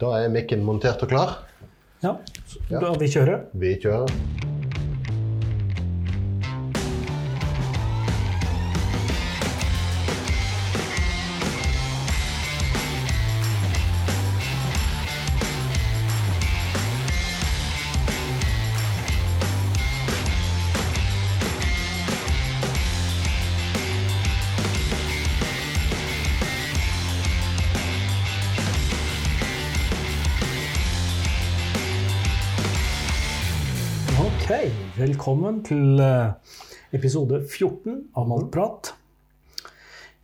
[0.00, 1.32] Da er mikken montert og klar.
[2.00, 2.14] Ja,
[2.72, 3.42] da vi kjører.
[3.60, 4.39] Vi kjører.
[35.20, 36.30] Velkommen til eh,
[36.96, 38.88] episode 14 av Maltprat.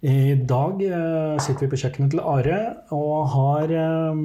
[0.09, 2.60] I dag eh, sitter vi på kjøkkenet til Are
[2.96, 4.22] og har eh,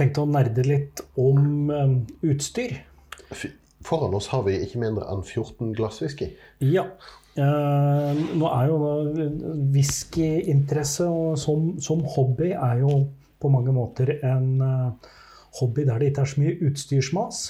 [0.00, 1.70] tenkt å nerde litt om
[2.26, 2.74] utstyr.
[3.86, 6.32] Foran oss har vi ikke mindre enn 14 glass whisky.
[6.66, 6.88] Ja.
[7.38, 8.82] Nå er jo
[9.78, 11.06] whiskyinteresse
[11.38, 12.98] som, som hobby er jo
[13.38, 14.58] på mange måter en
[15.60, 17.44] hobby der det ikke er så mye utstyrsmas.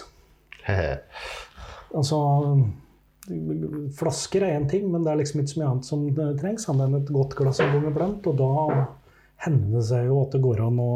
[1.93, 2.19] Altså
[3.95, 6.67] Flasker er én ting, men det er liksom ikke så mye annet som det trengs
[6.71, 8.27] annet enn et godt glass en gang iblant.
[8.27, 8.87] Og da
[9.45, 10.95] hender det seg jo at det går an å,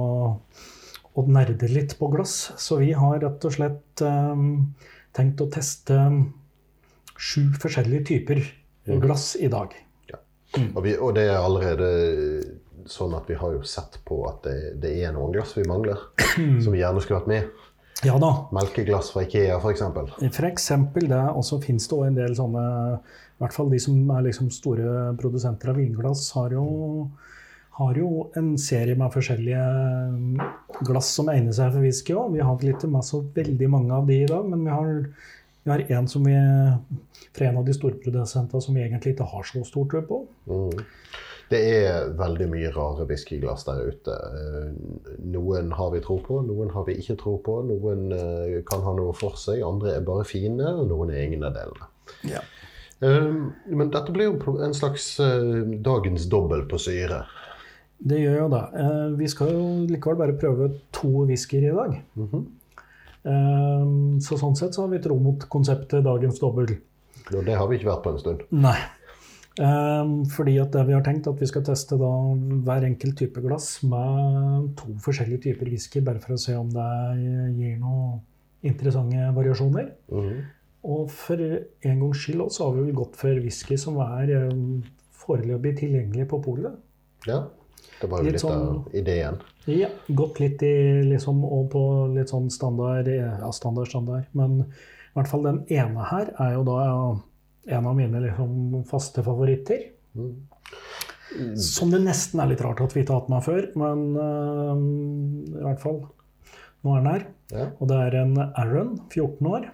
[1.14, 2.34] å nerde litt på glass.
[2.58, 4.74] Så vi har rett og slett um,
[5.16, 6.00] tenkt å teste
[7.16, 8.42] sju forskjellige typer
[9.02, 9.74] glass i dag.
[10.56, 11.88] Og, vi, og det er allerede
[12.90, 16.00] sånn at vi har jo sett på at det, det er noen glass vi mangler,
[16.62, 17.65] som vi gjerne skulle vært med.
[18.04, 18.30] Ja da.
[18.52, 19.82] Melkeglass fra Ikea, f.eks.
[20.50, 24.10] Eksempel det, og så finnes det også en del sånne I hvert fall de som
[24.12, 26.66] er liksom store produsenter av vinglass, har jo,
[27.80, 29.64] har jo en serie med forskjellige
[30.88, 32.36] glass som egner seg for whisky òg.
[32.36, 34.92] Vi har ikke med så veldig mange av de i dag, men vi har,
[35.64, 36.36] vi har en som vi
[37.36, 40.20] fra en av de store produsentene som vi egentlig ikke har så stor tro på.
[40.48, 40.84] Mm.
[41.46, 44.14] Det er veldig mye rare whiskyglass der ute.
[44.14, 44.70] Eh,
[45.30, 47.60] Noen har vi tro på, noen har vi ikke tro på.
[47.68, 51.46] Noen eh, kan ha noe for seg, andre er bare fine, og noen er ingen
[51.46, 51.86] av delene.
[52.26, 52.42] Ja.
[52.98, 53.30] Eh,
[53.70, 55.12] Men dette blir jo en slags
[55.86, 57.22] dagens dobbel på syre.
[57.96, 58.64] Det gjør jo det.
[59.16, 62.02] Vi skal jo likevel bare prøve to whiskyer i dag.
[62.16, 62.44] Mm -hmm.
[64.20, 66.76] Så sånn sett så har vi tro mot konseptet dagens dobbel.
[67.34, 68.40] Og det har vi ikke vært på en stund.
[68.50, 68.76] Nei.
[69.56, 72.10] Um, fordi at vi har tenkt at vi skal teste da
[72.66, 76.88] hver enkelt type glass med to forskjellige typer whisky, bare for å se om det
[77.56, 78.18] gir noen
[78.66, 79.92] interessante variasjoner.
[80.12, 80.42] Mhm.
[80.86, 84.82] Og for en gangs skyld også har vi vel gått for whisky som er um,
[85.10, 86.76] foreløpig tilgjengelig på polet.
[87.26, 87.40] Ja,
[88.00, 89.40] det var jo Litt litt sånn- av ideen.
[89.66, 91.82] Ja, gått litt i liksom og på
[92.14, 94.28] litt sånn standard, ja, standard, standard.
[94.36, 96.76] Men i hvert fall den ene her er jo da
[97.66, 99.88] en av mine liksom faste favoritter.
[100.16, 100.34] Mm.
[101.60, 105.56] Som det nesten er litt rart at vi ikke har hatt med før, men uh,
[105.58, 105.98] i hvert fall
[106.86, 107.24] nå er den her.
[107.50, 107.66] Ja.
[107.80, 109.66] Og det er en Aaron, 14 år.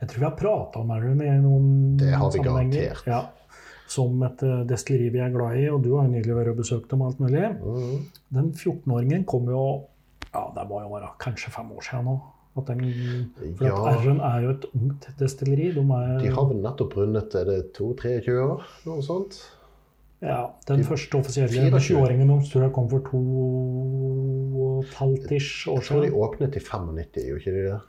[0.00, 1.66] Jeg tror vi har prata om Aaron i noen
[2.00, 3.00] Det har vi sammenhenger.
[3.00, 3.08] garantert.
[3.08, 3.22] Ja,
[3.94, 6.60] som et øh, destilleri vi er glad i, og du har jo nylig vært og
[6.60, 7.44] besøkt dem alt mulig.
[7.60, 7.98] Mm.
[8.36, 9.64] Den 14-åringen kom jo
[10.34, 12.14] Ja, det må jo være kanskje fem år siden nå.
[12.56, 12.80] At den,
[13.58, 13.74] for Ja.
[13.90, 15.72] Aron er jo et ungt destilleri.
[15.74, 18.62] De er, De har vel nettopp rundet er det 22-23 år?
[18.86, 19.40] Noe sånt?
[20.22, 21.80] ja, den de- første offisielle 24.
[21.80, 23.18] 20-åringen deres tror jeg kom for to
[24.64, 27.80] og et halvt ish år Jeg tror de åpnet i 95, gjorde ikke de det?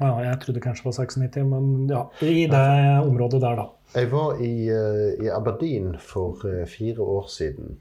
[0.00, 3.64] Ja, jeg trodde kanskje det var 96, men ja, i det området der, da.
[3.96, 7.78] Jeg var i, eh, i Aberdeen for eh, fire år siden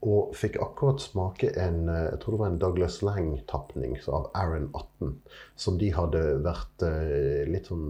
[0.00, 4.70] og fikk akkurat smake en eh, jeg tror det var en Douglas Lang-tapning av Aaron
[4.72, 5.14] 18,
[5.60, 7.88] som de hadde vært eh, litt sånn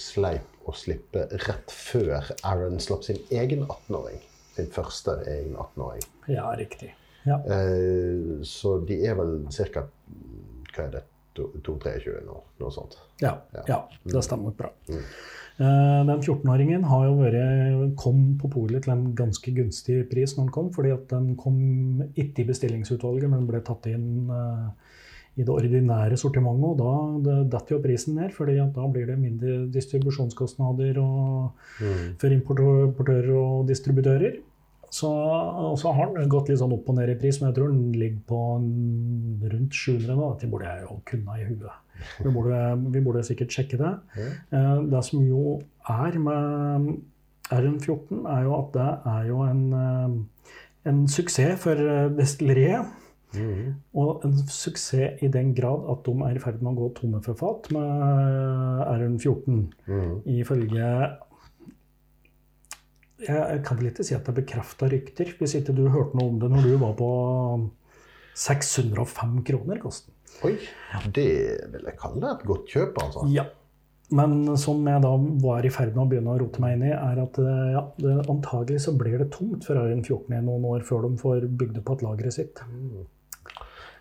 [0.00, 4.22] sleip å slippe rett før Aaron slapp sin egen 18-åring.
[4.56, 6.06] Sin første egen 18-åring.
[6.32, 6.94] Ja, riktig.
[7.28, 7.40] Ja.
[7.44, 9.42] Eh, så de er vel
[9.74, 9.84] ca.
[10.74, 11.04] Hva er det?
[11.34, 12.36] 2-23 nå?
[12.62, 12.92] Noe sånt.
[13.18, 13.64] Ja, Ja.
[13.66, 14.68] ja, det stemmer bra.
[14.86, 15.00] Mm.
[15.60, 20.48] Eh, Den 14-åringen har jo vært, kom på polet til en ganske gunstig pris når
[20.48, 21.58] den kom, fordi at den kom
[22.18, 24.64] ikke i bestillingsutvalget, men ble tatt inn eh,
[25.38, 26.64] i det ordinære sortimentet.
[26.72, 26.94] Og da
[27.28, 32.14] det detter jo prisen ned, fordi da blir det mindre distribusjonskostnader og, Mm.
[32.18, 34.36] for importører og distributører.
[34.94, 35.08] Så,
[35.80, 37.92] så har den gått litt sånn opp og ned i pris, men jeg tror den
[37.98, 38.42] ligger på
[39.50, 40.28] rundt 700 nå.
[40.36, 41.72] Dette burde jeg jo kunne i huet.
[42.22, 42.60] Vi burde,
[42.92, 43.92] vi burde sikkert sjekke det.
[44.52, 47.00] Eh, Det som jo er med
[47.50, 52.86] RN14, er jo at det er jo en, eh, en suksess for eh, destilleriet.
[53.34, 53.74] Mhm.
[53.94, 57.22] Og en suksess i den grad at de er i ferd med å gå tomme
[57.22, 59.72] for fat med RN14.
[59.86, 60.22] Mhm.
[60.26, 61.16] Ifølge
[63.24, 66.28] jeg, kan vel ikke si at det er bekrefta rykter, hvis ikke du hørte noe
[66.28, 67.70] om det når du var på
[68.34, 70.13] 605 kroner koster den.
[70.42, 70.56] Oi,
[71.14, 71.28] det
[71.72, 73.26] vil jeg kalle et godt kjøp, altså.
[73.32, 73.44] Ja.
[74.14, 75.10] Men som jeg da
[75.42, 77.82] var i ferd med å begynne å rote meg inn i, er at eh, ja,
[77.98, 81.46] det, antagelig så blir det tomt for Øyen 14 i noen år før de får
[81.48, 82.60] bygd opp igjen lageret sitt.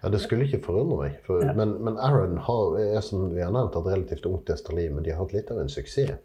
[0.04, 1.16] Ja, Det skulle ikke forundre meg.
[1.24, 1.54] For, Ja.
[1.56, 5.14] men, men Aaron har, er som vi har nevnt, et relativt ungt destilleri, men de
[5.16, 6.18] har hatt litt av en suksess.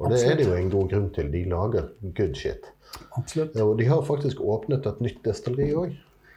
[0.00, 1.28] Og det er det jo en god grunn til.
[1.32, 2.66] De lager good shit.
[3.16, 3.54] Absolutt.
[3.60, 5.94] Og de har faktisk åpnet et nytt destilleri òg.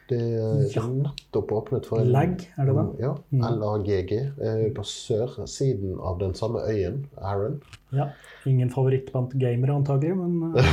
[0.09, 0.81] Det er Ja.
[0.87, 2.85] nettopp åpnet for en Lag, er det det?
[3.03, 3.13] Ja.
[3.61, 4.11] LAGG.
[4.41, 7.59] Eh, på sørsiden av den samme øyen, Aaron.
[7.93, 8.07] Ja.
[8.49, 10.65] Ingen favoritt blant gamere, antagelig, men eh,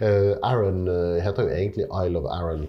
[0.00, 2.66] Eh, Aaron eh, heter jo egentlig Isle of Aaron.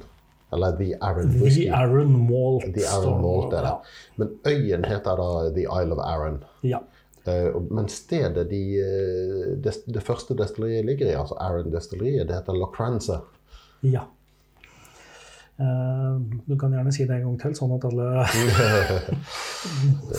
[0.53, 1.68] Eller The Aaron The Whisky.
[1.69, 2.65] Aaron Malt.
[2.75, 3.69] The Aaron Malt er det.
[3.69, 3.77] Ja.
[4.18, 6.44] Men øyen heter da The Isle of Aaron.
[6.63, 6.79] Ja.
[7.69, 8.62] Men stedet de,
[9.63, 13.19] det, det første destilleriet ligger i, altså Aaron destilleriet, det heter Locranza.
[13.83, 14.01] ja.
[15.61, 16.13] Eh,
[16.47, 18.05] du kan gjerne si det en gang til, sånn at alle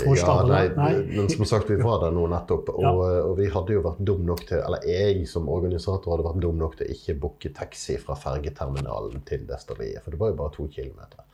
[0.05, 0.77] får Ja, nei, det.
[0.77, 0.93] Nei.
[1.17, 2.93] men som sagt, vi var der nå nettopp, og, Ja.
[3.27, 6.59] og vi hadde jo vært dum nok til, eller jeg som organisator hadde vært dum
[6.61, 10.69] nok til ikke booke taxi fra fergeterminalen til desterliet, for det var jo bare to
[10.69, 11.27] kilometer.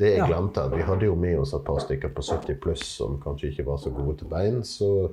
[0.00, 2.84] Det jeg glemte, at vi hadde jo med oss et par stykker på 70 pluss
[2.96, 5.10] som kanskje ikke var så gode til bein, så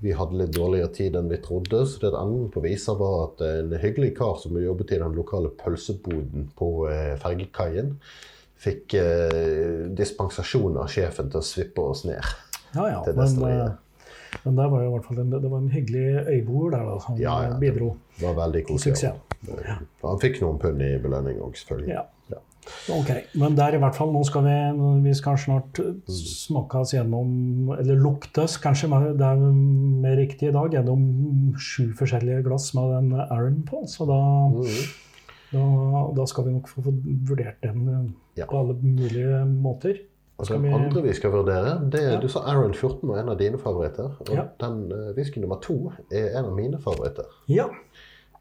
[0.00, 1.82] vi hadde litt dårligere tid enn vi trodde.
[1.86, 5.50] Så det enden på visa var at en hyggelig kar som jobbet i den lokale
[5.58, 7.96] pølseboden på eh, fergekaien,
[8.58, 12.22] fikk eh, dispensasjon av sjefen til å svippe oss ned.
[12.74, 13.02] Ja, ja.
[13.06, 13.68] til Men, destilleriet.
[13.68, 13.84] eh,
[14.44, 17.94] men var en, det var en hyggelig øyboer der da, som Ja, ja, eh, bidro
[18.18, 19.12] Det var veldig koselig.
[19.48, 19.74] Eh,
[20.04, 22.04] Han fikk noen pund i belønning òg, selvfølgelig.
[22.92, 23.10] Ok,
[23.40, 24.56] men der i hvert fall, nå skal vi,
[25.04, 28.88] vi skal snart smake oss gjennom, eller luktes, kanskje,
[29.18, 31.02] det er mer riktig i dag, gjennom
[31.60, 33.82] sju forskjellige glass med den Aaron på.
[33.90, 34.18] Så da,
[34.52, 34.84] mm.
[35.52, 35.64] da,
[36.16, 36.86] da skal vi nok få
[37.28, 38.46] vurdert den Ja.
[38.46, 40.04] på alle mulige måter.
[40.38, 42.20] Det den vi- andre vi skal vurdere, det er, Ja.
[42.20, 44.14] du sa Aaron 14 var en av dine favoritter.
[44.20, 44.44] Og Ja.
[44.60, 47.24] den uh, nummer to er en av mine favoritter.
[47.48, 47.64] Ja,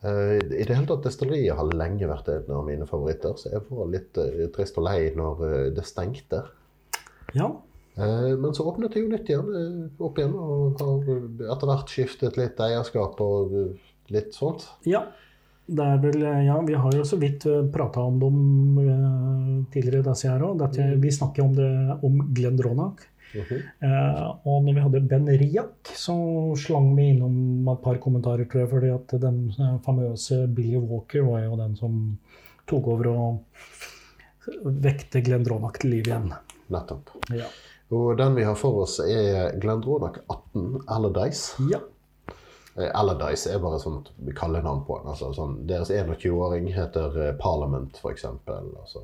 [0.07, 3.89] I det hele tatt, Destilleriet har lenge vært en av mine favoritter, så jeg var
[3.92, 6.44] litt eh, trist og lei når eh, det stengte.
[7.36, 7.50] ja,
[7.98, 11.69] Eh, men så åpnet det jo nytt igjen, eh, opp igjen, og har eh, etter
[11.71, 14.69] hvert skiftet litt eierskap og eh, litt sånt.
[14.88, 15.07] ja.
[15.68, 17.44] Det er vel, eh, ja, vi har jo så vidt
[17.74, 20.62] prata om dem eh, tidligere disse her òg.
[21.01, 21.71] Vi snakker om det
[22.07, 23.04] om Glendronach.
[23.35, 23.62] Mhm.
[23.83, 26.15] Eh, og når vi hadde Ben Riak, så
[26.59, 31.27] slang vi innom et par kommentarer, tror jeg, fordi at den eh, famøse Billy Walker
[31.27, 32.00] var jo den som
[32.68, 36.31] tok over og vekte Glendronach til liv igjen.
[36.71, 37.12] Nettopp.
[37.35, 37.47] Ja.
[37.95, 41.69] Og den vi har for oss, er Glendronach 18 Allardyce.
[41.71, 41.83] ja.
[42.77, 44.03] Eh, Allardyce er bare sånn
[44.38, 45.09] kallenavn på den.
[45.13, 48.27] Altså, sånn, deres 21-åring heter eh, Parliament, f.eks.
[48.27, 49.01] Altså,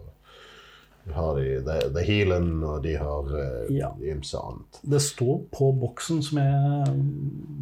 [1.12, 3.90] har de The, The Healen, og de har uh, Ja.
[4.00, 4.80] ymse annet.
[4.82, 6.94] Det står på boksen som jeg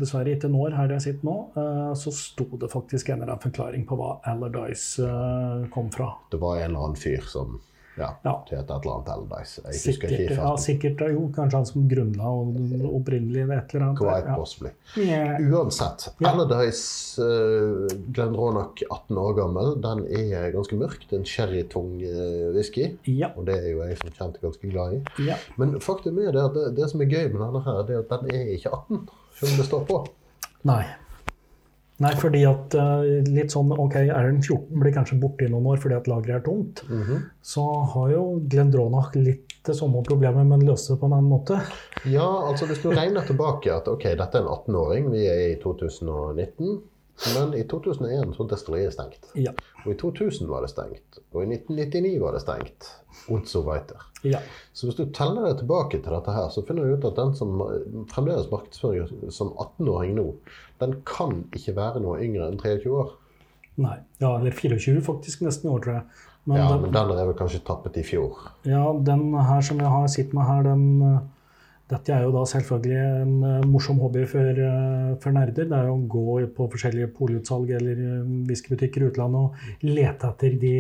[0.01, 3.45] dessverre ikke når her jeg sitter nå, uh, så sto det faktisk en eller annen
[3.47, 6.13] forklaring på hva Allardyce uh, kom fra.
[6.31, 7.57] Det var en eller annen fyr som
[7.97, 8.33] ja, Ja.
[8.47, 9.61] Til et eller annet Allardyce.
[9.65, 12.31] Jeg Sikkert, ikke ja, sikkert jo, kanskje han som grunnla
[12.91, 13.99] opprinnelig eller et eller annet.
[13.99, 14.35] Quite Ja.
[14.35, 14.71] possibly.
[14.97, 15.41] Yeah.
[15.51, 16.07] Uansett.
[16.19, 16.31] Ja.
[16.31, 21.03] Allardyce uh, Ronak, 18 år gammel, den er ganske mørk.
[21.09, 22.97] Det er en sherrytung uh, whisky.
[23.05, 23.31] Ja.
[23.35, 25.03] Og det er jo jeg som kjent ganske glad i.
[25.27, 25.35] ja.
[25.57, 28.03] Men faktum er det at det, det som er gøy med denne her, det er
[28.05, 29.05] at den er ikke 18,
[29.39, 30.01] selv om det står på.
[30.69, 30.83] Nei.
[32.01, 35.81] Nei, fordi at eh, litt sånn Ok, Aaron 14 blir kanskje borte i noen år
[35.83, 36.83] fordi at lageret er tomt.
[37.45, 41.59] Så har jo Glendronach litt det samme problemet, men løser det på en annen måte.
[42.09, 45.59] Ja, altså hvis du regner tilbake at ok, dette er en 18-åring, vi er i
[45.61, 46.79] 2019.
[47.35, 49.27] Men i 2001 så var destilleriet stengt.
[49.37, 49.51] Ja.
[49.85, 51.19] Og i 2000 var det stengt.
[51.33, 52.89] Og i 1999 var det stengt.
[53.29, 53.99] Und so weiter.
[54.23, 54.39] ja.
[54.73, 57.33] Så hvis du teller deg tilbake til dette her, så finner du ut at den
[57.37, 57.59] som
[58.09, 60.25] fremdeles markedsfører som 18-åring nå,
[60.81, 63.11] den kan ikke være noe yngre enn 23 år.
[63.81, 63.97] Nei.
[64.23, 66.03] Ja, eller 24 faktisk nesten i år, tror jeg.
[66.45, 68.39] Men, Ja, den, men den er vel kanskje tappet i fjor.
[68.65, 71.19] ja, den her som jeg har sitter med her, den eh,
[71.91, 75.65] Dette er jo da selvfølgelig en eh, morsom hobby for, eh, for nerder.
[75.67, 79.49] Det er jo å gå på forskjellige polutsalg eller uh, whiskybutikker i utlandet og
[79.83, 80.75] lete etter de,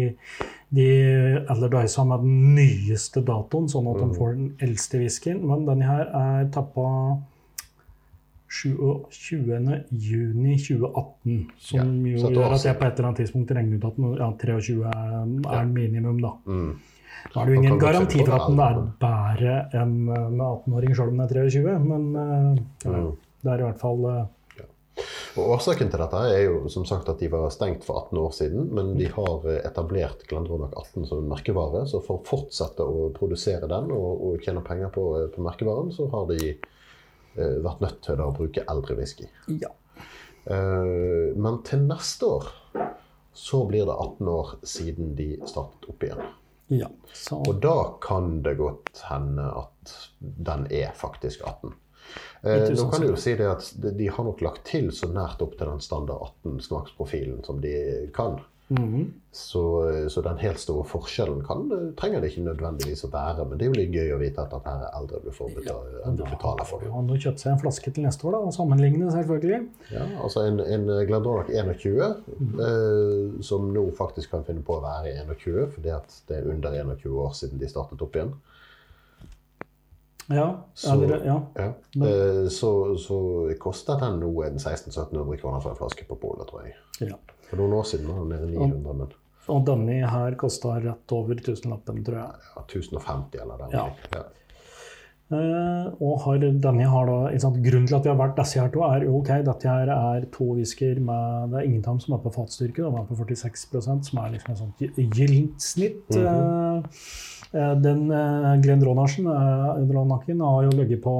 [0.71, 0.87] de
[1.51, 5.39] Allardyce med den nyeste datoen, sånn at de får den eldste whiskyen.
[5.47, 6.87] Men denne her er tappa
[8.51, 11.47] 27.6.2018.
[11.59, 14.91] som Ja, gjør at jeg på et eller annet tidspunkt regner ut at ja, 23
[14.91, 14.95] er,
[15.59, 16.31] er minimum, da.
[16.47, 16.73] Mm.
[17.31, 20.95] Nå er det jo ingen garanti for at den er bedre enn eh, med 18-åring
[20.97, 23.11] selv om den er 23, men eh, ja, Mm.
[23.43, 24.23] det er i hvert fall eh,
[25.39, 28.33] Og Årsaken til dette er jo som sagt at de var stengt for 18 år
[28.35, 31.85] siden, men de har etablert Glendronach 18 som en merkevare.
[31.87, 36.09] Så for å fortsette å produsere den og, og tjene penger på, på merkevaren, så
[36.11, 39.29] har de eh, vært nødt til å bruke eldre whisky.
[39.63, 39.71] Ja.
[40.51, 42.51] Eh, men til neste år
[43.31, 46.19] så blir det 18 år siden de startet opp igjen.
[46.71, 46.87] Ja.
[47.35, 51.73] Og da kan det godt hende at den er faktisk 18.
[52.43, 55.07] Eh, nå kan du jo si det at de- de har nok lagt til så
[55.11, 58.39] nært opp til den standard 18-smaksprofilen som de kan.
[58.71, 59.13] Mhm.
[59.33, 59.61] Så,
[60.11, 63.45] så den helt store forskjellen kan, trenger det ikke nødvendigvis å være.
[63.47, 66.01] Men det er jo litt gøy å vite at dette er eldre du får betale,
[66.07, 66.83] enn du betaler for.
[66.91, 69.59] Han har kjøpt seg en flaske til neste år, da, og sammenligne, selvfølgelig.
[69.95, 72.03] Ja, altså En, en Glendronach 21,
[72.67, 76.75] eh, som nå faktisk kan finne på å være 21, fordi at det er under
[76.83, 78.33] 21 år siden de startet opp igjen.
[80.31, 81.41] Ja, Så- eller, ja.
[81.55, 81.73] Ja.
[82.07, 83.17] Eh, så, så
[83.59, 86.75] koster den nå en 1600-1700 kroner for en flaske på polet, tror jeg.
[87.09, 87.15] ja.
[87.51, 89.17] For noen år siden var den nede i 900, men
[89.51, 92.45] Og denne her kosta rett over tusenlappen, tror jeg.
[92.55, 93.75] ja, 1050 eller der.
[93.75, 94.21] Ja.
[95.31, 98.71] Eh, og har, denne har da, sant, Grunnen til at vi har vært disse her
[98.73, 102.15] to, er ok, dette her er to whisker med Det er ingen av dem som
[102.17, 106.03] er på fatstyrke, de er på 46% som er liksom et sånt gy- gyllent snitt.
[106.09, 106.83] Mm -hmm.
[107.55, 111.15] uh, den uh, Glendronachen uh, Dronachen har jo ligget på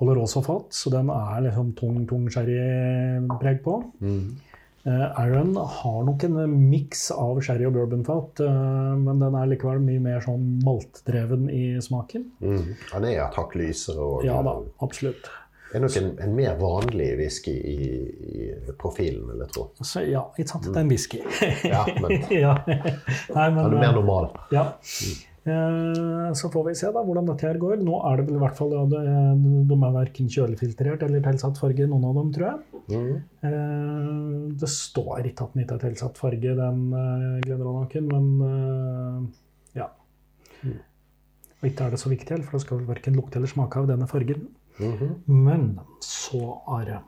[0.00, 3.82] Olorosa-fat, så den er liksom tung, tung sherrypreg på.
[4.00, 4.36] Mm.
[4.45, 4.45] Uh,
[4.90, 6.36] Aaron har nok en
[6.70, 11.64] miks av sherry og bourbonfat, eh, men den er likevel mye mer sånn maltdreven i
[11.82, 12.28] smaken.
[12.38, 12.68] Mm.
[12.92, 14.54] Han er et hakk lysere og Ja da,
[14.86, 15.30] absolutt.
[15.74, 17.78] er nok en, en mer vanlig whisky i,
[18.30, 19.68] i profilen, vil jeg tro.
[19.82, 21.22] Så ja, ikke sant, det er en whisky.
[21.66, 22.14] Ja, men
[22.46, 22.54] ja.
[22.66, 24.30] Nei, men, han er mer normal.
[24.54, 24.68] ja.
[24.78, 27.78] Eh, Så får vi se da hvordan dette her går.
[27.86, 29.02] Nå er det vel i hvert fall ja, det,
[29.70, 32.82] De er verken kjølefiltrert eller tilsatt farge, noen av dem, tror jeg.
[32.90, 33.12] Mm.
[33.46, 39.20] Eh, Det står ikke at den ikke er tilsatt farge, den eh, Glenronaken, men eh,
[39.82, 39.88] ja.
[40.66, 43.88] Og ikke er det så viktig, for det skal vel verken lukte eller smake av
[43.92, 44.48] denne fargen.
[44.82, 45.14] Mhm.
[45.46, 45.70] Men
[46.04, 47.00] så, Are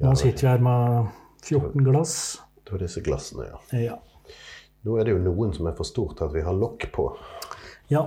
[0.00, 1.10] Nå sitter vi her med
[1.42, 2.14] 14 glass.
[2.64, 3.58] Du har disse glassene, ja.
[3.80, 3.98] Ja.
[4.84, 7.10] Nå er det jo noen som er for stort til at vi har lokk på.
[7.92, 8.06] ja.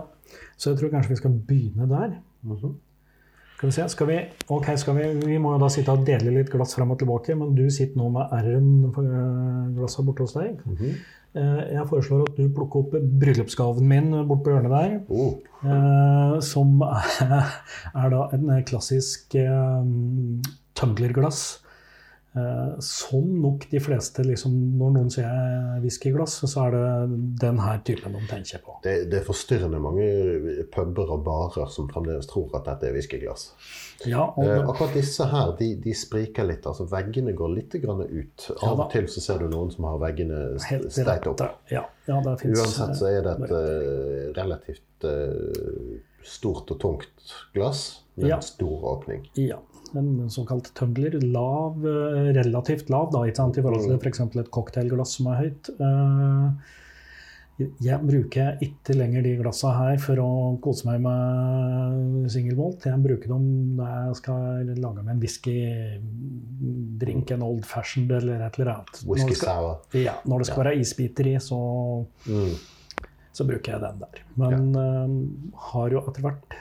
[0.58, 2.12] Så jeg tror kanskje vi skal begynne der.
[3.58, 4.16] Skal vi se, skal vi,
[4.54, 7.36] ok, skal vi, vi må jo da sitte og dele litt glass frem og tilbake,
[7.38, 10.62] men du sitter nå med R-en-glasset borte hos deg.
[11.34, 14.96] Eh, Jeg foreslår at du plukker opp bryllupsgaven min bort på hjørnet der.
[15.10, 17.50] Oh, eh, Som er,
[18.04, 19.84] er da en klassisk eh,
[20.80, 21.44] tumblerglass.
[21.58, 21.63] Eh,
[22.82, 28.16] Som nok de fleste liksom, Når noen sier whiskyglass, så er det den her typen
[28.18, 28.80] de tenker på.
[28.86, 30.08] det, det er forstyrrende mange
[30.74, 33.52] puber og barer som fremdeles tror at dette er whiskyglass.
[34.10, 36.66] Ja, og Eh, akkurat disse her, de, de spriker litt.
[36.68, 38.48] altså Veggene går litt grann ut.
[38.62, 41.44] Av og til så ser du noen som har veggene streit opp.
[41.72, 48.36] Ja, finnes, Uansett så er det et uh, relativt uh, stort og tungt glass med
[48.36, 49.26] en stor åpning.
[49.40, 49.60] Ja,
[50.00, 51.20] en såkalt tumbler.
[51.24, 54.20] Lav, eh, relativt lav, da, i forhold til f.eks.
[54.44, 55.70] et cocktailglass som er høyt.
[55.80, 56.50] Eh,
[57.86, 62.82] Jeg bruker ikke lenger de glassene her for å kose meg med singelmalt.
[62.90, 68.58] Jeg bruker dem når jeg skal lage meg en whiskydrink, en old fashioned eller et
[68.60, 69.04] eller annet.
[69.06, 69.78] Whisky sour.
[69.94, 71.60] ja, når det skal være isbiter i, så,
[72.26, 72.56] Mm.
[73.34, 74.20] så bruker jeg den der.
[74.36, 75.08] Men eh,
[75.70, 76.58] har jo etter hvert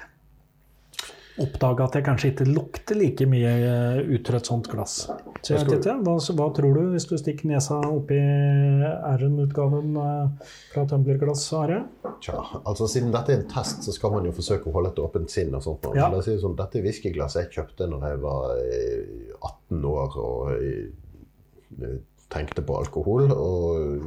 [1.40, 5.06] oppdaga at jeg kanskje ikke lukter like mye eh, ut fra et sånt glass.
[5.40, 10.82] Så jeg vet ikke, hva, hva tror du hvis du stikker nesa oppi R-en-utgaven fra
[10.82, 11.82] fra tumblerglass, Are?
[12.22, 15.02] Tja, altså Siden dette er en test, så skal man jo forsøke å holde et
[15.02, 15.54] åpent sinn.
[15.54, 15.88] og sånt.
[15.96, 16.08] Ja.
[16.22, 21.98] Si sånn, Dette whiskyglasset jeg kjøpte når jeg var eh, 18 år og eh,
[22.32, 23.32] tenkte på alkohol.
[23.32, 24.00] Og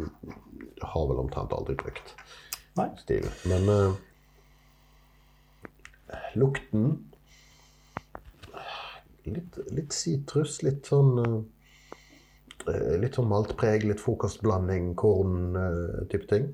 [0.81, 2.15] har vel omtrent aldri brukt
[2.75, 2.89] Nei.
[2.99, 3.23] Stil.
[3.47, 3.93] Men uh,
[6.35, 6.97] lukten
[9.25, 11.15] Litt, litt sitrus, litt sånn
[12.69, 16.51] eh, Litt sånn maltpreg, litt frokostblanding, korn-type ting.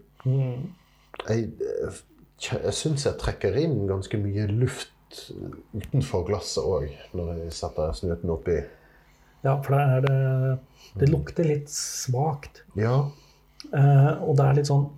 [1.27, 2.01] Jeg, eh,
[2.41, 4.91] jeg syns jeg trekker inn ganske mye luft
[5.75, 6.87] utenfor glasset òg,
[7.17, 8.59] når jeg setter snuten oppi.
[9.43, 10.59] Ja, for det det
[10.99, 12.63] Det lukter litt svakt.
[12.75, 13.07] Ja.
[13.71, 14.89] Eh, og det er litt sånn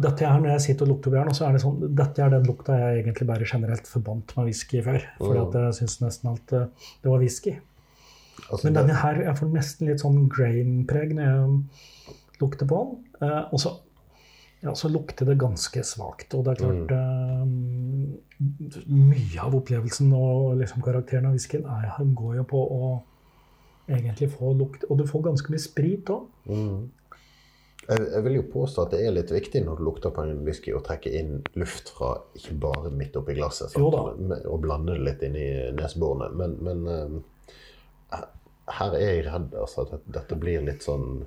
[0.00, 2.44] dette her, Når jeg sitter og lukter bjørn, så er det sånn, dette er den
[2.46, 5.00] lukta jeg egentlig bare generelt forbandt med whisky før.
[5.18, 6.66] Fordi at jeg syns nesten at eh,
[7.02, 7.56] det var whisky.
[8.50, 12.96] Altså, Men denne her, jeg får nesten litt sånn grain-preg når jeg lukter på den.
[13.28, 13.72] Eh, og så,
[14.62, 16.34] ja, så lukter det ganske svakt.
[16.38, 17.44] Og det er klart eh,
[18.86, 23.02] Mye av opplevelsen og liksom karakteren av whiskyen er- går jo på å
[23.88, 24.84] egentlig få lukt.
[24.90, 26.26] Og du får ganske mye sprit òg.
[26.46, 26.90] Mm.
[27.88, 30.74] Jeg, vil jo påstå at det er litt viktig når du lukter på en whisky
[30.76, 33.96] å trekke inn luft fra ikke bare midt oppi glasset sant?
[34.44, 36.28] Og blande det litt inn i neseborene.
[36.36, 38.26] Men, men eh,
[38.76, 41.22] her er jeg redd altså, at dette blir litt sånn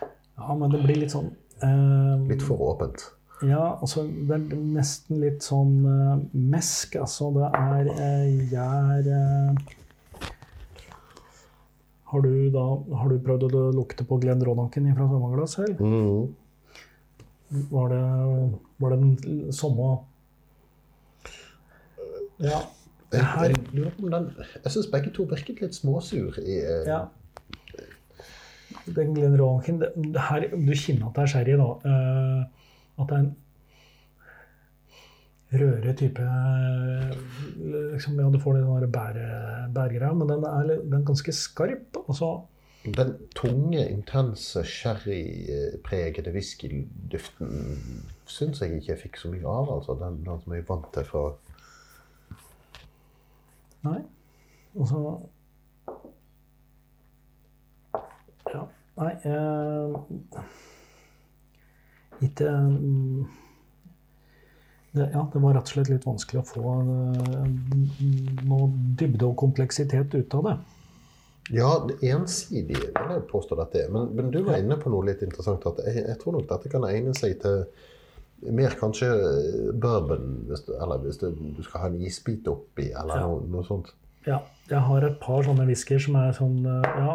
[0.00, 1.28] Ja, men det blir litt sånn
[1.60, 3.10] uh, litt for åpent.
[3.44, 6.96] Ja, altså er nesten litt sånn uh, mesk.
[7.00, 7.90] Altså det er
[8.48, 9.12] gjær
[12.16, 12.64] Har du da
[12.96, 15.82] har du prøvd å lukte på Glenn Ronaken fra svømmeglass selv?
[15.84, 16.30] Mm.
[17.68, 18.04] Var det,
[18.80, 19.90] var det den samme
[22.40, 22.62] Ja.
[23.12, 24.24] Jeg, jeg den
[24.64, 27.04] Jeg syns begge to virket litt småsur i eh, ja.
[28.96, 31.68] Den Glenn Ronaken Du kjenner at det er sherry, da.
[31.84, 32.40] Uh,
[32.96, 33.30] at det er en
[35.60, 36.22] røre type
[37.92, 41.96] liksom, Ja, du får den der bære- bærgreia, men den er, den er ganske skarp.
[42.06, 42.30] Og så
[42.86, 47.48] Den tunge, intense, sherrypregede whiskyduften
[48.26, 49.72] syns jeg ikke jeg fikk så mye av.
[49.78, 51.24] altså Den, den som jeg vant til fra
[53.86, 54.00] Nei.
[54.74, 55.00] Og så
[58.54, 58.62] Ja.
[58.96, 59.94] Nei eh,
[62.22, 63.26] Ikke mm,
[64.96, 67.44] det, Ja, det var rett og slett litt vanskelig å få eh,
[68.48, 68.68] noe
[69.00, 70.56] dybde og kompleksitet ut av det.
[71.54, 71.68] Ja,
[72.02, 73.90] ensidig vil jeg påstå dette er.
[73.94, 75.62] Men, men du var inne på noe litt interessant.
[75.70, 77.62] at jeg, jeg tror nok dette kan egne seg til
[78.52, 79.06] mer kanskje
[79.80, 83.28] bourbon, hvis du, eller hvis du, du skal ha en isbit oppi, eller Ja.
[83.30, 83.92] noe, noe sånt.
[84.26, 87.12] Ja, jeg har et par sånne whiskyer som er sånn eh, ja,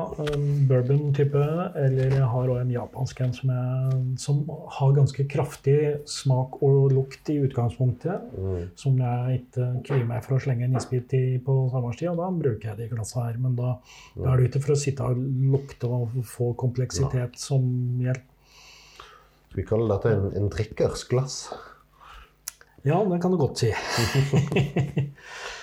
[0.69, 1.41] bourbon-type.
[1.75, 4.39] Eller jeg har også en japansk en som, er, som
[4.77, 5.75] har ganske kraftig
[6.07, 8.31] smak og lukt i utgangspunktet.
[8.79, 12.13] Som jeg ikke kvier meg for å slenge en isbit i på sommerstid.
[12.13, 13.43] Og da bruker jeg de glassene her.
[13.43, 13.75] Men da,
[14.15, 15.19] da er det ikke for å sitte og
[15.51, 17.67] lukte og få kompleksitet som
[17.99, 18.27] hjelp.
[19.51, 21.41] Skal vi kalle dette en, en drikkers glass?
[22.87, 23.75] Ja, det kan du godt si.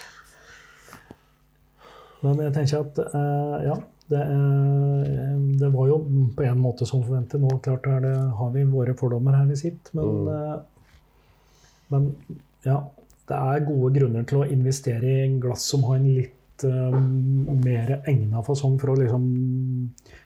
[2.25, 3.77] Men jeg tenker at eh, ja,
[4.09, 5.99] det, eh, det var jo
[6.37, 7.41] på en måte som forventet.
[7.43, 10.57] Nå klart er det, har vi våre fordommer her vi sitter, men, eh,
[11.93, 12.09] men
[12.67, 12.81] ja,
[13.29, 16.99] det er gode grunner til å investere i en glass som har en litt eh,
[17.69, 19.29] mer egna fasong for å liksom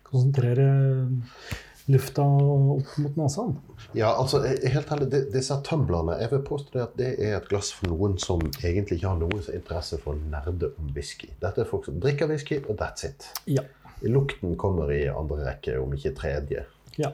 [0.06, 0.68] konsentrere
[1.90, 3.42] lufta opp mot nesa.
[3.98, 7.48] Ja, altså, helt ærlig, de- disse tumblerne Jeg vil påstå det at det er et
[7.50, 11.32] glass for noen som egentlig ikke har noen interesse for å nerde om whisky.
[11.42, 13.26] Dette er folk som drikker whisky, og that's it.
[13.46, 13.62] Ja.
[14.02, 16.64] Lukten kommer i andre rekke, om ikke tredje.
[16.98, 17.10] Ja.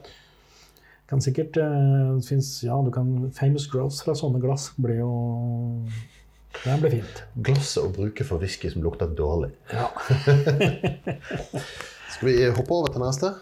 [1.09, 5.13] Kan sikkert eh, det finnes, ja, du kan, Famous Grouse fra sånne glass blir jo
[6.65, 7.23] Det blir fint.
[7.45, 9.51] Glasset å bruke for whisky som lukter dårlig.
[9.73, 9.89] Ja.
[12.09, 13.33] Skal vi hoppe over til neste?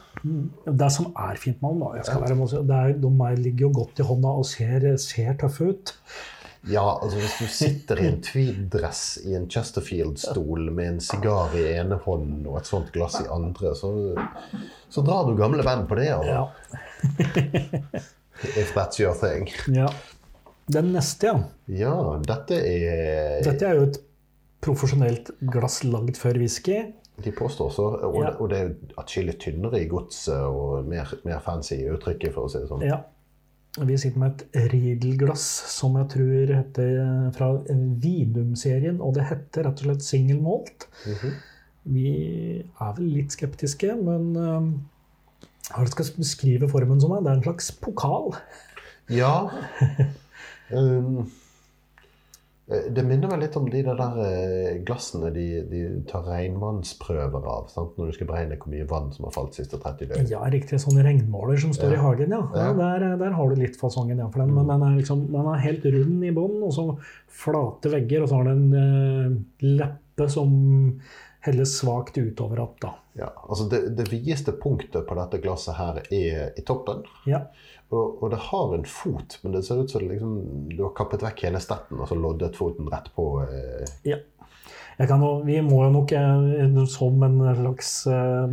[0.66, 4.00] Det som er fint med dem, da være, det er, De er, ligger jo godt
[4.02, 5.92] i hånda og ser, ser tøffe ut.
[6.66, 11.62] Ja, altså hvis du sitter i en tweed-dress i en Chesterfield-stol med en sigar i
[11.76, 13.92] ene hånd og et sånt glass i andre, så,
[14.90, 16.10] så drar du gamle venn på det.
[16.16, 16.34] Altså.
[16.34, 16.42] Ja.
[18.60, 19.48] If that's your thing.
[19.72, 19.88] ja.
[20.66, 21.36] Den neste, ja.
[21.70, 21.94] Ja,
[22.26, 24.00] dette er Dette er jo et
[24.66, 26.80] profesjonelt glass lagd før whisky.
[27.24, 28.30] De påstår så, og, Ja.
[28.40, 32.50] og det er atskillig tynnere i godset og mer, mer fancy i uttrykket, for å
[32.52, 32.84] si det sånn.
[32.84, 32.98] Ja.
[33.76, 37.50] Vi sitter med et Riedel-glass som jeg tror heter fra
[38.00, 40.86] Vidum-serien, og det heter rett og slett single malt.
[41.06, 41.32] Mhm.
[41.86, 42.10] Vi
[42.80, 47.12] er vel litt skeptiske, men hva øh, skal jeg beskrive formen som?
[47.12, 47.20] er?
[47.22, 48.32] Det er en slags pokal.
[49.08, 49.34] Ja.
[50.66, 51.24] Um, eh,
[52.66, 57.68] det minner meg litt om de der eh, glassene de, de tar regnvannsprøver av.
[57.70, 57.92] Sant?
[57.98, 60.26] Når du skal beregne hvor mye vann som har falt siste 30 døgn.
[60.32, 60.80] Ja, riktig.
[60.82, 61.98] Sånn regnmåler som står Ja.
[62.00, 62.40] i hagen, ja.
[62.56, 62.72] ja Ja.
[62.80, 64.26] der, der har du litt fasongen, ja.
[64.34, 66.88] For den, men den er, liksom, den er helt rund i bånn, og så
[67.30, 69.38] flate vegger, og så har den en eh,
[69.78, 70.50] leppe som
[71.46, 72.94] helles svakt utover att, da.
[73.12, 77.04] Ja, altså det, det videste punktet på dette glasset her er i toppen.
[77.24, 77.46] Ja.
[77.88, 80.32] Og, og det har en fot, men det ser ut som liksom,
[80.72, 83.28] du har kappet vekk hele stetten og så loddet foten rett på.
[83.46, 84.18] Eh, ja.
[84.96, 88.52] Kan, vi må jo nok eh, som en slags uh,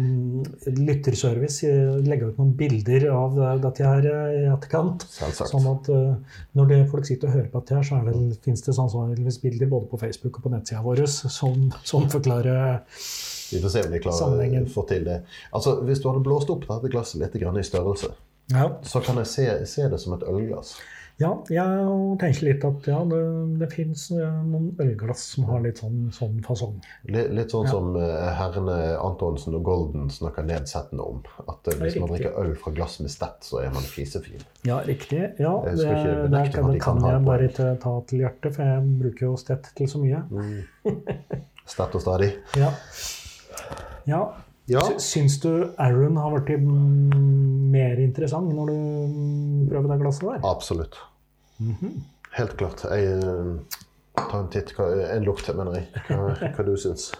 [0.76, 5.06] lytterservice eh, legge ut noen bilder av dette her i etterkant.
[5.08, 5.54] selvsagt.
[5.54, 8.66] Sånn at uh, når det folk sitter og hører på dette her, så det, finnes
[8.66, 13.72] det sannsynligvis bilder både på Facebook og på nettsida vår som, som forklarer Vi får
[13.78, 15.22] se om vi klarer å få til det.
[15.56, 18.12] Altså, Hvis du hadde blåst opp dette glasset litt grann i størrelse,
[18.52, 18.68] Ja.
[18.84, 20.76] så kan jeg se, se det som et ølglass.
[21.21, 23.19] Ja, jeg tenker litt at ja, det,
[23.62, 26.80] det fins noen ølglass som har litt sånn, sånn fasong.
[27.06, 27.71] Litt, litt sånn Ja.
[27.76, 31.21] som eh, herrene Antonsen og Golden snakker nedsettende om.
[31.45, 34.41] At hvis hvis man drikker øl fra glass med stett, så er man fisefin.
[34.65, 35.21] Ja, riktig.
[35.39, 38.63] Ja, det, det, kan, de det kan kan jeg bare ikke ta til hjertet, for
[38.73, 40.23] jeg bruker jo stett til så mye.
[41.73, 42.34] Stett og stadig.
[42.60, 42.73] Ja.
[44.10, 44.23] ja.
[44.71, 44.84] Ja.
[44.99, 50.45] Syns du Aaron har blitt mm, mer interessant når du mm, prøver det glasset der?
[50.47, 50.99] Absolutt.
[52.38, 52.86] Helt klart.
[52.88, 53.82] Jeg eh,
[54.17, 54.71] tar en titt.
[54.80, 56.04] En lukt, mener jeg.
[56.08, 57.12] Hva, hva du syns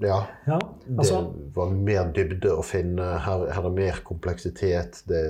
[0.00, 0.22] Ja.
[0.46, 1.20] Ja, Det altså,
[1.56, 3.06] var mer dybde å finne.
[3.24, 5.02] Her, her er det mer kompleksitet.
[5.10, 5.22] Det,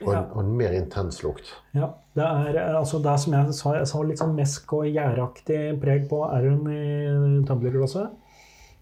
[0.00, 0.24] og, en, Ja.
[0.32, 1.52] og en mer intens lukt.
[1.76, 4.88] ja, det er eh, altså det som jeg sa, jeg sa litt sånn mesk og
[4.88, 8.16] gjæraktig preg på Aaron i tumblerglasset.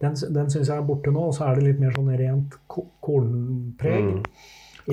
[0.01, 2.55] Den, den syns jeg er borte nå, og så er det litt mer sånn rent
[2.71, 4.13] kornpreg.
[4.13, 4.23] Mm.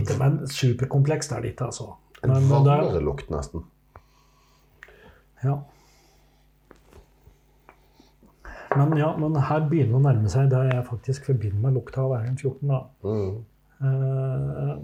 [0.01, 1.91] Ikke, men superkomplekst er det ikke, altså.
[2.23, 3.61] En Men en er, varmere lukt, nesten.
[5.45, 5.59] ja.
[8.75, 12.01] Men ja, men her begynner det å nærme seg det jeg faktisk forbinder med lukta
[12.03, 12.67] av Eiren 14.
[12.67, 12.81] da.
[13.07, 13.35] Mm.
[13.85, 14.77] Eh,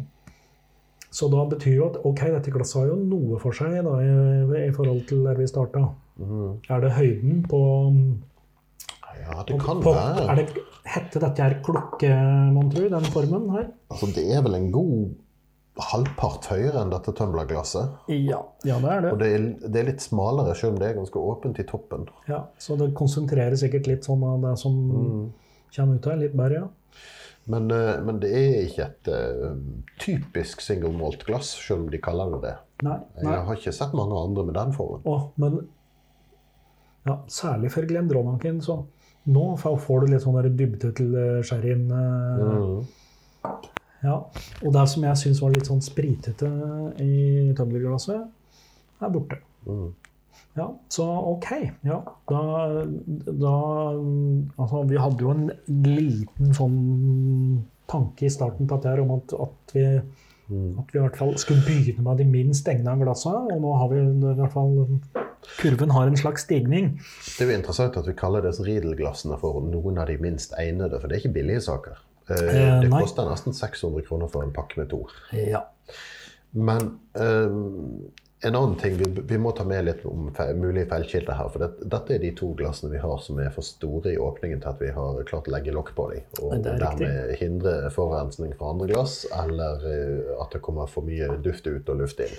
[1.12, 4.62] Så da betyr jo at ok, dette glasset har jo noe for seg da, i,
[4.70, 5.82] i forhold til der vi starta.
[6.22, 6.54] Mm.
[6.72, 7.60] Er det høyden på,
[9.22, 10.28] Ja, det kan på være.
[10.32, 12.10] er det, Hette dette her klokke,
[12.52, 13.68] mon tro, den formen her?
[13.94, 15.12] Altså, det er vel en god
[15.82, 18.10] halvpart høyere enn dette tumblerglasset.
[18.12, 19.12] Ja, ja det er det.
[19.14, 22.10] Og det er, det er litt smalere, selv om det er ganske åpent i toppen.
[22.28, 24.78] Ja, så det konsentrerer sikkert litt sånn av det som
[25.76, 26.20] kommer ut her.
[26.20, 26.70] Litt bedre, ja.
[27.50, 29.56] Men, eh, men det er ikke et uh,
[30.02, 32.56] typisk single malt glass, selv om de kaller det det.
[32.86, 33.32] Nei, nei.
[33.32, 35.06] Jeg har ikke sett mange andre med den formen.
[35.10, 35.62] Å, men
[37.08, 38.84] ja, særlig for Glenn Dronanken, så
[39.30, 41.88] nå får du litt sånn dybde til eh, sherryen.
[41.92, 42.86] eh, Mm.
[44.02, 44.16] Ja,
[44.66, 46.48] og det som jeg syns var litt sånn spritete
[47.04, 48.24] i tumblerglasset,
[49.02, 49.38] er borte.
[49.68, 49.92] Mm.
[50.58, 51.06] Ja, så
[51.36, 51.52] ok.
[51.88, 52.42] Ja, da,
[53.30, 53.54] da
[54.58, 55.46] Altså, vi hadde jo en
[55.86, 56.80] liten sånn
[57.92, 59.86] tanke i starten på dette her om at, at, vi,
[60.80, 63.92] at vi i hvert fall skulle begynne med de minst egna glassene, og nå har
[63.94, 64.74] vi i hvert fall
[65.58, 66.92] Kurven har en slags stigning.
[67.38, 71.00] Det er jo interessant at vi kaller disse Riedel-glassene for noen av de minst egnede,
[71.02, 71.98] for det er ikke billige saker.
[72.30, 75.02] Eh, Eh, Det koster nesten 600 kroner for en pakke med to.
[75.34, 75.64] Ja.
[76.54, 77.50] Men eh,
[78.44, 81.50] en annen ting, vi, vi må ta med litt om fe mulige feilkilder her.
[81.54, 84.64] For det, dette er de to glassene vi har som er for store i åpningen
[84.64, 86.26] til at vi har klart å legge lokk på dem.
[86.40, 86.80] Og er riktig.
[86.82, 91.94] dermed hindre forurensning fra andre glass, eller eh, at det kommer for mye duft ut
[91.94, 92.34] og luft inn.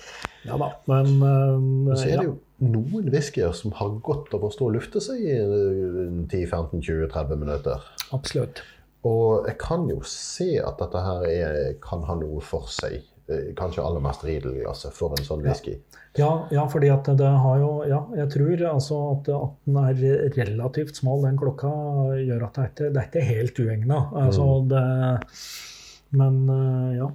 [0.49, 4.51] ja da, men eh, Så er det jo noen whiskyer som har godt av å
[4.51, 7.87] stå og lufte seg i eh, 10-15-20-30 minutter.
[8.11, 8.65] Absolutt.
[9.07, 13.07] Og jeg kan jo se at dette her er, kan ha noe for seg.
[13.31, 15.77] Eh, Kanskje aller mest Riedel-glasset for en sånn whisky.
[16.19, 20.33] Ja, ja, fordi at det har jo Ja, jeg tror altså at, at den er
[20.37, 21.71] relativt smal, den klokka,
[22.21, 24.01] gjør at det er ikke, det er ikke helt uegna.
[24.27, 24.87] Altså det
[26.19, 27.11] Men eh, ja.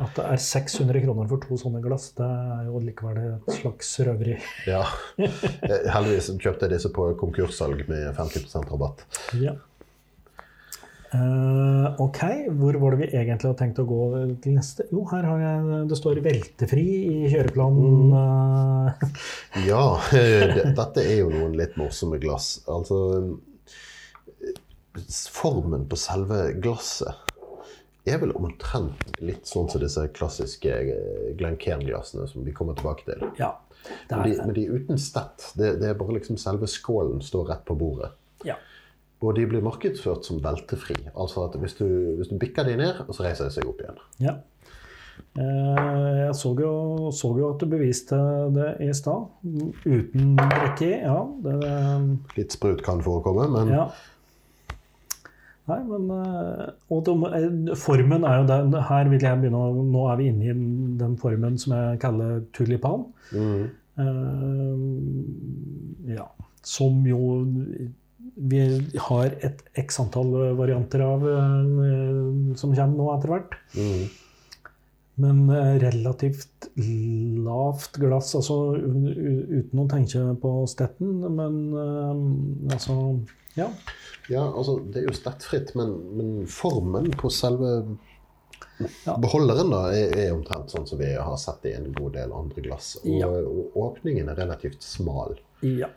[0.00, 3.90] At det er 600 kroner for to sånne glass, det er jo likevel et slags
[4.06, 4.38] røveri.
[4.64, 4.86] Ja.
[5.20, 9.04] Eh, Heldigvis kjøpte jeg disse på konkurssalg med 50% rabatt.
[9.36, 9.52] Ja.
[11.12, 12.20] Eh, ok,
[12.56, 14.00] hvor var det vi egentlig hadde tenkt å gå
[14.40, 14.86] til neste?
[14.88, 18.14] Jo, her har jeg Det står 'veltefri' i kjøreplanen.
[18.16, 19.66] eh.
[19.66, 20.00] Ja,
[20.80, 22.62] dette er jo noen litt morsomme glass.
[22.66, 23.36] Altså
[25.32, 27.14] Formen på selve glasset
[28.04, 33.28] er vel omtrent litt sånn som disse klassiske eh, Glencairn-glassene som vi kommer tilbake til.
[33.38, 33.52] ja.
[34.08, 35.48] Det Men de, men de er uten stett.
[35.58, 38.12] Det, det er bare liksom selve skålen står rett på bordet.
[39.22, 40.96] Og de blir markedsført som veltefri.
[41.14, 41.84] Altså at hvis du,
[42.18, 44.00] hvis du bikker de ned, så reiser de seg opp igjen.
[44.24, 44.34] Ja.
[45.38, 46.72] Eh, Jeg så jo,
[47.14, 48.16] så jo at du beviste
[48.56, 49.28] det i stad,
[49.84, 50.88] uten drikke.
[51.04, 51.54] Ja, det,
[52.36, 53.86] Litt sprut kan forekomme, men ja.
[55.70, 59.84] Nei, men eh, Og de, eh, formen er jo den Her vil jeg begynne å
[59.86, 60.54] Nå er vi inne i
[60.98, 63.06] den formen som jeg kaller tulipan.
[63.30, 64.72] mm, Uh,
[66.08, 66.24] ja.
[66.64, 67.18] Som jo
[68.34, 68.60] vi
[69.08, 73.56] har et x antall varianter av eh, som kommer nå etter hvert.
[73.76, 74.04] mm,
[75.22, 76.70] Men eh, relativt
[77.44, 81.20] lavt glass, altså uten å tenke på stetten.
[81.36, 82.96] Men eh, altså
[83.58, 83.68] Ja.
[84.30, 87.74] Ja, altså, det er jo stettfritt, men, men formen på selve
[89.04, 89.14] Ja.
[89.20, 92.62] beholderen da, er, er omtrent sånn som vi har sett i en god del andre
[92.64, 92.94] glass.
[93.04, 93.28] Og, Ja.
[93.28, 95.36] og åpningen er relativt smal.
[95.62, 95.90] ja.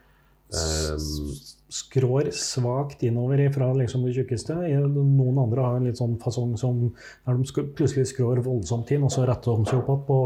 [0.53, 1.33] Um,
[1.75, 4.53] Skrår svakt innover fra liksom det tjukkeste.
[4.85, 6.83] Noen andre har en litt sånn fasong som
[7.25, 10.19] der de plutselig skrår voldsomt inn, og så retter de seg opp igjen på,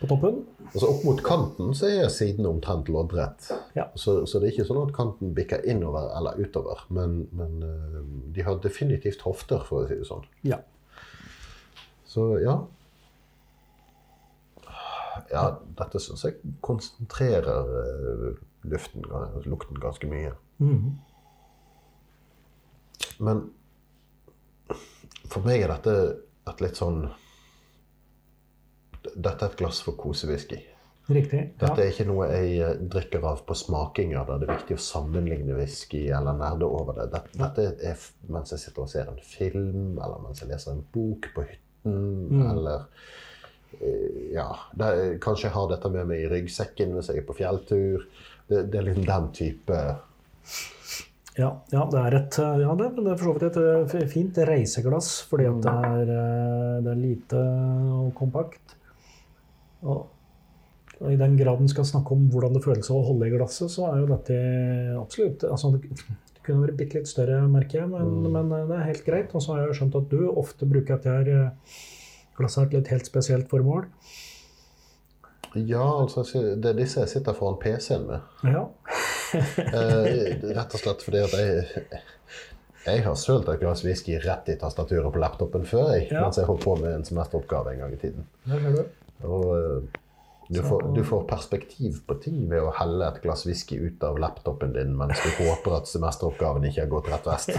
[0.00, 0.38] på toppen.
[0.70, 3.50] altså opp mot kanten så er siden omtrent loddrett.
[3.76, 3.88] Ja.
[3.98, 6.86] Så, så det er ikke sånn at kanten bikker innover eller utover.
[6.94, 8.00] Men, men eh,
[8.38, 10.24] de har definitivt hofter, for å si det sånn.
[10.46, 10.62] Ja.
[12.08, 12.60] Så ja.
[15.32, 19.04] Ja, dette syns jeg konsentrerer eh, luften,
[19.46, 20.32] lukten ganske mye.
[20.62, 20.96] Mm.
[23.18, 23.44] Men
[25.30, 25.96] for meg er dette
[26.46, 27.06] et litt sånn
[29.06, 30.58] Dette er et glass for kosewhisky.
[31.06, 31.38] Riktig.
[31.38, 31.68] Ja.
[31.68, 34.82] Dette er ikke noe jeg eh, drikker av på smakinger der det er viktig å
[34.82, 37.06] sammenligne whisky eller nerde over det.
[37.12, 40.82] Dette, dette er mens jeg sitter og ser en film, eller mens jeg leser en
[40.96, 42.88] bok på hytten, eller
[43.78, 44.48] eh, Ja.
[44.74, 44.90] Det,
[45.22, 48.08] kanskje jeg har dette med meg i ryggsekken hvis jeg er på fjelltur.
[48.46, 49.78] Det, det er liksom den type
[51.36, 54.04] Ja, ja, det er et eh, ja, det, det er for så vidt et eh,
[54.08, 57.40] fint reiseglass, fordi det er, eh, det er lite
[57.92, 58.76] og kompakt.
[59.84, 60.06] Og,
[60.96, 63.68] og i den grad en skal snakke om hvordan det føles å holde i glasset,
[63.72, 64.38] så er jo dette
[64.96, 68.88] absolutt altså Det kunne vært bitte litt større, merker jeg, men, men eh, det er
[68.92, 69.34] helt greit.
[69.34, 71.52] Og så har jeg skjønt at du ofte bruker dette
[72.38, 73.90] glasset her til et helt spesielt formål.
[75.68, 76.22] Ja, altså
[76.60, 78.20] det er disse jeg sitter foran PC-en med.
[78.44, 78.66] Ja.
[79.36, 81.86] Eh, rett og slett fordi at jeg
[82.86, 86.20] jeg har sølt et glass whisky rett i tastaturet på laptopen før jeg, Ja.
[86.22, 88.26] mens jeg holdt på med en semesteroppgave en gang i tiden.
[88.46, 88.84] Der du.
[89.26, 90.02] Og eh,
[90.54, 94.20] du får, du får perspektiv på ting ved å helle et glass whisky ut av
[94.22, 97.50] laptopen din mens du håper at semesteroppgaven ikke har gått rett vest.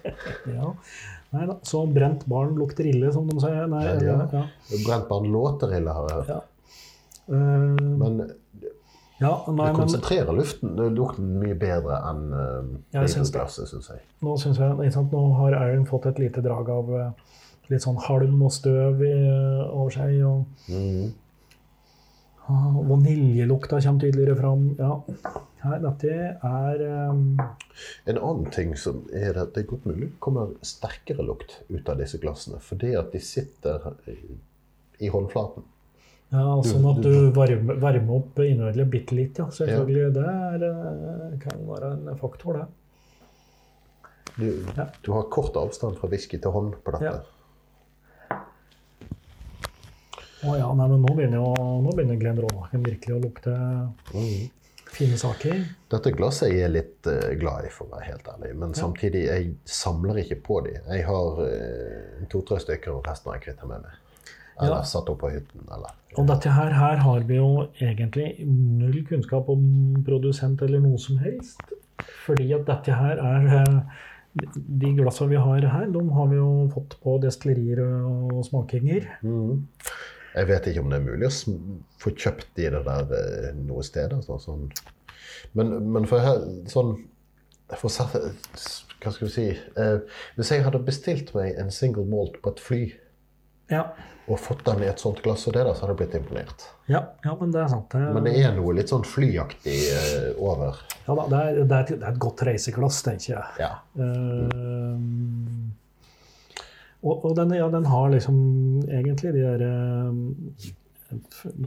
[0.58, 0.74] Ja.
[1.32, 1.56] Nei da.
[1.66, 3.64] Så brent barn lukter ille, som de sier.
[3.72, 4.28] Nei, Ja, ja.
[4.36, 4.44] ja.
[4.84, 6.52] Brent barn låter ille, har jeg hørt.
[7.28, 8.18] Eh, Men
[9.18, 14.02] ja, nei, det men konsentrerer luften, lukten mye bedre enn uh, glasset, syns jeg.
[14.20, 17.06] nå synes jeg nå har Aaron fått et lite drag av uh,
[17.72, 19.14] litt sånn halm og støv i,
[19.72, 20.18] over seg.
[20.28, 21.06] Og, mm.
[22.50, 24.68] uh, vaniljelukta kommer tydeligere fram.
[24.78, 24.98] Ja,
[25.66, 26.10] Nei, dette
[26.46, 27.22] er um,
[28.06, 31.98] En annen ting som er at det er godt mulig kommer sterkere lukt ut av
[31.98, 34.36] disse glassene, fordi at de sitter i-
[35.00, 35.64] i håndflaten.
[36.34, 39.46] Ja, sånn at du varmer, varmer opp innvendig bitte litt, ja.
[39.54, 40.08] Selvfølgelig.
[40.16, 42.66] Det er, eh, kan være en faktor, det.
[44.36, 44.88] Du, Ja.
[45.02, 47.14] du har kort avstand fra whisky til hånd på dette.
[47.14, 47.36] Ja.
[50.44, 53.54] Å ja, nei, men nå begynner, jo, nå begynner Glenn Rånaken virkelig å lukte
[54.12, 54.50] mm.
[54.92, 55.62] fine saker.
[55.90, 58.52] Dette glasset jeg er litt uh, glad i, for å være helt ærlig.
[58.60, 60.76] Men samtidig, jeg samler ikke på de.
[60.90, 64.05] Jeg har uh, to-tre stykker, og resten har jeg kvittet meg med.
[64.60, 64.82] Eller Ja.
[64.82, 69.48] satt opp på hytten, eller Og dette her, her har vi jo egentlig null kunnskap
[69.52, 71.60] om produsent eller noe som helst.
[72.24, 73.80] Fordi at dette her er eh,
[74.36, 79.06] De glassene vi har her, de har vi jo fått på destillerier og smakinger.
[79.22, 79.62] Mm.
[80.36, 81.54] Jeg vet ikke om det er mulig å
[82.02, 84.12] få kjøpt de det der eh, noe sted.
[84.12, 84.66] Altså, sånn.
[85.56, 86.98] Men, men for her, sånn
[87.80, 89.96] for Hva skal vi si eh,
[90.36, 92.82] Hvis jeg hadde bestilt meg en single malt på et fly
[93.72, 93.88] Ja,
[94.26, 96.64] og fått den i et sånt glass som det, da, så hadde jeg blitt imponert.
[96.90, 97.90] ja, ja men det er sant.
[97.92, 100.80] Det, Men det er noe litt sånn flyaktig uh, over.
[101.04, 103.46] ja, da, det, er, det, er et, det er et godt reiseglass, tenker jeg.
[103.62, 103.72] Ja.
[104.02, 104.98] Eh,
[107.06, 108.36] og og den, ja, den har liksom
[108.88, 110.72] egentlig de der uh,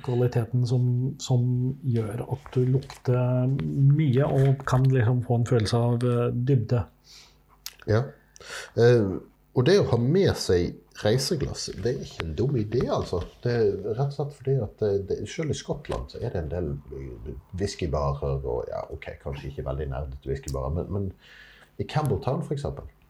[0.04, 1.44] kvaliteten som, som
[1.88, 6.84] gjør at du lukter mye og kan liksom få en følelse av eh, dybde.
[7.88, 8.04] ja.
[8.80, 9.20] Eh,
[9.58, 13.22] og det å ha med seg reiseglass, det er ikke en dum idé, altså.
[13.44, 16.50] Det er rett og slett fordi at det, selv i Skottland så er det en
[16.52, 16.70] del
[17.60, 21.12] whiskybarer og ja, ok, kanskje ikke veldig nerdete whiskybarer, men, men
[21.80, 22.66] i Campbelltown f.eks.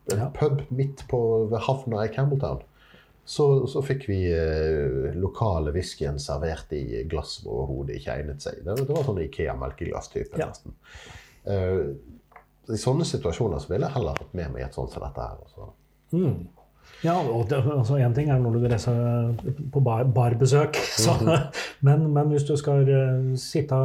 [0.10, 0.30] En Ja.
[0.34, 1.20] pub midt på
[1.52, 2.64] ved havna i Campbelltown.
[3.30, 8.64] Så, så fikk vi eh, lokale whiskyen servert i glass hvor hodet ikke egnet seg.
[8.66, 10.40] Det, det var sånn Ikea-melkeglass-type.
[10.42, 10.48] Ja.
[10.50, 10.74] nesten.
[11.46, 11.92] Eh,
[12.74, 15.38] I sånne situasjoner så ville jeg heller hatt med meg et sånt som dette her.
[15.46, 15.70] Altså.
[16.18, 16.48] Mm.
[17.04, 18.98] Ja, og det, altså en ting er når du reiser
[19.72, 21.14] på bar, barbesøk, så,
[21.88, 23.78] men, men hvis du skal eh, sitte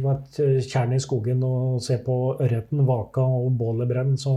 [0.00, 0.08] ved
[0.40, 4.36] et tjern i skogen og se på ørreten vaka og bålet brenne, så,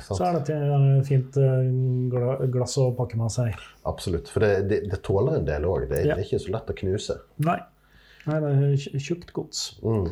[0.00, 3.52] så er dette et fint eh, glass å pakke med seg.
[3.88, 4.32] Absolutt.
[4.32, 5.90] For det, det, det tåler en del òg.
[5.92, 6.16] Det, Ja.
[6.16, 7.20] det er ikke så lett å knuse.
[7.44, 7.58] Nei.
[8.22, 9.72] Nei, det er tjukt gods.
[9.82, 10.06] Mm.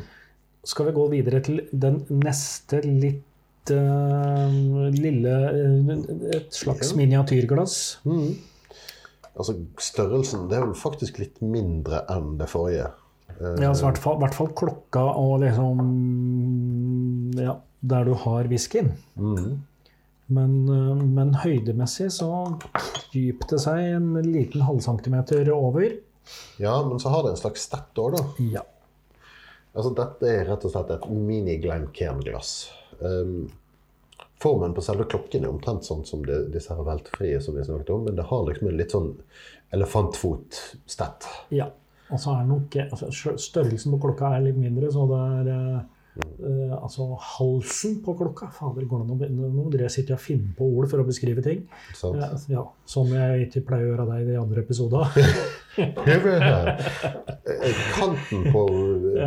[0.66, 3.29] Skal vi gå videre til den neste litt eh,
[3.68, 5.90] lille eh,
[6.36, 7.98] Et slags miniatyrglass.
[8.08, 8.38] Mm.
[9.36, 12.88] Altså, størrelsen det er vel faktisk litt mindre enn det forrige.
[13.36, 15.80] Eh, Ja, altså, i hvert fall, hvert fall klokka og liksom
[17.40, 18.92] Ja, der du har whiskyen.
[19.16, 19.60] Mm.
[20.30, 20.52] Men,
[21.14, 22.28] men høydemessig så
[23.12, 25.96] dyp det seg en liten halvcentimeter over.
[26.62, 28.22] ja, men så har det en slags stett òg, da.
[28.58, 28.62] Ja.
[29.74, 32.52] Altså, dette er rett og slett et mini-Glencairn-glass.
[33.00, 33.50] Um,
[34.40, 37.92] formen på selve klokken er omtrent sånn som de, disse her veltefrie som vi snakket
[37.94, 39.12] om, men det har liksom en litt sånn
[39.76, 41.28] elefantfot-stett.
[41.54, 41.70] ja.
[42.10, 43.06] Og så er nok altså,
[43.38, 45.18] Størrelsen på klokka er litt mindre, så det
[45.54, 45.76] er
[46.18, 50.66] øh, Altså halsen på klokka Fader, går det an å dere sitte og finne på
[50.66, 51.64] ord for å beskrive ting.
[51.96, 52.18] Sant?
[52.20, 55.04] Ja, ja, Som jeg ikke pleier å gjøre deg i de andre episoder.
[57.50, 58.62] Eh, Kanten på,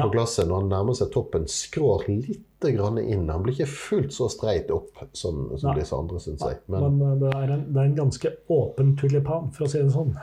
[0.02, 3.30] på glasset når han nærmer seg toppen, skrår litt grann inn.
[3.32, 6.60] Han blir ikke fullt så streit opp som, som disse andre, syns jeg.
[6.72, 9.92] Men Men det er, en, det er en ganske åpen tulipan, for å si det
[9.96, 10.14] sånn.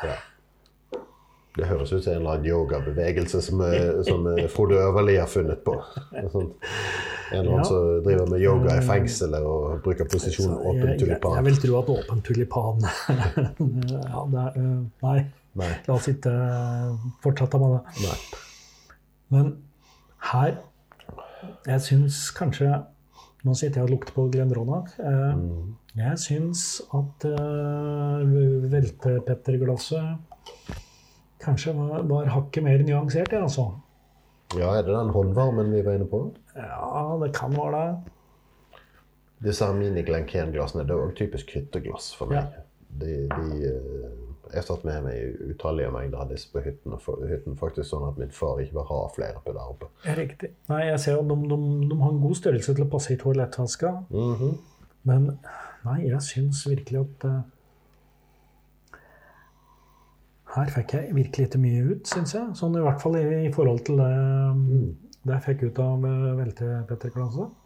[1.56, 5.26] Det høres ut som en eller annen yogabevegelse som, eh, som eh, Frode Øverli har
[5.26, 5.74] funnet på.
[6.32, 6.52] Sånn.
[7.32, 7.64] En eller annen Ja.
[7.64, 11.34] som driver med yoga i fengselet og bruker posisjonen åpen tulipan.
[11.36, 12.80] jeg, jeg vil tro at åpen tulipan
[14.10, 15.18] ja, det er, øh, Nei,
[15.54, 15.68] Nei.
[15.88, 16.32] la oss ikke
[17.22, 17.82] fortsette med det.
[18.06, 18.16] Nei.
[19.30, 19.52] Men
[20.32, 20.56] her
[21.66, 22.82] Jeg syns kanskje
[23.44, 24.90] Nå sitter jeg og lukter på Glendronach.
[25.00, 25.76] Eh, Mm.
[25.96, 28.20] jeg syns at uh,
[28.72, 30.18] veltepetterglasset
[31.42, 33.70] kanskje var, var hakket mer nyansert, ja, altså.
[34.58, 36.24] Ja, er det den håndvarmen vi var inne på?
[36.56, 38.80] Ja, det kan være det.
[39.46, 42.50] Disse her mini-Glencairn-glassene det er òg typisk hytteglass for meg.
[43.00, 44.08] De, de, eh,
[44.52, 46.96] jeg satt med meg utallige mengder av disse på hytten,
[47.30, 49.88] hytten faktisk sånn at min far ikke vil ha flere på der oppe.
[50.18, 50.50] Riktig.
[50.72, 53.20] Nei, jeg ser jo de, de, de har en god størrelse til å passe i
[53.22, 53.94] toalettvaska.
[54.10, 54.52] -hmm.
[55.08, 55.30] Men
[55.86, 57.40] nei, jeg syns virkelig at eh,
[60.50, 62.50] Her fikk jeg virkelig ikke mye ut, syns jeg.
[62.58, 64.10] Sånn i hvert fall i, i forhold til det,
[65.22, 67.56] det jeg fikk ut av uh, veltepetterglasset.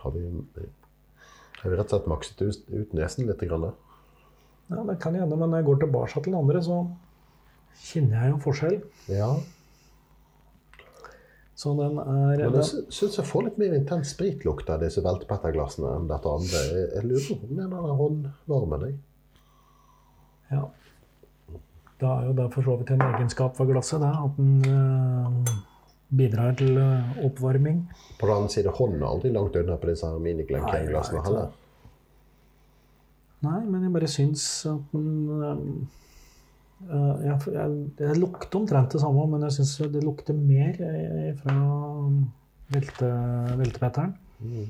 [0.00, 0.24] Har vi,
[1.60, 3.44] har vi rett og slett makset ut, ut nesen litt?
[3.44, 3.68] Grann.
[4.70, 6.82] Ja, det kan hende, men når jeg går tilbake til den andre, så
[7.90, 8.78] kjenner jeg jo forskjell.
[9.12, 9.30] Ja.
[11.60, 15.90] Så den er Men jeg syns jeg får litt mer intens spritlukt av disse veltepetterglassene
[15.98, 16.62] enn dette andre.
[16.70, 18.86] Jeg, jeg lurer på om det er den håndvarmen.
[18.88, 19.00] Jeg.
[20.54, 20.62] Ja.
[22.00, 25.54] Da er jo det for så vidt en egenskap ved glasset, det, at den eh,
[26.16, 27.82] bidrar til eh, oppvarming.
[28.20, 30.80] På den annen side, hånden er aldri langt unna på disse nei,
[31.26, 31.50] heller.
[33.44, 35.10] Nei, men jeg bare syns at den
[36.88, 40.80] eh, jeg, jeg, jeg lukter omtrent det samme, men jeg syns det lukter mer
[41.42, 41.58] fra
[42.72, 43.12] velte,
[43.60, 44.16] veltepeteren.
[44.40, 44.68] Mm.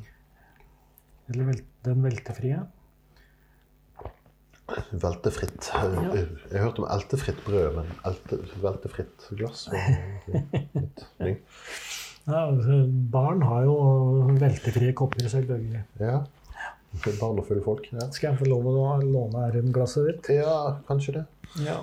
[1.31, 2.65] Eller vel, den veltefrie.
[4.93, 5.71] Veltefritt.
[5.75, 9.69] Jeg, jeg hørte om eltefritt brød, men elte, veltefritt glass.
[12.31, 13.77] Ja, altså, barn har jo
[14.39, 15.81] veltefrie kopper, selvfølgelig.
[15.99, 16.19] Ja.
[17.19, 17.89] Barn og fulle folk.
[17.95, 18.07] Ja.
[18.15, 20.29] Skal jeg få lov å låne Aaron-glasset ditt?
[20.37, 21.25] ja, kanskje det.
[21.65, 21.79] Ja.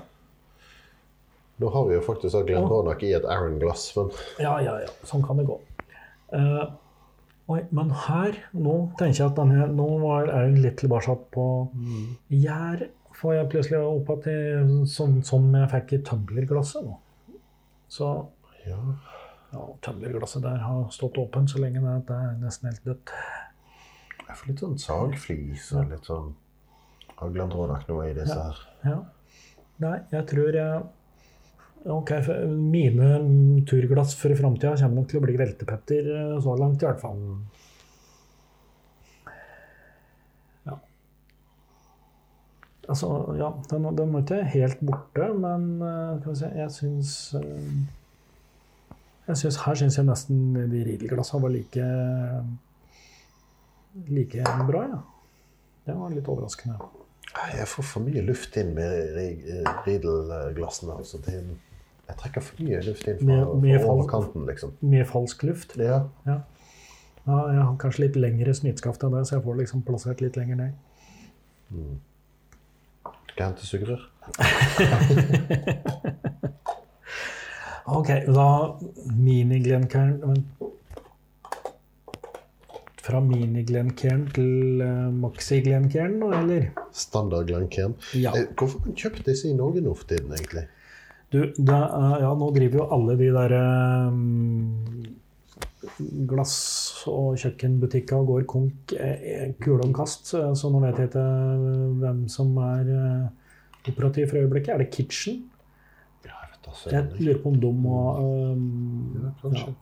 [1.57, 4.91] Nå har vi jo faktisk Glendronach i et Aaron-glass, men Ja, ja, ja.
[5.09, 5.57] Sånn kan det gå.
[6.37, 6.63] Eh,
[7.47, 11.47] oi, men her Nå tenker jeg at denne Nå er jeg litt tilbake på
[12.33, 12.87] gjær.
[13.17, 14.39] Får jeg plutselig opp det,
[14.93, 16.97] sånn som jeg fikk i tumblerglasset nå.
[17.89, 18.09] Så
[18.67, 18.77] ja.
[19.55, 23.15] ja, tumblerglasset der har stått åpent så lenge at det er nesten helt dødt.
[24.27, 26.35] Jeg får litt sånn sagflis og litt sånn
[27.89, 28.59] nå i disse her.
[28.85, 28.99] Ja.
[29.81, 30.83] Nei, jeg tror jeg
[31.85, 32.11] Ok,
[32.49, 36.99] mine turglass for framtida kommer nok til å bli veltepetter eh, så langt, i hvert
[36.99, 37.21] fall.
[40.65, 40.75] Ja.
[42.89, 47.69] Altså, ja, den, den var ikke helt borte, men eh, se, jeg syns eh,
[49.27, 51.87] jeg synes, Her syns jeg nesten de ridelglassene var like
[54.07, 54.99] like bra, ja.
[55.87, 56.77] Det var litt overraskende.
[57.53, 59.15] Jeg får for mye luft inn med
[59.85, 60.97] ridelglassene.
[60.99, 61.19] Altså.
[62.07, 64.71] Jeg trekker for mye luft inn fra, Mye- fra overkanten, liksom.
[64.81, 65.75] Mye falsk luft.
[65.81, 65.97] Ja.
[66.25, 66.37] Ja.
[67.27, 70.37] ja, jeg har kanskje litt lengre snittskaft enn det, så jeg får liksom plassert litt
[70.39, 70.73] lenger ned.
[73.27, 74.01] Skal jeg hente sugerør?
[77.87, 78.45] Ok, da
[79.15, 80.17] mini-Glencairn
[83.07, 86.65] Fra mini-Glencairn til uh, maxi-Glencairn, eller?
[86.91, 87.93] Standard Glencairn.
[88.19, 88.33] Ja.
[88.35, 90.65] Eh, Hvorfor har man kjøpt disse i Norge nå for tiden, egentlig?
[91.33, 93.53] Du, det er, ja, nå driver jo alle de der
[94.07, 95.17] um,
[96.29, 101.25] glass- og kjøkkenbutikker og går konk eh, kule om kast, så nå vet jeg ikke
[102.01, 103.51] hvem som er eh,
[103.91, 104.73] operativ for øyeblikket.
[104.73, 105.43] Er det Kitchen?
[106.23, 107.99] Ja, jeg vet da Jeg lurer på om de må
[109.19, 109.75] Ja, kanskje.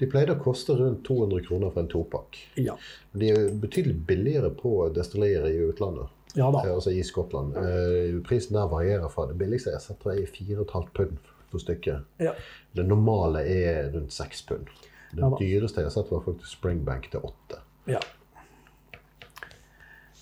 [0.00, 2.38] De pleide å koste rundt 200 kroner for en topakk.
[2.56, 2.74] ja.
[3.12, 6.62] Men De er betydelig billigere på destillerier i utlandet, ja da.
[6.64, 7.56] eh, altså i Skottland.
[7.56, 11.18] Eh, Prisen der varierer fra det billigste jeg setter er 4,5 pund
[11.50, 12.06] for stykket.
[12.22, 12.36] Ja.
[12.76, 14.70] Det normale er rundt 6 pund.
[15.10, 17.62] Det Ja dyreste jeg har sett, var faktisk Springbank til 8.
[17.90, 18.00] Ja.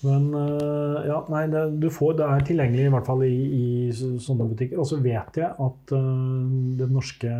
[0.07, 3.65] Men øh, ja, nei, det, du får, det er tilgjengelig i hvert fall i, i
[3.93, 4.79] sånne butikker.
[4.79, 6.45] Og så vet jeg at uh,
[6.79, 7.31] den norske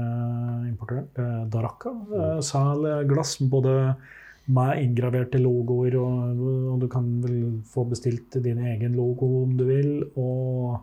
[0.68, 3.78] importøren, uh, Daraka, uh, selger glass både
[4.50, 6.40] med inngraverte logoer, og,
[6.74, 7.40] og du kan vel
[7.70, 10.80] få bestilt din egen logo om du vil, og,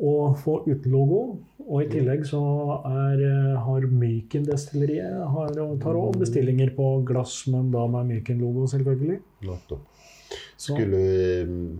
[0.00, 1.20] og få uten logo.
[1.62, 2.40] Og i tillegg så
[2.88, 5.52] er, øh, har Myken-destilleriet har,
[5.84, 9.20] tar også bestillinger på glass, men da med Myken-logo, selvfølgelig.
[9.46, 9.84] Nettopp.
[10.56, 11.78] Skulle, vi-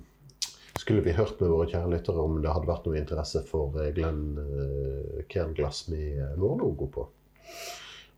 [0.79, 3.91] skulle vi hørt med våre kjære lyttere om det hadde vært noe interesse for eh,
[3.97, 7.09] Glenn uh, Cairn-glass med eh, vår logo på?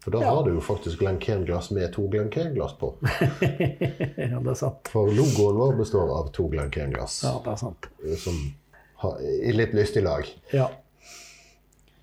[0.04, 0.34] For da Ja.
[0.34, 2.90] har du jo faktisk Glenn Cairn-glass med to Glenn Cairn-glass på.
[4.20, 4.90] ja, det er sant.
[4.92, 7.22] For logoen vår består av to Glenn Cairn-glass.
[7.24, 7.88] Ja, det er sant.
[8.04, 8.40] eh, Som
[9.00, 10.28] har, i litt lystig lag.
[10.52, 10.68] Ja.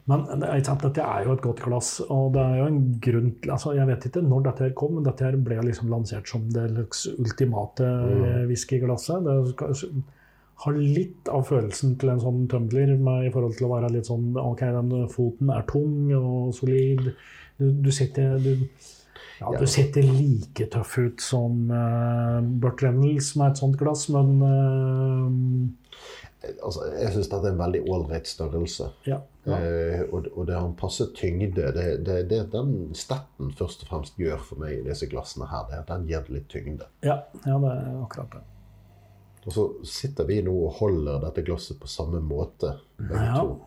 [0.10, 0.26] Men
[0.66, 3.76] sant, dette er jo et godt glass, og det er jo en grunn til altså
[3.78, 6.66] Jeg vet ikke når dette her kom, men dette her ble liksom lansert som det
[7.14, 8.48] ultimate mm.
[8.50, 9.30] whiskyglasset.
[9.30, 10.02] Det skal,
[10.66, 14.10] har litt av følelsen til en sånn tumbler med, i forhold til å være litt
[14.10, 17.14] sånn OK, den foten er tung og solid.
[17.62, 18.56] Du, du sitter du,
[19.42, 24.34] ja, du sitter like tøff ut som uh, Burt Reynolds med et sånt glass, men
[24.42, 25.78] uh,
[26.42, 28.88] Altså, jeg syns dette er en veldig ålreit størrelse.
[29.06, 29.20] ja.
[29.46, 29.58] ja.
[29.58, 31.68] Uh, og, og det har en passe tyngde.
[31.76, 35.68] Det, det, det den stetten først og fremst gjør for meg i disse glassene her,
[35.70, 36.90] det er at den gir det litt tyngde.
[37.06, 38.42] Ja, ja, det er akkurat det.
[39.46, 42.76] Og så sitter vi nå og holder dette glasset på samme måte,
[43.10, 43.38] Ja.
[43.38, 43.60] to.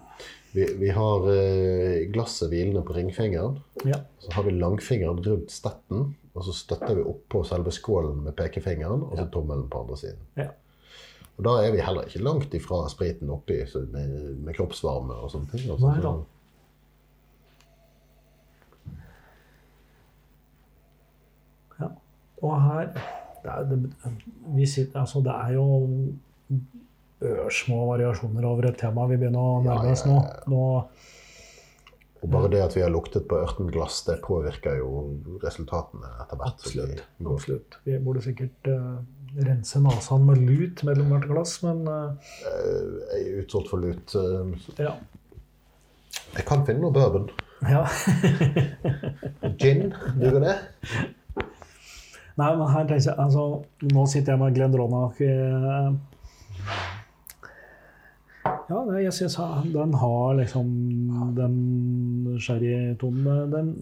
[0.54, 3.56] Vi, vi har eh, glasset hvilende på ringfingeren.
[3.84, 3.96] Ja.
[4.22, 9.02] Så har vi langfingeren rundt stetten, og så støtter vi oppå selve skålen med pekefingeren,
[9.02, 10.20] og så tommelen på andre siden.
[10.38, 10.52] Ja.
[11.34, 14.14] Og da er vi heller ikke langt ifra spriten oppi så med,
[14.46, 15.66] med kroppsvarme og sånne ting.
[15.74, 16.14] Altså, Nei da.
[21.80, 21.90] ja.
[22.46, 22.94] Og her
[23.44, 23.80] det er, det,
[24.54, 25.66] vi sitter, altså det er jo
[27.46, 30.18] ørsmå variasjoner over et tema vi begynner å nærme oss nå.
[30.50, 30.62] nå
[32.24, 34.88] Og bare det at vi har luktet på ørten glass, det påvirker jo
[35.42, 36.62] resultatene etter hvert.
[36.64, 37.02] Absolutt.
[37.18, 37.76] vi absolutt.
[37.84, 39.02] Vi burde sikkert uh,
[39.44, 44.14] rense nesen med lut mellom hvert glass, men eh, Eh, Jeg er utsolgt for lut.
[44.16, 44.94] eh, ja.
[46.38, 47.28] Jeg kan finne noe bourbon.
[47.68, 47.84] ja.
[49.60, 50.56] Gin, duger det?
[52.34, 53.44] Nei, men her tenker jeg altså,
[53.92, 55.20] Nå sitter jeg med Glendronach.
[55.22, 55.92] Eh,
[58.68, 59.36] ja, jeg syns
[59.74, 60.68] den har liksom
[61.36, 61.56] den
[62.40, 63.72] sherrytonen Den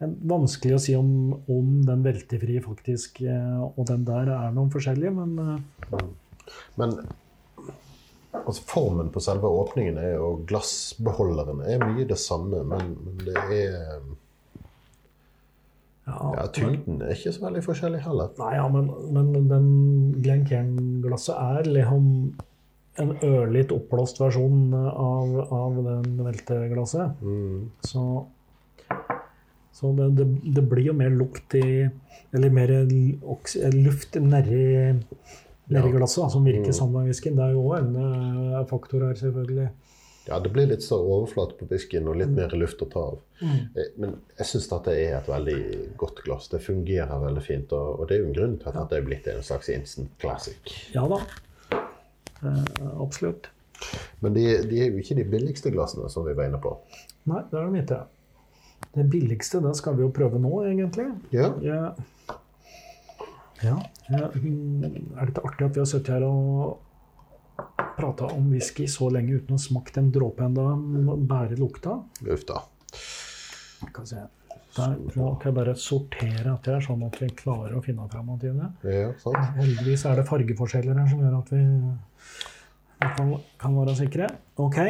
[0.00, 1.10] er vanskelig å si om,
[1.50, 6.06] om den veltefrie faktisk eh, og den der er noen forskjellige, men eh,
[6.80, 6.96] Men
[8.32, 13.36] altså, formen på selve åpningen er, og glassbeholderen er mye det samme, men, men det
[13.36, 14.00] er
[16.10, 18.32] ja, ja, Tyngden er ikke så veldig forskjellig heller.
[18.40, 19.68] Nei, ja, men, men den
[20.24, 22.08] Glencairn-glasset er liksom
[23.00, 27.20] en ørlite oppblåst versjon av, av den velteglasset.
[27.22, 27.70] Mm.
[27.86, 28.04] Så,
[29.72, 30.26] så det, det,
[30.56, 31.88] det blir jo mer lukt i
[32.32, 32.70] Eller mer
[33.74, 34.64] luft nedi
[35.70, 35.82] Ja.
[35.86, 36.72] glasset, som virker Mm.
[36.74, 37.36] sammen med whiskyen.
[37.36, 39.68] Det er jo òg en eh, faktor her, selvfølgelig.
[40.28, 43.18] Ja, det blir litt større overflate på whiskyen og litt mer luft å ta av.
[43.40, 43.60] Mm.
[44.02, 45.56] Men jeg syns dette er et veldig
[45.98, 46.48] godt glass.
[46.52, 47.72] Det fungerer veldig fint.
[47.72, 50.10] Og, og det er jo en grunn til at dette er blitt en slags instant
[50.22, 50.74] classic.
[50.94, 51.18] Ja da.
[52.42, 53.50] Eh, absolutt.
[54.20, 56.74] Men de, de er jo ikke de billigste glassene, som vi var inne på.
[57.30, 58.00] Nei, det er de ikke.
[58.96, 61.08] Det billigste det skal vi jo prøve nå, egentlig.
[61.36, 61.94] Ja, Ja.
[63.62, 63.76] ja.
[64.10, 66.80] Er det ikke artig at vi har sittet her og
[68.00, 71.16] prata om whisky så lenge uten å smakt en dråpe ennå?
[71.28, 71.98] Bære lukta?
[72.26, 72.62] uff da.
[72.96, 74.26] Skal vi se.
[74.76, 78.28] Der, nå kan jeg bare sortere etter her, sånn at vi klarer å finne fram.
[78.86, 79.40] Ja, sant?
[79.56, 81.62] Heldigvis er det fargeforskjeller her som gjør at vi,
[83.00, 84.28] kan, kan være sikre.
[84.60, 84.80] Ok.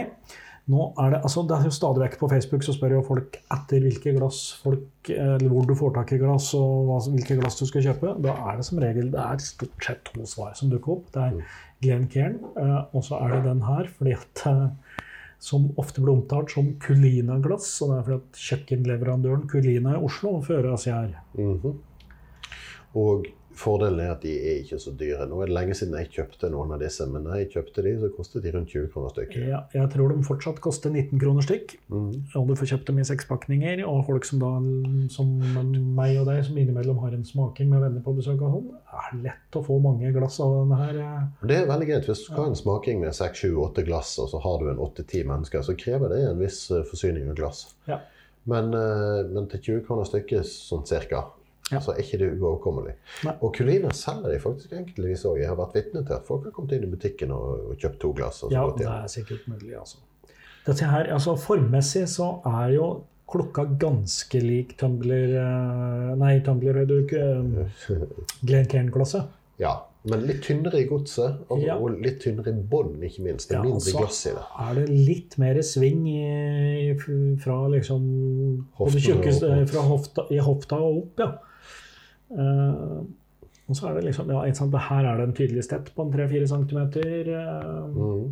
[0.70, 3.38] Nå er det, altså det er jo stadig vekk På Facebook så spør jo folk
[3.40, 7.58] etter hvilke glass folk, eller hvor du får tak i glass og hva, hvilke glass
[7.58, 8.12] du skal kjøpe.
[8.22, 11.08] Da er det som regel det er stort sett to svar som dukker opp.
[11.14, 13.88] Det er Glenn Cairn, eh, og så er det den her.
[13.96, 15.06] fordi at eh,
[15.40, 17.80] Som ofte blir omtalt som Culina-glass.
[17.82, 21.16] og Det er fordi at kjøkkenleverandøren Culina i Oslo fører oss her.
[21.34, 21.78] Mhm.
[23.00, 23.26] Og
[23.60, 25.26] Fordelen er at de er ikke så dyre.
[25.28, 27.92] Nå er det lenge siden jeg kjøpte noen av disse, men da jeg kjøpte de,
[28.00, 29.42] så kostet de rundt 20 kroner stykket.
[29.50, 31.74] Ja, jeg tror de fortsatt koster 19 kroner stykk.
[31.92, 32.06] Mm.
[32.40, 33.82] Og du får kjøpt dem i sekspakninger.
[33.88, 34.52] Og folk som da,
[35.12, 35.34] som
[35.98, 39.18] meg og deg, som innimellom har en smaking med venner på besøk, og sånn, er
[39.26, 41.02] lett å få mange glass av denne her.
[41.04, 41.26] eh.
[41.50, 42.08] Det er veldig greit.
[42.08, 45.28] Hvis du skal ha en smaking med 6-7-8 glass, og så har du en 8-10
[45.28, 47.66] mennesker, så krever det en viss eh, forsyning av glass.
[47.90, 48.00] Ja.
[48.48, 51.26] Men, eh, men til 20 kroner stykket, sånn cirka,
[51.70, 51.80] Ja.
[51.80, 52.94] så er ikke det uoverkommelig.
[53.24, 53.34] Nei.
[53.40, 55.38] Og Culina selger de faktisk enkeltvis òg.
[55.42, 58.00] Jeg har vært vitne til at folk har kommet inn i butikken og, og kjøpt
[58.02, 58.42] to glass.
[58.50, 59.98] Ja, det er sikkert mulig, altså.
[60.66, 62.88] Dette her, altså Formmessig så er jo
[63.30, 67.22] klokka ganske lik Tumbler eh, Nei, Tumbler er jo ikke.
[68.46, 69.28] Glenn Cairn-glasset.
[69.60, 69.74] Ja,
[70.08, 71.74] men litt tynnere i godset, og, Ja.
[71.76, 73.50] og litt tynnere i bånn, ikke minst.
[73.50, 74.44] Det er Ja, mindre altså, glass i det.
[74.64, 76.94] er det litt mer sving i,
[77.42, 78.06] fra liksom
[78.78, 81.28] Hoften fra hofta, i hofta og opp, ja.
[82.30, 83.00] Eh,
[83.70, 86.14] og så er det liksom ja, sant, Her er det en tydelig stett på en
[86.14, 86.80] 3-4 cm.
[87.94, 88.30] Mm.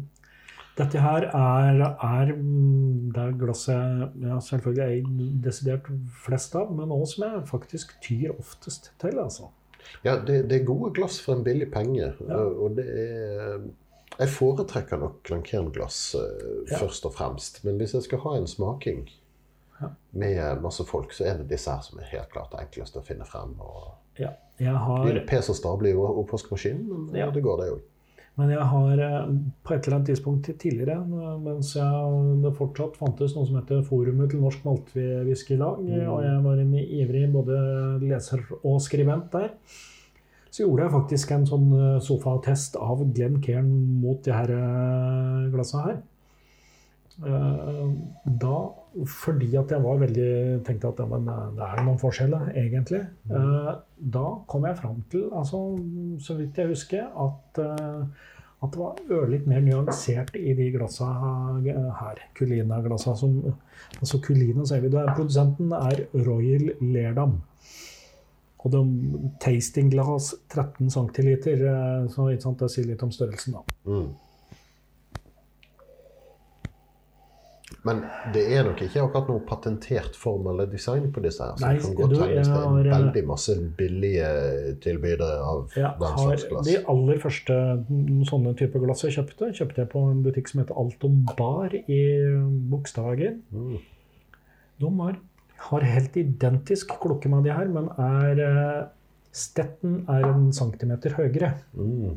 [0.79, 5.89] Dette her er, er mm, det er glasset ja, selvfølgelig er jeg desidert
[6.25, 9.19] flest av, men også som jeg faktisk tyr oftest til.
[9.19, 9.51] altså.
[10.05, 12.13] Ja, det, det er gode glass for en billig penge.
[12.29, 12.43] Ja.
[12.45, 13.61] Og det er
[14.19, 16.23] Jeg foretrekker nok Glencairn-glass uh,
[16.71, 16.79] Ja.
[16.79, 17.65] først og fremst.
[17.65, 19.09] Men hvis jeg skal ha en smaking.
[20.13, 23.25] Med masse folk, så er det disse her som er helt klart enklest å finne
[23.29, 23.55] frem.
[23.61, 27.31] Og Ja, jeg har, blir pes og stable oppvaskmaskinen, men Ja.
[27.31, 27.81] det går, det òg.
[28.39, 29.27] men jeg har eh,
[29.65, 33.83] på et eller annet tidspunkt tidligere, eh, mens jeg, det fortsatt fantes noe som heter
[33.83, 36.09] Forumet til Norsk Maltwhiskylag, Mm.
[36.09, 39.51] og jeg var en ivrig både leser og skribent der,
[40.51, 45.51] så gjorde jeg faktisk en sånn eh, sofatest av Glenn Cairn mot de her eh,
[45.53, 46.03] glassa her.
[47.27, 47.89] Eh,
[48.39, 48.59] Da,
[49.07, 53.05] fordi at jeg var veldig tenkte at ja, men eh, det er noen forskjeller, egentlig.
[53.31, 55.59] Eh, Da kom jeg fram til, altså,
[56.23, 58.05] så vidt jeg husker, at, eh,
[58.63, 61.07] at det var ørlitt mer nyansert i de glassa
[62.01, 62.19] her.
[62.35, 63.17] Culina-glassa.
[63.17, 63.55] som-
[64.01, 64.89] Altså Culina, sier vi.
[64.97, 67.41] Er, produsenten er Royal Lerdam.
[68.65, 72.29] Og de tastingglass 13 centiliter, eh, så
[72.59, 73.63] det sier litt om størrelsen, da.
[73.87, 74.09] Mm.
[77.87, 78.01] Men
[78.35, 81.55] det er nok ikke akkurat noe patentert form eller design på disse her.
[81.55, 84.31] Så Nei, det kan godt tenkes det er eh, veldig masse billige
[84.83, 86.67] tilbydere av Jeg den slags glass.
[86.67, 87.59] de aller første
[88.29, 92.03] sånne type glass jeg kjøpte, kjøpte jeg på en butikk som heter Alton Bar i
[92.73, 93.43] Bogstadhagen.
[93.55, 93.77] Mm.
[94.83, 95.21] De har,
[95.71, 98.87] har helt identisk klokke med de her, men er eh,
[99.39, 101.53] Stetten er en centimeter høyere.
[101.77, 102.17] Mm.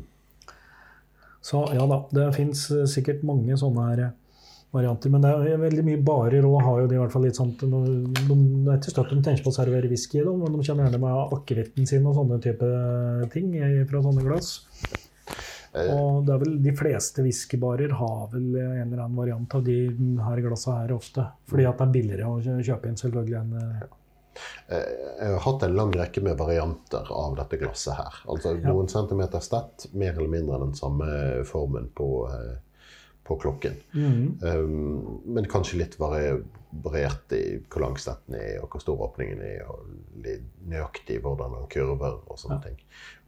[1.44, 4.12] Så ja da, det fins sikkert mange sånne her eh,
[4.72, 5.12] varianter.
[5.12, 7.52] Men det er veldig mye barer og har jo de i hvert fall litt sånn
[7.60, 10.66] de, de, Det er ikke støtt de tenker på å servere whisky i men de
[10.66, 12.72] kommer gjerne med akevitten sin og sånne type
[13.34, 13.54] ting
[13.90, 14.52] fra sånne glass.
[15.72, 19.64] Eh, Og det er vel de fleste whiskybarer har vel en eller annen variant av
[19.64, 19.78] de
[20.26, 21.24] her glassa her ofte.
[21.48, 23.82] Fordi at det er billigere å kjøpe inn selvfølgelig enn eh,
[24.72, 28.14] Eh, Jeg har hatt en lang rekke med varianter av dette glasset her.
[28.26, 28.72] Altså Ja.
[28.72, 32.06] noen centimeter stett, mer eller mindre den samme formen på,
[33.24, 33.76] på klokken.
[33.94, 34.38] Mm.
[34.42, 36.42] Um, men kanskje litt vari-
[36.82, 39.84] variert i hvor lang stetten er, og hvor stor åpningen er, og
[40.24, 42.78] litt nøyaktig hvordan den kurver og sånne ting.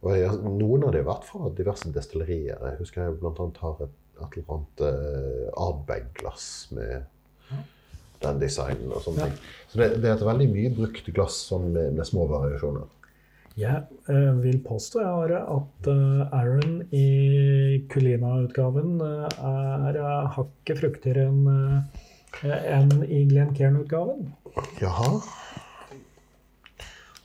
[0.03, 2.57] Og jeg, noen av det har vært fra diverse destillerier.
[2.71, 3.47] Jeg husker jeg bl.a.
[3.61, 7.05] har et, et eller annet uh, Ardbeg-glass med
[8.25, 9.29] den designen og sånne Ja.
[9.29, 9.39] ting.
[9.69, 12.87] Så det, det er et veldig mye brukt glass sånn med, med små variasjoner.
[13.55, 19.45] Jeg eh, vil påstå har at eh, Aaron i Kulina-utgaven eh,
[19.95, 19.99] er
[20.35, 21.47] hakket fruktigere enn
[22.43, 24.25] enn i Glencairn-utgaven.
[24.81, 25.07] Jaha.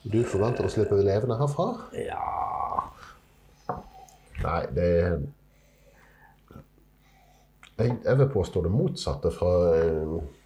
[0.07, 1.67] Du forventer å slippe levende herfra?
[1.99, 2.23] Ja
[4.41, 4.91] Nei, det
[7.81, 9.51] jeg, jeg vil påstå det motsatte fra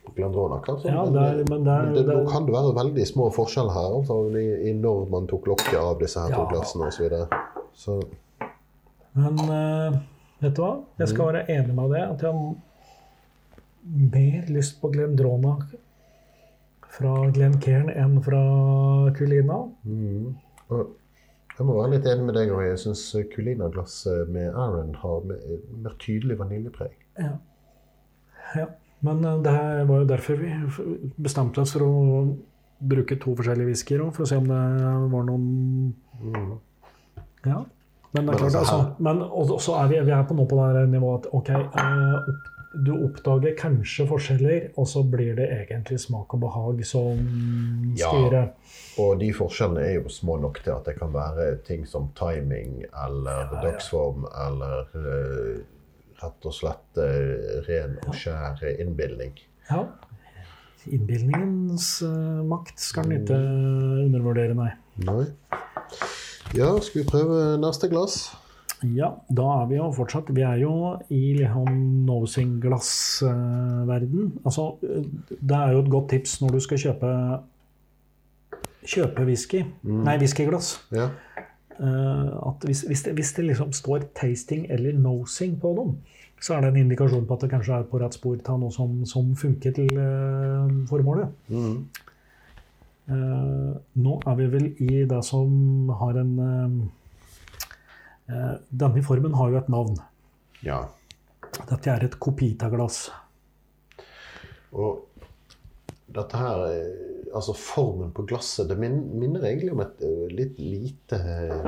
[0.07, 0.61] eh, Glendrona.
[0.67, 0.91] Kanskje.
[0.93, 3.31] Ja, men, det er- men det er- det, der, er- kan det være veldig små
[3.35, 6.97] forskjeller her altså, i, i når man tok lokket av disse her to glassene osv.
[6.97, 7.29] Så, videre.
[7.75, 8.03] så
[9.15, 9.99] Men uh,
[10.43, 10.73] vet du hva?
[10.99, 12.55] Jeg skal være enig med deg At jeg har
[13.85, 15.57] mer lyst på Glendrona
[16.95, 18.41] fra Glencairn enn fra
[19.19, 19.65] Culina.
[19.85, 20.35] mm.
[21.55, 22.63] Jeg må være litt enig med deg òg.
[22.67, 25.43] Jeg syns Culina-glasset med Aaron har mer,
[25.85, 26.95] mer tydelig vaniljepreg.
[27.19, 27.29] Ja.
[28.57, 28.65] ja.
[29.05, 30.51] Men eh, det her var jo derfor vi
[31.27, 32.37] bestemte oss for å
[32.85, 34.63] bruke to forskjellige whiskyer for å se om det
[35.13, 35.95] var noen
[36.25, 36.53] Mm.
[37.45, 37.65] Ja.
[38.15, 40.45] Men det er klart, altså, altså, men og så er vi, vi er på nå
[40.49, 42.29] på det nivået at ok, eh,
[42.87, 47.19] du oppdager kanskje forskjeller, og så blir det egentlig smak og behag som
[47.99, 48.09] Ja.
[48.09, 48.49] styrer.
[49.03, 52.85] Og de forskjellene er jo små nok til at det kan være ting som timing
[53.05, 53.61] eller Ja, ja.
[53.67, 55.61] dagsform eller eh,
[56.25, 59.35] rett og slett eh, ren og skjær innbilning.
[59.71, 59.85] Ja.
[60.85, 63.39] Innbilningens eh, makt skal en ikke
[64.05, 64.73] undervurdere, nei.
[65.05, 65.25] Nei.
[66.55, 68.15] Ja, skal vi prøve neste glass?
[68.93, 71.69] Ja, da er vi jo fortsatt Vi er jo i liksom
[72.05, 74.33] nosing-glassverden.
[74.45, 77.11] Altså, det er jo et godt tips når du skal kjøpe
[78.85, 80.85] kjøpe whisky, nei, whiskyglass.
[80.93, 81.09] Ja.
[81.81, 85.97] Eh, at hvis, hvis, det, hvis det liksom står 'tasting' eller 'nosing' på dem,
[86.41, 88.73] så er det en indikasjon på at det kanskje er på rett spor til noe
[88.73, 91.29] som, som funker til uh, formålet.
[91.49, 91.87] Mm.
[93.09, 96.85] Uh, nå er vi vel i det som har en uh,
[98.71, 99.97] Denne formen har jo et navn.
[100.65, 100.85] ja.
[101.55, 103.13] Dette er et kopitaglass.
[104.75, 105.05] Og
[106.15, 110.61] dette her eh, Altså formen på glasset, det min, minner egentlig om et eh, litt
[110.63, 111.65] lite eh,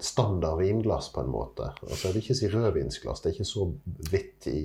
[0.00, 1.68] standard vinglass, på en måte.
[1.82, 3.20] Altså, jeg vil ikke si rødvinsglass.
[3.20, 3.66] Det er ikke så
[4.10, 4.62] hvitt i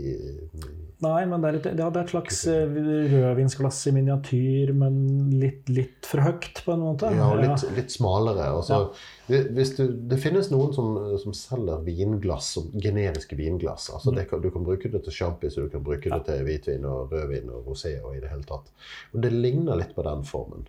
[1.04, 2.78] Nei, men det er et, ja, det er et slags eh,
[3.12, 4.96] rødvinsglass i miniatyr, men
[5.38, 7.12] litt, litt for høyt, på en måte.
[7.14, 8.48] Ja, og litt, litt smalere.
[8.56, 8.80] Altså,
[9.28, 13.92] hvis du, det finnes noen som, som selger vinglass, som generiske vinglass.
[13.94, 16.48] Altså, det kan, du kan bruke det til sjampis, og du kan bruke det til
[16.48, 17.98] hvitvin og rødvin og rosé.
[18.02, 18.74] og i Det hele tatt.
[19.14, 20.66] Og det ligner litt på den formen.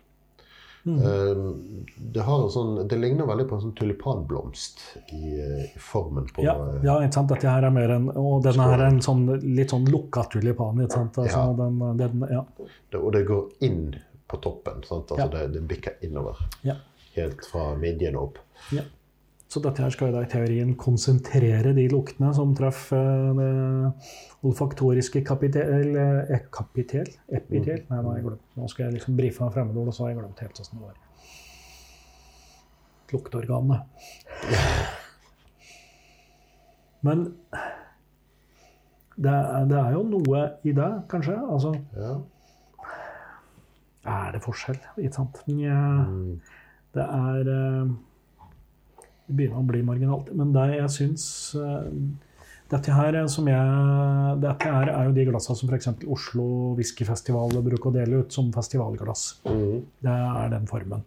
[0.86, 1.40] Eh,
[1.98, 4.80] det, har en sånn, det ligner veldig på en sånn tulipanblomst
[5.12, 7.32] i, i formen på Ja, eh, ja, ikke sant?
[7.34, 10.80] Dette her er mer en Og denne her er en sånn litt sånn lukka tulipan.
[10.84, 11.18] Ikke sant?
[11.18, 11.56] Altså, Ja.
[11.58, 12.44] den, den, ja.
[12.90, 13.82] det, Og det går inn
[14.28, 14.84] på toppen.
[14.86, 15.10] Sant?
[15.12, 16.40] Altså, det, det bikker innover.
[16.62, 16.78] Ja.
[17.16, 18.38] Helt fra midjen opp.
[18.72, 18.86] Ja.
[19.48, 25.22] Så dette her skal da i teorien konsentrere de luktene som treffer eh, det olfaktoriske
[25.24, 27.08] kapitel eh, Kapitel?
[27.32, 27.80] Epitel?
[27.88, 28.42] Nei, nå har jeg glemt.
[28.58, 30.90] Nå skal jeg liksom brife meg fremmedord, og så har jeg glemt helt åssen det
[30.90, 30.96] var.
[33.08, 33.78] Lukteorganene.
[37.08, 37.22] Men
[39.16, 41.38] det er, det er jo noe i det, kanskje.
[41.48, 42.18] Altså, Ja.
[44.12, 44.76] er det forskjell?
[45.00, 45.40] Ikke sant?
[45.48, 46.36] Mm.
[46.94, 47.50] Det er
[49.28, 50.32] eh, begynner å bli marginalt.
[50.36, 51.92] Men det jeg syns eh,
[52.68, 55.88] Dette her er som jeg Dette her er jo de glassene som f.eks.
[56.16, 59.38] Oslo Whiskyfestival bruker å dele ut som festivalglass.
[59.48, 59.86] Mm.
[60.04, 61.06] Det er den formen.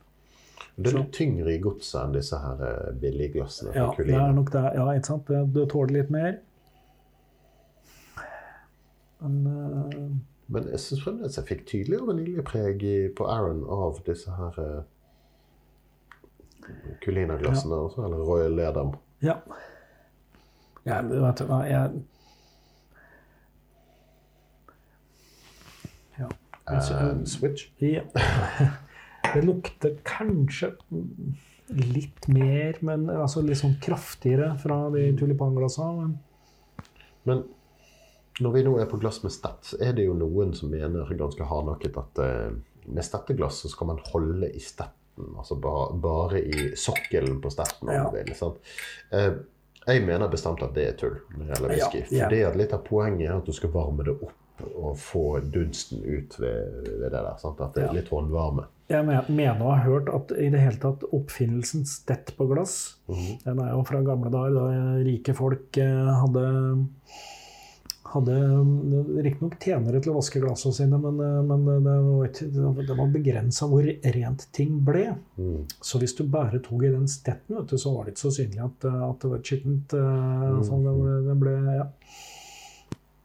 [0.77, 4.33] Det er litt tyngre i godset enn disse her billige glassene fra Ja, det er
[4.33, 4.65] nok det.
[4.79, 5.29] Ja, ikke sant?
[5.29, 6.39] Det, det tåler litt mer.
[9.21, 10.11] Men uh...
[10.51, 12.81] Men jeg syns fremdeles jeg fikk tydeligere vaniljepreg
[13.15, 14.81] på Aaron av disse her eh,
[17.03, 18.95] Culina-glassene også, eller Royal Ledam.
[19.21, 19.37] ja.
[20.87, 22.01] ja vet du hva, jeg
[26.19, 26.29] Ja.
[26.67, 27.71] And switch.
[27.79, 28.05] Ja.
[29.33, 30.73] Det lukter kanskje
[31.71, 36.09] litt mer, men altså litt sånn kraftigere fra de tulipanglassene.
[36.09, 36.17] Men
[37.23, 37.43] Men
[38.41, 41.45] når vi nå er på glass med stett, er det jo noen som mener ganske
[41.45, 42.53] hardnakket at eh,
[42.87, 44.61] med stetteglass så skal man holde i
[45.21, 45.37] stetten.
[45.37, 47.89] Altså bare, bare i sokkelen på stetten.
[47.89, 48.57] om du vil, sant?
[49.11, 49.33] Eh,
[49.87, 52.03] jeg mener bestemt at det er tull når det gjelder whisky.
[52.15, 52.29] ja.
[52.29, 52.55] yeah.
[52.55, 54.37] litt av poenget er at du skal varme det opp
[54.77, 57.37] og få dunsten ut ved, ved det der.
[57.41, 57.59] Sant?
[57.61, 58.67] At det er litt håndvarme.
[58.91, 63.39] jeg mener å ha hørt at i det hele tatt oppfinnelsen stett på glass, Mhm.
[63.45, 66.85] den er jo fra gamle dager da rike folk eh, hadde
[68.13, 68.35] hadde
[69.23, 73.07] riktignok tjenere til å vaske glassene sine, men, eh, men det var, ikke- det var
[73.13, 75.15] begrensa hvor rent ting ble.
[75.39, 75.65] Mm.
[75.81, 78.33] Så hvis du bare tok i den stetten, vet du, så var det ikke så
[78.39, 79.93] synlig at, eh, at det var skittent.
[79.93, 81.87] eh, sånn det, det ble, ja.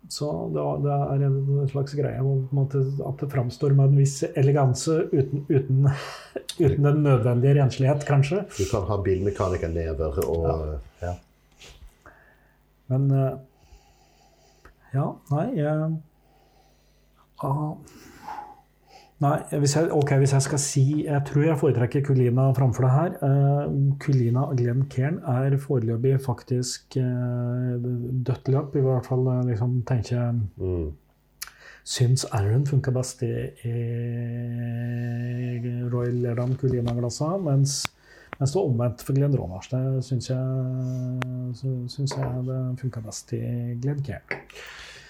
[0.09, 4.21] Så det, var, det er en slags greie om at det, framstår med en viss
[4.37, 5.89] eleganse uten, uten,
[6.63, 8.45] uten den nødvendige renslighet, kanskje.
[8.57, 11.17] Du kan ha bilmekanikernever og ja.
[12.89, 13.33] Men eh,
[14.95, 15.97] Ja, nei jeg,
[17.45, 17.73] ah,
[19.25, 22.93] Nei, hvis jeg, ok, hvis jeg skal si Jeg tror jeg foretrekker Kulina framfor det
[22.93, 23.15] her.
[23.25, 27.81] Uh, Kulina Glenn Cairn er foreløpig faktisk uh,
[28.27, 28.77] dødt løp.
[28.77, 30.93] I hvert fall uh, liksom tenker jeg Mm.
[31.87, 33.31] Syns Aaron funka best i,
[33.63, 33.73] i
[35.93, 37.85] Royal Lerdam Kulina-glassa, mens,
[38.39, 39.69] mens det omvendt for Glenn Ronars.
[39.73, 40.41] Det syns jeg,
[41.57, 41.87] sy-
[42.21, 43.41] jeg det funka best i
[43.81, 44.41] Glenn Care.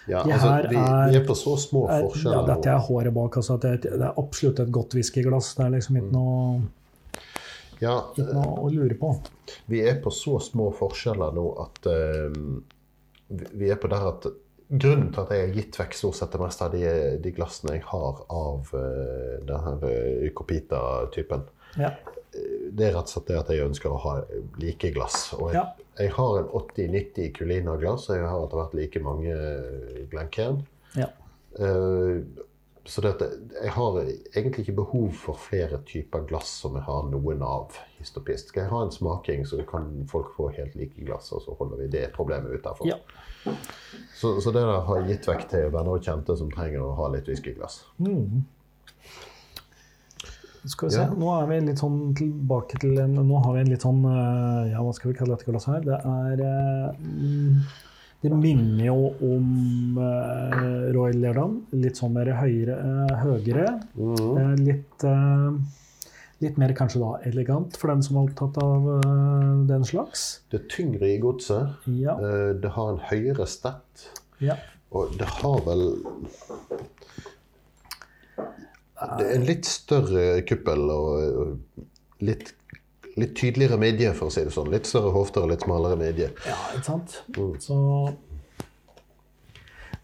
[0.06, 3.36] Ja, altså, vi, er- er på så små Er- forskjeller Ja, dette er håret bak.
[3.40, 5.54] Altså, det, er- det er absolutt et godt whiskyglass.
[5.58, 6.60] Det er liksom ikke noe,
[7.82, 9.10] Ja, ikke noe å lure på.
[9.68, 12.32] vi er på så små forskjeller nå at uh,
[13.52, 14.28] vi- er på der at
[14.70, 17.74] grunnen til at jeg har gitt vekk stort sett det meste av de, de glassene
[17.76, 21.42] jeg har av uh, denne her uh, Copita-typen,
[21.78, 21.90] Ja.
[22.76, 24.14] Det er rett og slett det at jeg ønsker å ha
[24.61, 25.32] like glass.
[25.39, 25.66] Og jeg, Ja.
[25.99, 29.37] jeg har en 80-90 Culina-glass, og jeg har etter hvert like mange
[30.11, 30.66] Glencairn.
[30.97, 31.09] ja.
[31.61, 32.20] Uh,
[32.87, 33.26] så dette,
[33.64, 33.97] jeg har
[34.37, 37.72] egentlig ikke behov for flere typer glass som jeg har noen av.
[37.99, 38.49] hist og pist.
[38.53, 41.80] Skal jeg ha en smaking, så kan folk få helt like glass, og så holder
[41.80, 42.87] vi det problemet utenfor.
[42.87, 42.99] Ja.
[44.14, 47.09] Så, så det der har gitt vekk til venner og kjente som trenger å ha
[47.09, 47.80] litt whiskyglass.
[47.99, 48.45] Mm.
[50.66, 51.14] Skal vi se, Ja.
[51.14, 54.82] Nå er vi litt sånn tilbake til Nå har vi en litt sånn eh, Ja,
[54.82, 55.84] hva skal vi kalle dette glasset her?
[55.86, 57.60] Det er eh, mm,
[58.24, 61.58] Det minner jo om uh, Royal Lerdam.
[61.76, 63.66] Litt sånn mer høyere, eh, høyere.
[63.94, 65.58] Eh, litt, eh,
[66.42, 70.24] litt mer kanskje da elegant for den som er opptatt av eh, den slags.
[70.50, 71.76] Det er tyngre i godset.
[71.92, 72.16] Ja.
[72.18, 74.08] Eh, Det har en høyere stett.
[74.40, 74.56] ja.
[74.96, 75.80] Og det har vel
[78.97, 82.55] Det er en litt større kuppel og litt,
[83.20, 84.70] litt tydeligere midje, for å si det sånn.
[84.72, 86.30] Litt større hofter og litt smalere midje.
[86.49, 87.18] Ja, ikke sant?
[87.64, 87.76] Så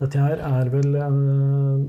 [0.03, 1.19] dette her er vel eh,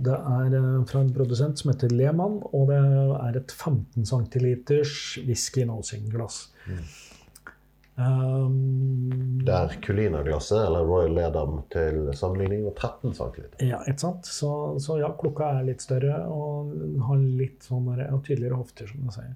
[0.06, 5.26] Det er eh, fra en produsent som heter Lehmann, og det er et 15 cm
[5.28, 6.43] whisky nosing-glass.
[7.96, 13.44] Um, Der Culina-glasset, eller Royal Ledam til sammenligning, var 13 cm.
[13.68, 14.26] ja, ikke sant?
[14.26, 14.50] Så,
[14.82, 16.72] så ja, klokka er litt større og
[17.06, 19.36] har litt sånn der, ja, tydeligere hofter, som du sier.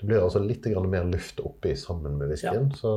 [0.00, 2.72] Det blir altså litt grann mer luft oppi sammen med whiskyen.
[2.74, 2.94] Så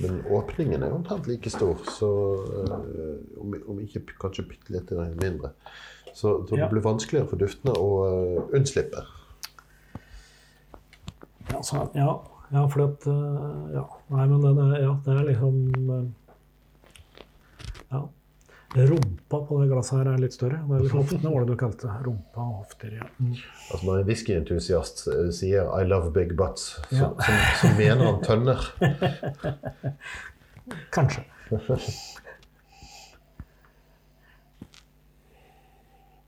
[0.00, 2.08] Men åpningen er omtrent like stor, så
[2.64, 5.50] øh, om, om ikke kanskje bitte litt mindre.
[6.14, 6.64] Så, så Ja.
[6.64, 9.02] det blir vanskeligere for duftene å øh, unnslippe.
[11.52, 12.08] Ja, så, ja,
[12.54, 13.84] ja for at eh, Ja,
[14.14, 15.62] nei, men det, det, ja, det er liksom
[15.98, 16.10] eh,
[17.92, 18.02] Ja.
[18.72, 20.62] Rumpa på det glasset her er litt større.
[20.64, 21.90] Det er hoftene, var det du kalte.
[22.06, 23.08] Rumpa og hofter, ja.
[23.20, 23.34] Mm.
[23.68, 27.10] Altså Når en whiskyentusiast øh, sier 'I love big butts', så, Ja.
[27.20, 28.64] så, så mener han tønner.
[30.96, 31.26] Kanskje.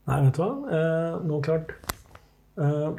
[0.05, 0.49] Nei, vet du hva?
[0.77, 1.71] Eh, nå klart
[2.61, 2.89] eh,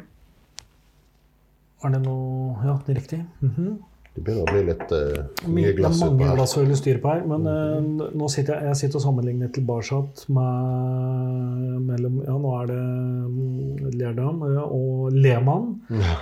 [1.87, 3.21] Er det noe Ja, det er riktig.
[3.43, 3.77] Mhm.
[4.17, 6.35] Det begynner å bli litt uh, My- mye glass utpå mange her.
[6.39, 9.51] glass å holde styr på her, men eh, nå sitter jeg, jeg sitter og sammenligner
[9.53, 9.99] tilbake
[10.33, 15.67] med mellom Ja, nå er det mm, Lerdam eh, og Lehmann,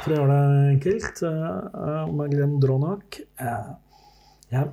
[0.04, 3.22] for å gjøre det enkelt, Uh, med Glenn Dronach.
[3.40, 3.72] Eh,
[4.52, 4.68] jeg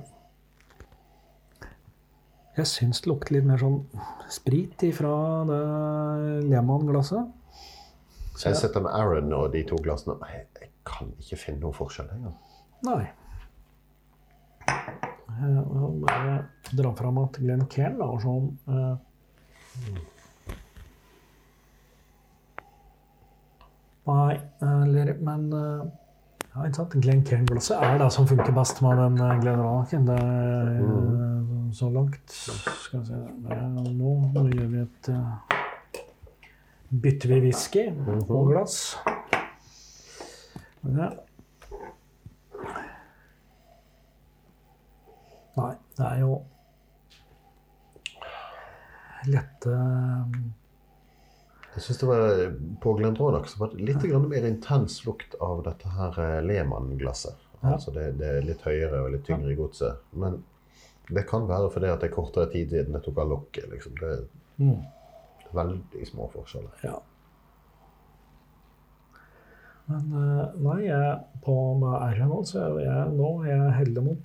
[2.57, 3.79] jeg syns det lukter litt mer sånn
[4.29, 5.13] sprit ifra
[5.49, 5.61] det
[6.51, 7.31] Lehmann-glasset.
[8.35, 10.17] Så Jeg sitter med Aaron og de to glassene.
[10.87, 12.37] Kan ikke finne noen forskjell engang.
[12.83, 13.03] Nei.
[15.33, 18.95] Jeg drar bare fram at Glenn Cairn var sånn eh,
[24.03, 25.83] Nei, eller Men eh,
[26.53, 26.95] ja, ikke sant?
[27.01, 30.05] Glenn Cairn-glasset er det som funker best med den eh, Glenn Ranaken.
[30.09, 35.13] Det er eh, så langt Skal vi se det er, Nå, nå gjør vi et
[36.93, 37.87] Bytter vi whisky
[38.27, 38.99] og glass.
[40.83, 41.11] Ja.
[45.53, 46.33] Nei, det er jo
[49.29, 49.73] lette
[51.75, 52.33] Jeg synes det var
[52.83, 57.39] På Glendronach så var litt grann mer intens lukt av dette her eh, Lehmann-glasset.
[57.61, 57.77] Ja.
[57.77, 60.03] Altså det, det er litt høyere og litt tyngre i godset.
[60.11, 60.41] Men
[61.07, 63.69] det kan være fordi at det er kortere tid siden jeg tok av lokket.
[63.71, 63.95] Liksom.
[64.01, 64.21] Det er
[64.59, 64.83] mm,
[65.55, 66.75] veldig små forskjeller.
[66.83, 66.97] Ja.
[69.89, 74.03] Men eh, nei, jeg på med R nå, så er jeg, nå er jeg heller
[74.05, 74.23] mot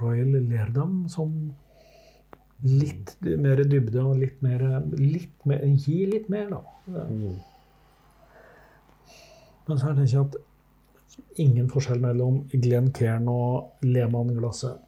[0.00, 1.28] Royal Lerdam som
[2.66, 4.64] litt mer dybde og litt mer,
[4.96, 6.60] litt mer Gi litt mer, da.
[9.66, 10.36] Men så er det ikke at
[11.42, 14.80] ingen forskjell mellom Glenn Cairn og Lehmann-glasset.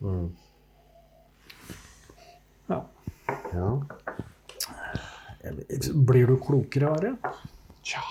[0.00, 0.28] Mm.
[2.70, 2.80] Ja.
[3.52, 3.70] Ja.
[6.08, 7.14] Blir du klokere av det?
[7.86, 8.02] Tja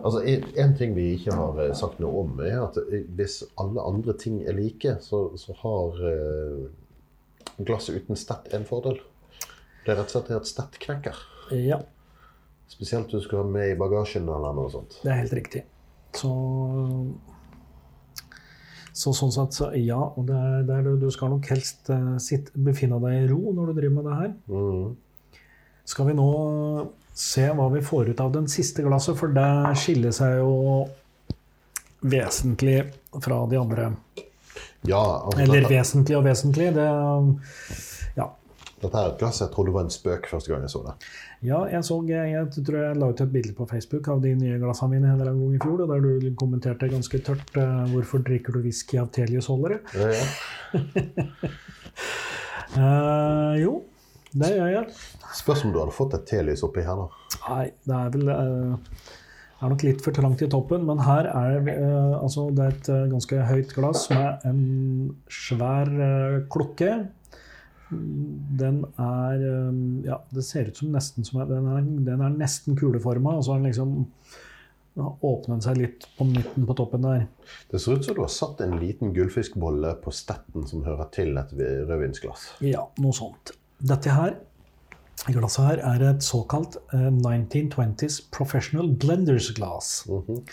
[0.00, 0.22] Altså,
[0.56, 4.14] En ting vi ikke har eh, sagt noe om, er at eh, hvis alle andre
[4.16, 6.62] ting er like, så, så har eh,
[7.60, 8.96] glasset uten stett en fordel.
[9.84, 11.18] Det er rett og slett at stett knekker.
[11.58, 11.82] Ja,
[12.72, 14.94] Spesielt hvis du skal ha med i bagasjen eller noe sånt.
[15.02, 15.60] det er helt riktig.
[16.16, 16.30] Så,
[18.96, 19.98] så sånn sett, så ja.
[20.00, 21.90] Og det er, det er, du skal nok helst
[22.24, 24.32] sitte, befinne deg i ro når du driver med det her.
[24.48, 24.94] Mhm.
[25.92, 26.28] Skal vi nå
[27.12, 30.52] se hva vi får ut av den siste glasset, for det skiller seg jo
[32.02, 32.78] vesentlig
[33.22, 33.90] fra de andre.
[34.88, 36.86] Ja, altså, Eller dette, vesentlig og vesentlig, det
[38.16, 38.30] Ja.
[38.82, 40.94] dette er et glass jeg trodde var en spøk første gang jeg så det.
[41.42, 44.34] Ja, jeg så Jeg, jeg tror jeg la ut et bilde på Facebook av de
[44.34, 47.56] nye glassene mine en eller annen gang i fjor, og der du kommenterte ganske tørt
[47.56, 50.26] uh, 'Hvorfor drikker du whisky av Telius-holdere?' Ja, ja.
[52.76, 53.82] uh, jo,
[54.32, 54.84] det gjør jeg.
[55.36, 57.38] Spørs om du hadde fått et telys oppi her, da.
[57.42, 59.00] Nei, det er vel uh,
[59.62, 62.88] er nok litt for trangt i toppen, men her er eh, altså det er et
[62.90, 64.62] uh, ganske høyt glass med en
[65.30, 65.92] svær
[66.52, 66.96] klokke.
[67.92, 69.42] Den er
[70.06, 73.52] Ja, det ser ut som nesten som Den er, den er nesten kuleforma, og så
[73.52, 74.06] har den liksom
[74.96, 77.26] åpnet seg litt på midten på toppen der.
[77.70, 81.36] Det ser ut som du har satt en liten gullfiskbolle på stetten som hører til
[81.40, 82.54] et rødvinsglass.
[82.64, 83.54] Ja, noe sånt.
[83.82, 84.36] Dette her,
[85.26, 90.04] glasset her er et såkalt eh, 1920s Professional Blenders glass.
[90.10, 90.44] Mhm.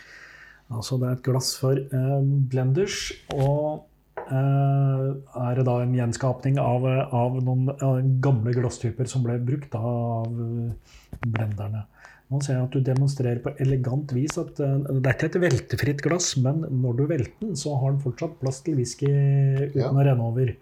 [0.69, 2.17] Altså det er et glass for eh,
[2.49, 3.85] blenders, og
[4.29, 9.73] Uh, er det da en gjenskapning av, av noen eh, gamle glasstyper som ble brukt
[9.73, 11.81] av eh, blenderne.
[12.29, 15.39] Nå ser jeg at du demonstrerer på elegant vis at uh, det er ikke et
[15.47, 19.81] veltefritt glass, men når du velter den, så har den fortsatt plass til whisky uten
[19.81, 19.89] Ja.
[19.89, 20.53] å renne over.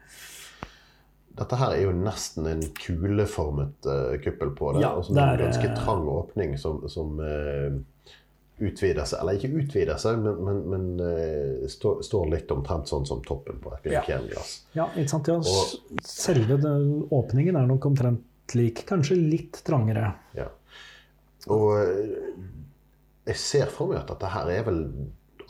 [1.37, 4.81] Dette her er jo nesten en kuleformet uh, kuppel på det.
[4.85, 7.77] Ja, og er, en ganske eh, trang åpning som, som uh,
[8.57, 9.21] utvider seg.
[9.21, 13.61] Eller ikke utvider seg, men, men, men uh, står, stå litt omtrent sånn som toppen
[13.61, 13.85] på et.
[13.85, 14.55] Glencairn-glass.
[14.77, 15.29] Ja, ikke sant?
[15.29, 20.15] Ja, Og- selve den åpningen er nok omtrent lik, kanskje litt trangere.
[20.37, 20.49] Ja.
[21.53, 21.77] Og
[23.27, 24.81] jeg ser for meg at dette her er vel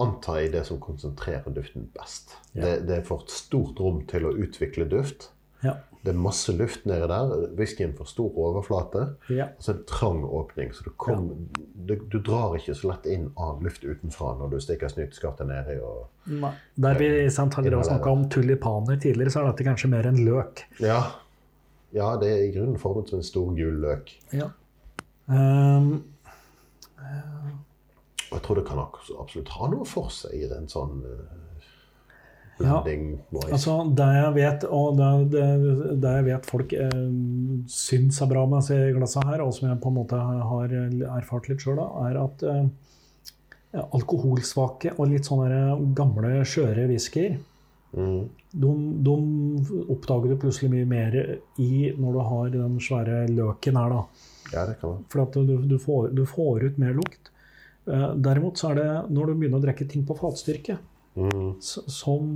[0.01, 2.35] antar jeg det som konsentrerer duften best.
[2.51, 2.63] Ja.
[2.65, 5.31] Det, det får et stort rom til å utvikle duft.
[5.63, 5.77] Ja.
[6.03, 7.31] Det er masse luft nedi der.
[7.57, 9.01] Whiskyen får stor overflate.
[9.33, 9.49] ja.
[9.57, 11.25] Og så er det trang åpning, så du, kom,
[11.73, 15.79] du, du drar ikke så lett inn av luft utenfra når du stikker snyteskaftet nedi.
[15.83, 16.05] Og...
[16.31, 16.53] Nei.
[16.79, 20.63] Der vi sant, har snakka om tulipaner tidligere, så er dette kanskje mer en løk.
[20.79, 21.01] Ja.
[21.97, 24.13] ja, det er i grunnen formet som en stor gul løk.
[24.37, 24.51] Ja.
[25.27, 25.91] Ehm,
[28.27, 31.01] Og jeg tror det kan absolutt ha noe for seg i en sånn
[32.57, 32.79] Ja,
[33.51, 35.45] altså, det jeg vet, og det, det,
[36.01, 37.03] det jeg vet folk eh,
[37.69, 40.73] syns er bra med disse glassene her, og som jeg på en måte har
[41.19, 42.63] erfart litt sjøl, er at eh,
[43.85, 47.37] alkoholsvake og litt sånne gamle, skjøre whiskyer
[47.93, 48.19] mm.
[48.51, 48.73] de,
[49.05, 49.15] de
[49.93, 51.17] oppdager du plutselig mye mer
[51.61, 53.95] i når du har den svære løken her.
[53.95, 54.33] da.
[54.53, 55.01] Ja, det kan.
[55.11, 57.31] For at du, du, får, du får ut mer lukt.
[57.87, 60.79] Eh, derimot så er det når du begynner å drikke ting på fatstyrke,
[61.17, 61.55] Mm.
[61.61, 62.27] som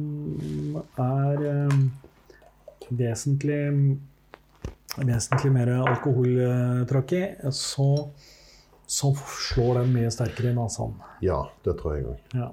[0.97, 1.75] er eh,
[2.89, 3.59] vesentlig
[4.97, 7.21] vesentlig mer alkoholtrakk i,
[7.55, 7.89] så,
[8.86, 10.97] så slår den mye sterkere i nesen.
[11.23, 12.34] Ja, det tror jeg òg.
[12.36, 12.49] Ja.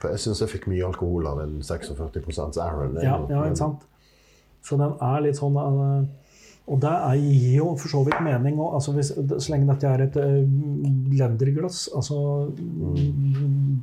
[0.00, 2.96] For jeg syns jeg fikk mye alkohol av en 46 Aaron.
[3.02, 3.84] Ja, ja, ikke sant?
[4.64, 6.25] Så den er litt sånn eh,
[6.66, 8.58] Og det er, gir jo for så vidt mening.
[8.58, 10.42] Og, altså hvis, så lenge dette er et eh,
[11.06, 12.18] blenderglass altså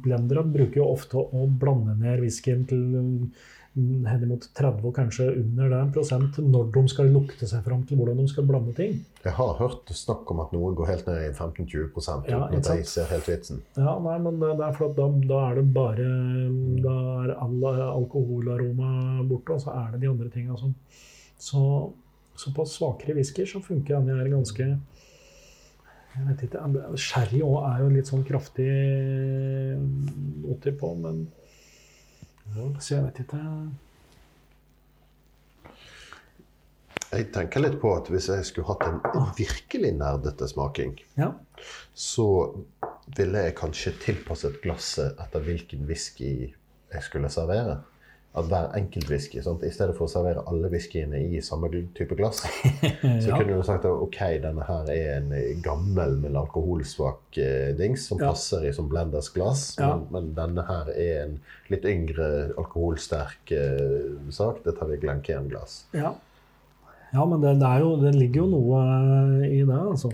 [0.04, 5.72] Blendere bruker jo ofte å blande ned whiskyen til mm, henimot 30 og kanskje under
[5.72, 9.00] det prosent når de skal lukte seg fram til hvordan de skal blande ting.
[9.24, 12.68] Jeg har hørt snakk om at noen går helt ned i 15-20 uten Ja, at
[12.68, 13.64] de ser helt vitsen.
[13.80, 16.12] Ja, nei, men det, det er for at da, da er det bare
[16.84, 20.76] Da er all alkoholaroma borte, og så er det de andre tinga som
[21.40, 21.64] Så,
[22.36, 24.66] så på svakere whiskyer så funker denne her ganske
[26.14, 28.68] Jeg vet ikke Sherry òg er jo litt sånn kraftig
[30.44, 31.24] noter på, men
[32.80, 33.42] Så jeg vet ikke
[37.14, 39.00] Jeg tenker litt på at hvis jeg skulle hatt en
[39.38, 41.32] virkelig nerdete smaking, Ja.
[41.94, 42.26] så
[43.18, 46.32] ville jeg kanskje tilpasset glasset etter hvilken whisky
[46.94, 47.84] jeg skulle servere.
[48.36, 49.62] At hver enkelt whisky, sant?
[49.62, 52.40] I stedet for å servere alle whiskyene i samme type glass,
[53.22, 53.38] så Ja.
[53.38, 58.18] kunne du sagt at ok, denne her er en gammel, men alkoholsvak eh, dings som
[58.18, 58.32] Ja.
[58.32, 59.76] passer i som blenders glass.
[59.78, 59.92] Ja.
[59.94, 61.36] Men, men denne her er en
[61.70, 64.64] litt yngre, alkoholsterk eh, sak.
[64.66, 65.84] Det tar vi Glencairn-glass.
[65.94, 66.16] ja.
[67.14, 68.78] Ja, men det, det, jo, det ligger jo noe
[69.46, 70.10] i det, altså.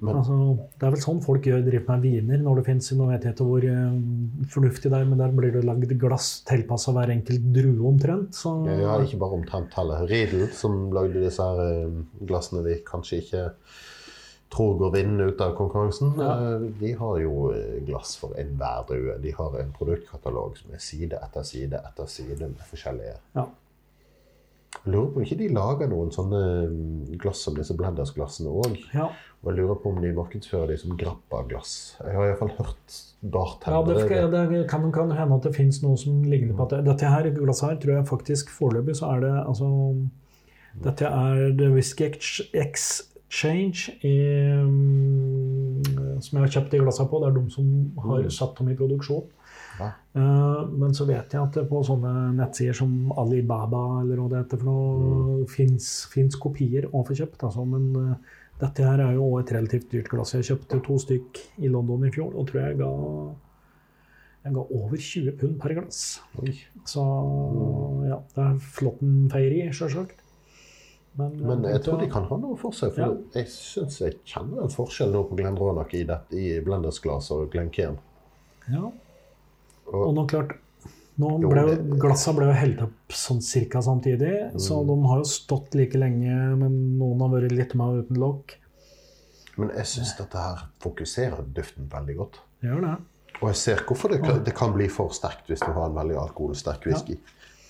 [0.00, 0.58] Men- altså.
[0.78, 3.34] Det er vel sånn folk gjør, driver med viner når det fins Nå vet jeg
[3.34, 7.52] ikke hvor eh, fornuftig det er, men der blir det lagd glass tilpassa hver enkelt
[7.54, 8.34] drue omtrent.
[8.34, 10.06] Så, Ja, ikke bare omtrent heller.
[10.06, 13.50] Riedel, som lagde disse her eh, glassene vi kanskje ikke
[14.54, 16.34] tror går vinnende ut av konkurransen, Ja.
[16.56, 17.52] eh, de har jo
[17.86, 19.18] glass for enhver drue.
[19.20, 23.46] De har en produktkatalog som er side etter side etter side med forskjellige Ja.
[24.84, 28.74] Jeg lurer på om ikke de lager noen sånne mm, glass som disse Blenders-glassene òg.
[28.92, 29.06] Ja,
[29.44, 31.96] Og jeg lurer på om de markedsfører de som Grappa-glass.
[32.02, 35.96] Jeg har iallfall hørt ja bartendere det, det kan, kan hende at det fins noe
[35.96, 39.24] som ligner på at det, Dette her glasset her tror jeg faktisk foreløpig så er
[39.24, 39.70] det altså
[40.84, 44.14] Dette er The Whisky Exchange i,
[44.66, 47.20] mm, som jeg har kjøpt de glassene på.
[47.22, 47.68] Det er de som
[48.04, 48.30] har Mm.
[48.30, 49.24] satt dem i produksjon.
[49.80, 49.88] Ja.
[50.14, 54.60] Eh, men så vet jeg at på sånne nettsider som Alibaba eller hva det heter
[54.62, 55.46] for noe, mm.
[56.14, 57.42] fins kopier å få kjøpt.
[57.48, 57.64] Altså.
[57.66, 60.34] Men eh, dette her er jo også et relativt dyrt glass.
[60.36, 62.90] Jeg kjøpte to stykk i London i fjor og tror jeg ga,
[64.44, 66.02] jeg ga over 20 pund per glass.
[66.42, 66.54] Oi.
[66.86, 67.02] Så
[68.08, 70.20] ja, det er Flåtten Feiry, sjølsagt.
[71.18, 72.90] Men, Men jeg tror de kan ha noe for seg.
[72.96, 73.12] For Ja.
[73.36, 77.98] jeg syns jeg kjenner en forskjell nå på Glendronach i, dette- i Blenders-glass og Glencairn.
[78.66, 78.90] Ja.
[79.92, 80.56] Og- nå klart
[81.18, 84.86] nå ble jo, Glassa ble jo helt opp sånn cirka samtidig, så Mm.
[84.88, 88.56] de har jo stått like lenge, men noen har vært litt mer uten lokk.
[89.56, 92.38] Men jeg syns dette her fokuserer duften veldig godt.
[92.64, 92.96] Gjør det.
[93.42, 95.94] Og jeg ser hvorfor det kan, det kan bli for sterkt hvis du har en
[95.94, 97.18] veldig alkoholsterk whisky.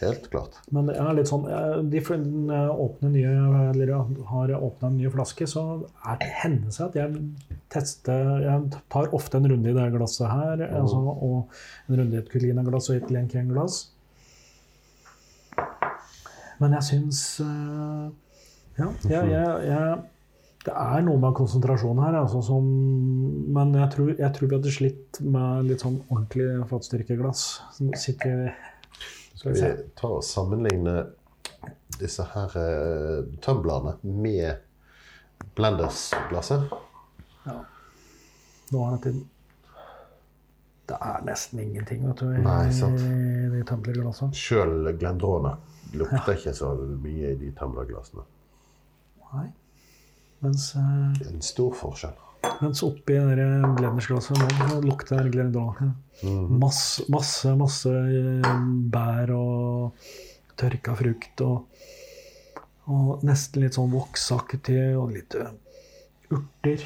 [0.05, 0.59] Helt klart.
[0.75, 3.33] Men det er litt sånn eh, de, jeg åpner nye,
[3.71, 3.93] eller
[4.31, 5.65] har åpna en ny flaske, så
[6.05, 10.31] er det hender seg at jeg tester Jeg tar ofte en runde i det glasset
[10.31, 11.55] her, altså, og
[11.89, 13.81] en runde i et Culina-glass og et Glencairn-glass.
[16.61, 18.11] Men jeg syns eh,
[18.79, 20.03] Ja, jeg, jeg, jeg,
[20.65, 22.69] det er noe med konsentrasjon her, altså, som,
[23.53, 27.43] men jeg tror, jeg tror vi hadde slitt med litt sånn ordentlig fatstyrkeglass.
[27.77, 28.55] Som sitter
[29.45, 30.93] Skal vi ta og sammenligne
[32.01, 34.55] disse her uh, tømblerne med
[35.55, 36.73] Blenders-glasset?
[37.45, 37.59] Ja.
[38.73, 39.13] Nå er det
[40.89, 43.05] Det er nesten ingenting, vet du, i Nei, sant.
[43.05, 44.33] i de tumblerglassene.
[44.37, 45.55] Sjøl Glendrona
[45.93, 46.73] lukter ikke så
[47.05, 48.25] mye i de tumblerglassene.
[49.35, 49.47] Nei.
[50.41, 52.17] Mens, uh, en stor forskjell.
[52.61, 54.39] Mens oppi der blendersglasset
[54.71, 55.81] nå lukter det Glendronach.
[56.63, 58.51] Masse, masse, masse eh,
[58.95, 60.07] bær og
[60.61, 61.65] tørka frukt og,
[62.87, 65.51] og nesten litt sånn voksaktig og litt eh,
[66.33, 66.85] urter.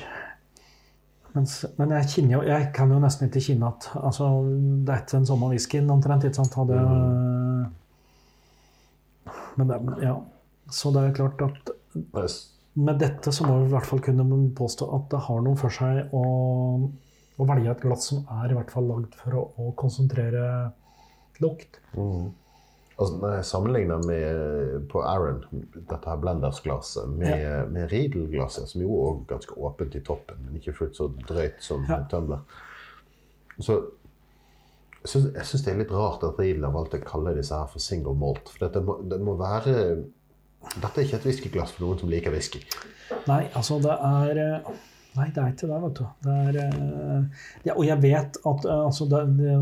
[1.35, 5.03] Mens, men jeg, kjenner jo, jeg kan jo nesten ikke kjenne at altså, Det er
[5.03, 6.25] ikke den samme whiskyen omtrent.
[6.25, 6.57] ikke sant?
[6.57, 6.79] Hadde,
[9.59, 10.15] Men det, ja.
[10.71, 11.71] Så det er klart at
[12.29, 14.27] s- med dette så må vi i hvert fall kunne
[14.59, 16.25] påstå at det har noe for seg å,
[17.39, 20.45] å velge et glass som er i hvert fall lagd for å, å konsentrere
[21.43, 21.81] lukt.
[22.99, 25.45] Altså, når jeg sammenligner med på Aaron,
[25.77, 30.59] dette her blendersglasset, med, med, med Riedel-glasset, som jo er ganske åpent i toppen, men
[30.59, 32.01] ikke fullt så drøyt som Ja.
[32.11, 32.43] Tumbler,
[33.59, 33.81] så
[35.09, 37.83] jeg syns, det er litt rart at Riedel har valgt å kalle disse her for
[37.83, 38.51] single malt.
[38.51, 39.75] For dette må, det må være
[40.77, 42.61] Dette er ikke et whiskyglass for noen som liker whisky.
[43.29, 44.73] Nei, altså det er eh,
[45.19, 46.05] Nei, det er ikke det, vet du.
[46.23, 49.55] Det er eh, ja, Og jeg vet at eh, altså det, det,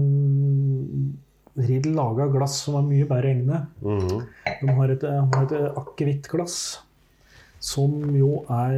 [1.57, 3.71] Riddel laga glass som er mye bedre egnet.
[4.61, 6.59] De har et, har et akevittglass
[7.67, 8.75] som jo er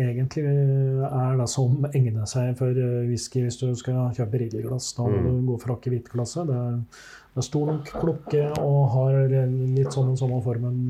[0.00, 2.72] egentlig er det som egner seg for
[3.10, 4.94] whisky hvis du skal kjøpe Riddel-glass.
[4.96, 6.48] Da må du gå for akevittglasset.
[6.48, 10.80] Det, er- det er stor nok klokke og har litt sånn den samme formen.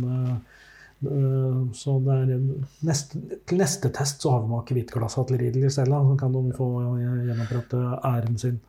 [1.06, 5.90] Eh, Så en- neste, til neste test så har vi med akevittglasset til stedet.
[6.08, 8.60] Så kan de få gjenopprette æren sin.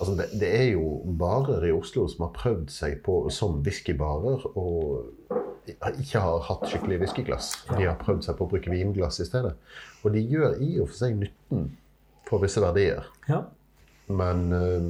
[0.00, 4.46] Altså, det, det er jo barer i Oslo som har prøvd seg på som whiskybarer
[4.56, 5.04] og
[5.68, 7.52] ikke har hatt skikkelig whiskyglass.
[7.76, 9.54] De har prøvd seg på å bruke vinglass i stedet.
[10.02, 11.68] Og de gjør i og for seg nytten
[12.28, 13.04] for visse verdier.
[13.28, 13.42] Ja.
[14.08, 14.88] Men eh,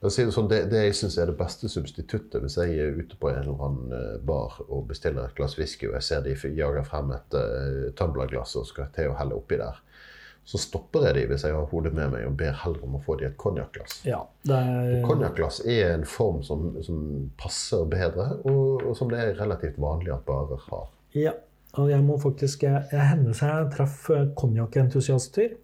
[0.00, 2.76] la oss si det sånn, det, det jeg syns er det beste substituttet hvis jeg
[2.80, 6.08] er ute på en eller annen eh, bar og bestiller et glass whisky, og jeg
[6.08, 9.80] ser de jager frem et uh, tumblerglass og skal til å helle oppi der,
[10.46, 13.02] så stopper jeg de hvis jeg har hodet med meg og ber heller om å
[13.02, 13.98] få de et konjakkglass.
[14.06, 17.00] ja det er, Konjakkglass er en form som, som
[17.40, 20.86] passer bedre, og, og som det er relativt vanlig at barer har.
[21.16, 21.34] Ja,
[21.76, 25.56] og jeg må faktisk Jeg, jeg hender seg jeg traff eh, konjakkentusiaster.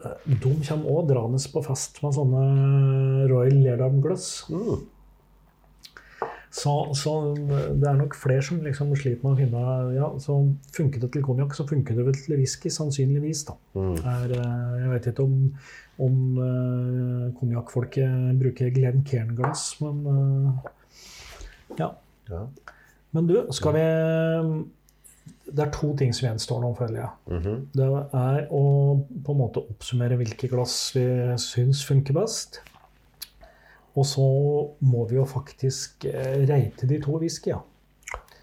[0.00, 2.46] De kommer òg draende på fest med sånne
[3.30, 4.30] Royal Lerdam-glass.
[4.52, 4.80] Mm.
[6.50, 9.60] Så, så det er nok flere som liksom sliter med å finne
[9.94, 10.34] ja, så
[10.74, 13.44] Funker det til konjakk, så funker det vel til whisky, sannsynligvis.
[13.46, 13.54] da.
[13.78, 15.36] Er, eh, jeg vet ikke om,
[16.02, 20.68] om uh, konjakkfolket bruker Glenn Cairn-glass, men uh,
[21.78, 21.92] ja.
[22.30, 22.44] Ja.
[23.14, 23.86] Men du, skal vi
[25.50, 27.12] Det er to ting som gjenstår nå, føler jeg.
[27.36, 27.56] Mhm.
[27.74, 27.88] Det
[28.20, 28.64] er å
[29.26, 31.06] på en måte oppsummere hvilke glass vi
[31.42, 32.60] syns funker best.
[33.98, 34.26] Og så
[34.86, 37.66] må vi jo faktisk eh, reite de to whiskyene.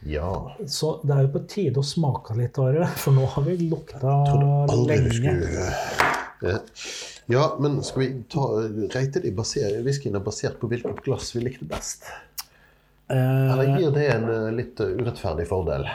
[0.08, 0.30] Ja.
[0.70, 2.86] Så det er jo på tide å smake litt, Are.
[3.02, 4.20] For nå har vi lukta
[4.86, 5.12] lenge.
[5.16, 5.72] skulle
[6.38, 6.60] Ja.
[7.34, 8.44] ja, men skal vi ta,
[8.94, 12.06] reite de whiskyene basert på hvilket glass vi likte best?
[13.10, 15.88] Eller Eh, gir det en eh, litt eh, urettferdig fordel?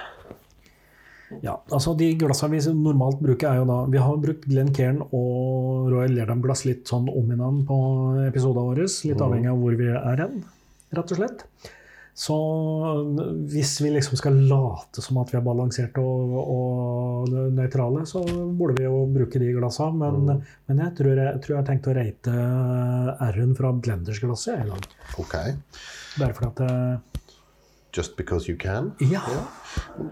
[1.45, 5.91] Ja, altså De glassene vi normalt bruker, er jo da Vi har brukt Glencairn og
[5.93, 7.79] Royal Lerdam-glass litt sånn om innan på
[8.29, 8.89] episodene våre.
[8.89, 10.43] Litt avhengig av hvor vi er hen,
[10.93, 11.47] rett og slett.
[12.13, 12.35] Så
[13.49, 18.77] hvis vi liksom skal late som at vi er balanserte og, og nøytrale, så burde
[18.77, 20.11] vi jo bruke de glassene.
[20.13, 22.37] Men, men jeg, tror jeg tror jeg har tenkt å rate
[23.31, 24.61] R-en fra Glenders-glasset.
[24.61, 24.91] i dag.
[25.25, 25.39] Ok.
[26.21, 27.12] Bare fordi at eh,
[27.93, 28.93] Just because you can?
[28.99, 29.21] Ja.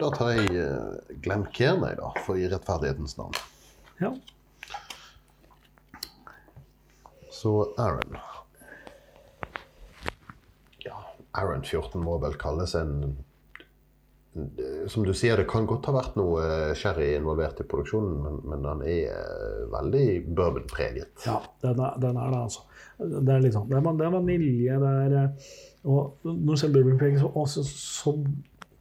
[0.00, 3.34] Da tar jeg uh, Glenn Kearney, da, for i rettferdighetens navn.
[4.00, 4.14] ja.
[7.40, 8.16] Så Aaron
[10.84, 10.98] Ja,
[11.32, 13.16] Aaron 14 må vel kalles en
[14.92, 18.36] Som du sier, det kan godt ha vært noe eh, sherry involvert i produksjonen, men,
[18.46, 21.24] men den er eh, veldig bourbonpreget.
[21.26, 22.62] Ja, den er, den er det, altså.
[23.00, 25.26] Det er sånn, det er, det vanilje, det er
[25.88, 28.14] Og når bourbonpreg, så, så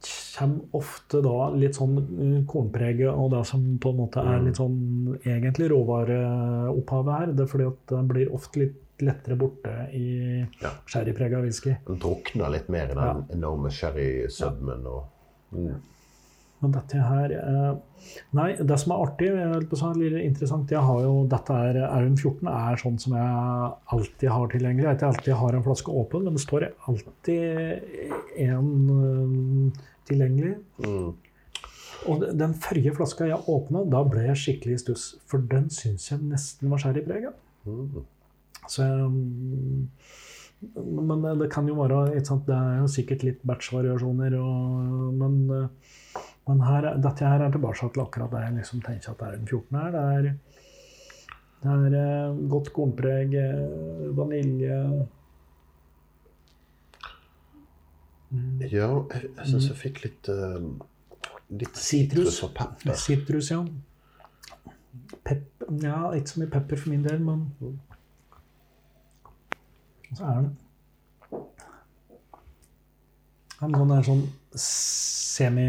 [0.00, 4.60] kommer ofte da litt sånn eh, kornpreget og det som på en måte er litt
[4.60, 7.34] sånn egentlig råvareopphavet her.
[7.36, 10.72] Det er fordi at den blir ofte litt lettere borte i Ja.
[10.86, 11.76] sherryprega whisky.
[11.86, 14.84] Den drukner litt mer i den enorme sherrysødmen.
[14.84, 15.04] Ja.
[15.52, 15.78] mm.
[16.60, 17.70] Men dette her eh,
[18.36, 22.98] Nei, det som er artig, litt interessant jeg har jo, Dette er RM14 er sånn
[23.00, 24.86] som jeg alltid har tilgjengelig.
[24.90, 27.40] Jeg alltid har en flaske åpen, men det står alltid
[28.44, 30.54] en eh, tilgjengelig.
[30.84, 31.10] Mm.
[32.08, 35.04] Og den forrige flaska jeg åpna, da ble jeg skikkelig i stuss.
[35.28, 37.34] For den syns jeg nesten var sherryprega.
[37.68, 38.04] Mm.
[38.68, 39.10] Så jeg-
[40.60, 44.34] Men det kan jo være ikke sant, Det er jo sikkert litt batch-variasjoner,
[45.12, 45.68] men,
[46.50, 49.36] men her, dette her er tilbake til akkurat det jeg liksom tenker at det er
[49.38, 49.90] den 14 her.
[49.94, 50.22] Det er,
[51.62, 54.78] det er eh, godt kornpreg, eh, vanilje
[58.70, 60.62] Ja, jeg, jeg syns jeg fikk litt uh,
[61.50, 62.36] Litt Sitrus.
[62.46, 62.94] og pepper.
[62.94, 63.64] Sitrus, ja.
[65.26, 67.48] Pep, ja, ikke så mye pepper for min del, men
[70.14, 70.52] så er den
[73.60, 74.22] Den sånn en sånn
[74.62, 75.66] semi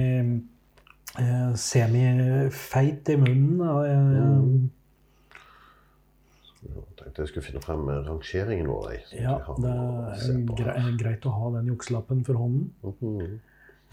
[1.22, 3.62] eh, Semifeit i munnen.
[3.62, 4.70] Og, Eh,
[6.62, 8.92] Jeg tenkte jeg skulle finne frem rangeringen vår.
[9.18, 12.68] Ja, det er gre greit å ha den jukselappen for hånden.
[12.84, 13.40] Mhm.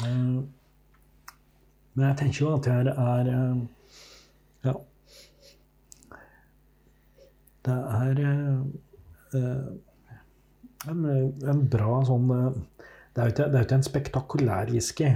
[0.05, 0.43] Eh,
[1.99, 3.57] Men jeg tenker jo at det her er eh,
[4.65, 4.75] Ja.
[7.65, 8.61] Det er eh,
[9.35, 11.05] eh, en,
[11.49, 12.61] en bra sånn eh,
[13.19, 15.09] er det er jo ikke en spektakulær whisky.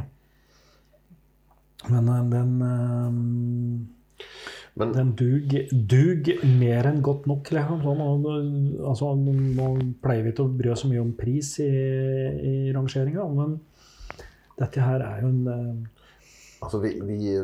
[1.90, 4.26] Men eh, den eh,
[4.74, 6.28] Men den dug, dug
[6.58, 7.50] mer enn godt nok.
[7.52, 7.82] Liksom.
[7.84, 8.28] Sånn,
[8.88, 9.66] altså, nå
[10.04, 13.58] pleier vi ikke å bry oss så mye om pris i, i rangeringa, men
[14.56, 16.06] dette her er jo en eh,
[16.64, 17.34] altså, vi, vi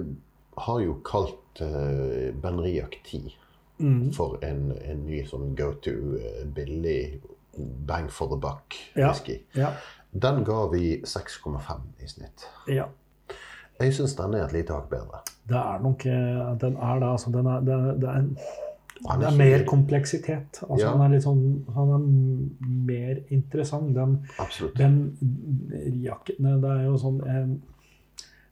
[0.59, 3.28] har jo kalt uh, Benriac 10
[3.78, 7.20] mm, for en, en ny sånn go to uh, billig
[7.59, 9.41] bang for the buck-whisky.
[9.59, 9.72] ja,
[10.11, 12.49] Den ga vi 6,5 i snitt.
[12.70, 12.89] ja.
[13.81, 15.20] Jeg syns den er et lite hakk bedre.
[15.49, 17.31] Det er nok eh, Den er det, altså.
[17.33, 18.24] Den er, det, det, er,
[18.99, 20.59] det er er mer kompleksitet.
[20.66, 20.91] Altså, Ja.
[20.97, 21.45] Han er litt sånn
[21.76, 22.03] Han er
[22.91, 23.93] mer interessant.
[23.95, 24.74] Den, Absolutt.
[24.76, 24.99] den
[26.03, 27.47] jakken Det er jo sånn eh,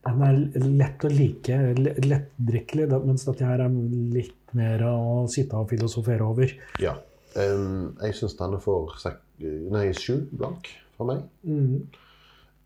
[0.07, 3.72] Den er lett å like, le- lettdrikkelig, mens dette her er
[4.14, 6.53] litt mer å sitte og filosofere over.
[6.81, 6.95] Ja.
[7.37, 11.24] Jeg syns denne får sek nei, sju blank fra meg.
[11.45, 11.83] Mm.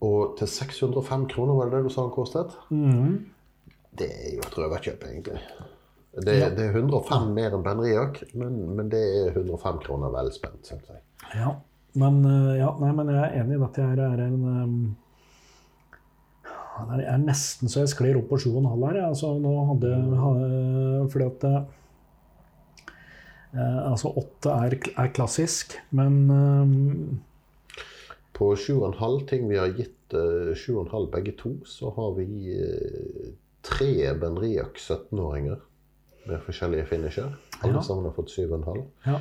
[0.01, 2.55] Og til 605 kroner, var det det du sa den kostet?
[2.70, 3.26] Mm.
[4.01, 5.40] Det er jo et røverkjøp, egentlig.
[6.24, 6.48] Det, Ja.
[6.51, 10.88] det er 105 mer enn Benriac, men, men det er 105 kroner vel spent, syns
[10.88, 11.03] jeg.
[11.36, 11.53] Ja.
[12.01, 14.96] Men, eh, ja, nei, men jeg er enig i at jeg er en um,
[16.90, 18.94] Det er nesten så jeg sklir opp på 7,5 her.
[19.03, 19.05] jeg.
[19.11, 19.90] Altså, nå hadde,
[20.22, 21.66] ha- fordi at eh,
[23.90, 27.20] Altså, 8 er, er klassisk, men um,
[28.40, 34.14] På 7,5 ting vi har gitt uh, 7,5 begge to, så har vi tre tre
[34.16, 35.58] Benriac 17-åringer
[36.30, 37.34] med forskjellige finisher.
[37.60, 37.82] Alle Ja.
[37.84, 38.80] sammen har fått 7,5.
[39.06, 39.18] ja.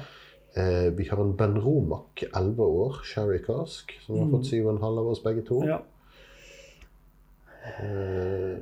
[0.57, 5.07] Eh, vi har en Ben Romac 11 år, Sherry Cask, som har fått 7,5 av
[5.11, 5.59] oss begge to.
[5.61, 5.67] Mm.
[5.69, 5.81] ja.
[7.79, 8.57] Eh,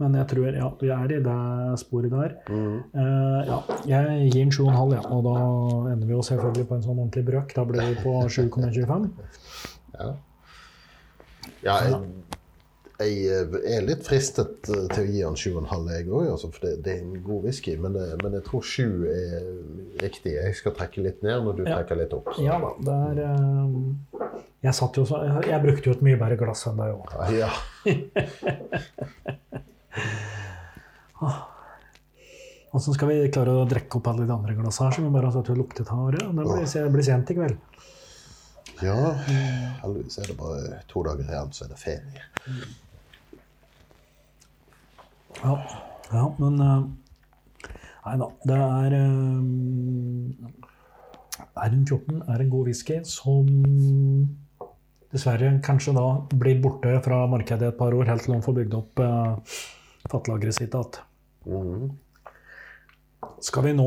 [0.00, 2.32] Men jeg tror ja, vi er i det sporet der.
[2.48, 5.34] mm, Uh, ja, jeg gir den 7,5, ja, og da
[5.92, 7.52] ender vi jo selvfølgelig på en sånn ordentlig brøk.
[7.54, 9.10] Da blir vi på 7,25.
[9.98, 10.10] Ja.
[11.62, 11.94] ja jeg,
[13.02, 16.60] Jeg eh, er litt fristet eh, til å gi han 7,5, jeg òg, altså, for
[16.66, 17.72] det, det, er en god whisky.
[17.80, 18.68] Men, det, men jeg tror 7
[19.10, 19.42] er
[20.02, 20.32] riktig.
[20.36, 21.68] Jeg skal trekke litt ned når du Ja.
[21.78, 22.26] trekker litt opp.
[22.36, 22.40] Så.
[22.46, 23.70] Ja da, det er eh,
[24.68, 27.06] jeg, satt jo så, jeg, jeg brukte jo et mye bedre glass enn deg òg.
[27.34, 27.50] Ja.
[32.72, 35.28] Åssen skal vi klare å drikke opp alle de andre glassene her som vi bare
[35.28, 36.06] har satt og luktet av?
[36.14, 37.58] Det blir, det blir sent i kveld.
[38.82, 38.96] Ja.
[39.82, 42.26] Heldigvis er det bare to dager igjen, så er det ferie.
[45.42, 45.54] Ja,
[46.12, 46.82] ja men eh,
[48.02, 48.26] Nei da.
[48.50, 49.42] Det er uh,
[51.62, 53.46] R14 er en god whisky som
[55.12, 58.74] dessverre kanskje da blir borte fra markedet et par år, helt til de får bygd
[58.78, 59.54] opp uh,
[60.10, 60.98] fattelageret sitt igjen.
[61.46, 61.92] Mhm.
[63.42, 63.86] Skal vi nå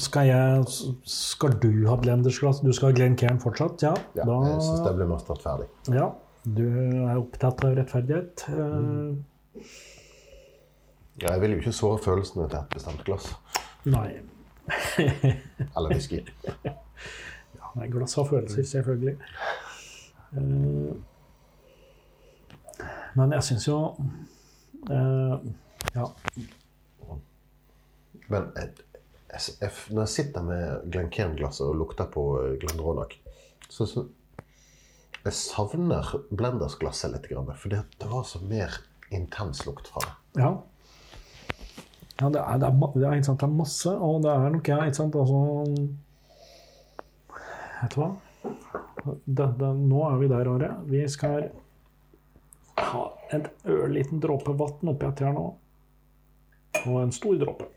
[0.00, 0.64] Skal jeg
[1.08, 2.60] Skal du ha blendersglass?
[2.64, 3.82] Du skal ha Glenn Cairn fortsatt?
[3.84, 3.94] Ja.
[4.16, 5.68] Ja, jeg syns det blir mest rettferdig.
[5.94, 6.08] ja.
[6.48, 8.44] Du er opptatt av rettferdighet.
[8.48, 9.18] Mm.
[11.20, 13.26] Ja, jeg vil jo ikke såre følelsene til et bestemt glass.
[13.84, 14.20] nei.
[15.76, 16.22] Eller whisky.
[16.64, 16.72] Ja,
[17.74, 19.16] nei, glass har følelser, selvfølgelig.
[20.38, 20.94] Eh,
[23.18, 23.78] men jeg syns jo
[24.88, 25.36] eh,
[25.98, 26.08] Ja.
[28.32, 28.86] Men jeg,
[29.32, 33.18] jeg, når jeg sitter med Glencairn-glasset og lukter på eh, Glendronach,
[33.68, 34.06] så, så
[35.24, 38.78] Jeg savner Blenders-glasset litt, for det, var så mer
[39.12, 40.12] intens lukt fra det.
[40.40, 40.52] Ja.
[42.20, 44.92] ja det, er, det, er, det, er, det er masse, og det er nok jeg,
[44.92, 45.38] ikke sant, altså
[47.78, 48.10] Vet du hva?
[49.78, 50.70] Nå er vi der, Are.
[50.88, 51.50] Vi skal
[52.78, 55.46] ha en ørliten dråpe vann oppi dette her nå.
[56.84, 57.68] Og en stor dråpe.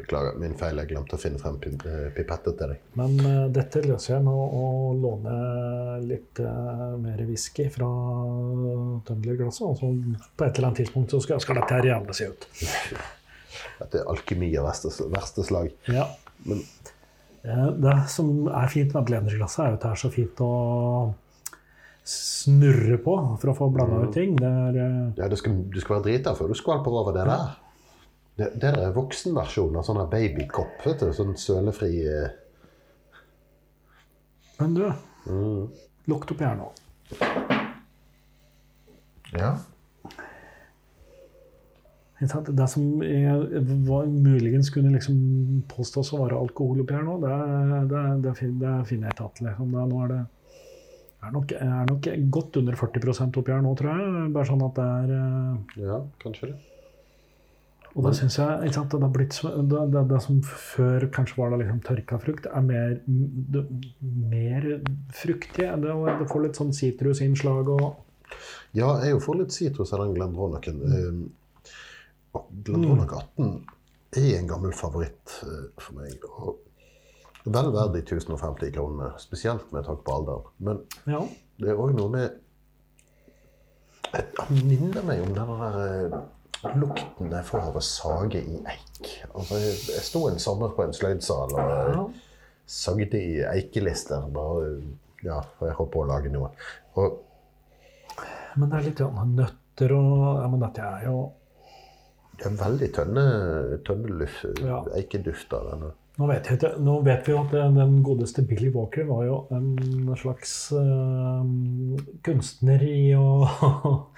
[0.00, 0.78] Beklager, min feil.
[0.80, 2.82] Jeg glemte å finne frem eh, pipettet til deg.
[2.98, 5.34] Men uh, dette løser jeg med å, å låne
[6.06, 7.88] litt uh, mer whisky fra
[9.08, 9.66] tømmerglasset.
[9.66, 12.48] Og så på et eller annet tidspunkt så skal, skal dette her jævlig se ut.
[13.80, 15.74] Dette er alkymi av verste, verste slag.
[15.90, 16.08] Ja.
[16.48, 16.64] Men
[17.40, 20.52] Det som er fint med blenderglasset, er jo at det er så fint å
[22.10, 24.34] snurre på for å få blanda ut ting.
[24.38, 27.26] Det er, eh, ja, du, skal, du skal være drita før du skvalper over det
[27.28, 27.56] der.
[28.40, 30.80] Det, det der er voksenversjonen av sånn babykopp.
[30.86, 32.30] vet du, Sånn sølefri eh,
[34.60, 34.86] Men du,
[35.26, 35.66] mm.
[36.10, 36.70] lukt opp her nå.
[39.36, 39.54] Ja.
[42.20, 47.38] Det som jeg, var, muligens kunne liksom påstås å være alkohol oppi her nå, det,
[47.88, 49.40] det, det, det finner jeg tatt.
[49.46, 49.72] Liksom.
[49.72, 50.20] Nå er det
[51.20, 54.26] er nok, er nok godt under 40% oppi her nå, tror jeg.
[54.34, 56.58] Bare sånn at det er eh, ja, kanskje det.
[57.90, 61.40] Og da syns jeg ikke sant, det, har blitt, det, det, det som før kanskje
[61.40, 63.64] var da liksom tørka frukt, er mer, det,
[64.30, 64.68] mer
[65.16, 65.66] fruktig.
[65.66, 67.88] Det, det får litt sånn sitrusinnslag og
[68.78, 70.38] Ja, jeg får litt sitrus av den
[72.30, 73.64] og Glendronach 18
[74.18, 76.22] er en gammel favoritt eh, for meg.
[76.30, 76.60] Og
[77.54, 80.46] vel verdt de 1050 kronene, spesielt med takk på alderen.
[80.58, 81.20] Men Ja.
[81.60, 82.38] det er òg noe med
[84.12, 89.10] Han minner meg om den der eh, lukten jeg får av å sage i eik.
[89.34, 92.06] Altså, jeg, jeg sto en sommer på en sløydsal og eh, ja.
[92.66, 94.26] sagde i eikelister.
[94.34, 94.72] Bare,
[95.22, 96.50] ja, for jeg holdt på å lage noe.
[96.98, 97.20] Og
[98.58, 99.04] Men det er litt
[99.36, 101.16] nøtter og ja, Men dette er jo
[102.40, 103.24] Det er veldig tønne,
[103.86, 104.80] tønneluft, Ja.
[104.98, 105.92] eikeduft av denne.
[106.20, 109.70] Nå vet, jeg, nå vet vi jo at den- godeste Billy Walker var jo en
[110.20, 111.44] slags eh,
[112.26, 113.26] kunstner i å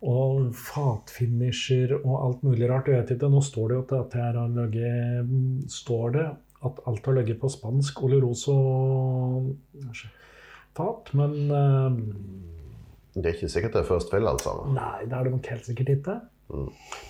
[0.00, 2.86] Og fatfinisher og alt mulig rart.
[2.88, 5.34] Jeg vet ikke, Nå står det jo at det her har ligget
[5.74, 6.22] Står det
[6.64, 8.54] at alt har ligget på spansk oloroso
[10.76, 12.00] fat, men eh,
[13.16, 14.76] Det er ikke sikkert det er First Fill alt sammen.
[14.76, 16.16] Nei, det er det nok helt sikkert ikke.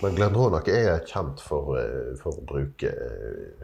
[0.01, 2.91] Men Glendronach er kjent for, eh, for å bruke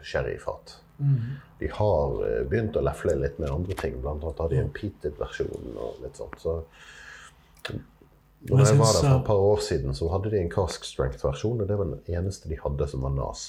[0.02, 0.76] sherryfat.
[0.98, 1.38] Mm.
[1.60, 4.00] De har eh, begynt å lefle litt med andre ting.
[4.02, 6.38] Blant annet har de en peated-versjon og litt sånt.
[6.42, 6.60] Så
[8.48, 10.86] når jeg var der for eh, et par år siden, så hadde de en cask
[10.86, 11.62] strength-versjon.
[11.62, 13.48] Og det var den eneste de hadde som var nas.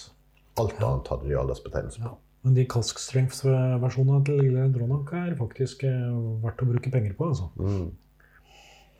[0.60, 2.12] Alt annet hadde de aldersbetegnelse på.
[2.12, 2.18] Ja.
[2.46, 7.34] Men de Cask Strength-versjonene til Lille Dronach er faktisk eh, verdt å bruke penger på.
[7.34, 7.50] altså.
[7.60, 7.90] Mm.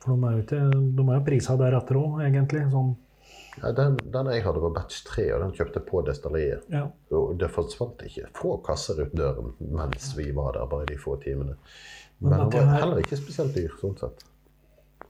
[0.00, 0.60] For de er jo ikke,
[0.98, 2.66] de er jo prisa deretter òg, egentlig.
[2.72, 2.92] Sånn,
[3.62, 6.62] Ja, den, den jeg hadde, var batch 3, og den kjøpte på destilleriet.
[6.72, 6.86] ja.
[7.12, 11.16] Og det forsvant ikke få kasser ut døren mens vi var der, bare de få
[11.22, 11.56] timene.
[12.20, 14.24] Men Men den var her- heller ikke spesielt dyr, sånn sett.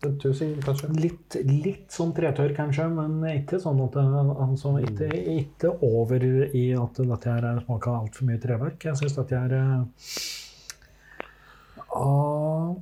[0.02, 0.88] En tusing, kanskje?
[0.96, 6.24] litt, litt sånn tretørr, kanskje, men ikke sånn at altså, ikke, ikke over
[6.56, 8.78] i at dette her er smaker altfor mye treverk.
[8.88, 9.82] Jeg syns dette er eh,
[11.94, 12.74] ah,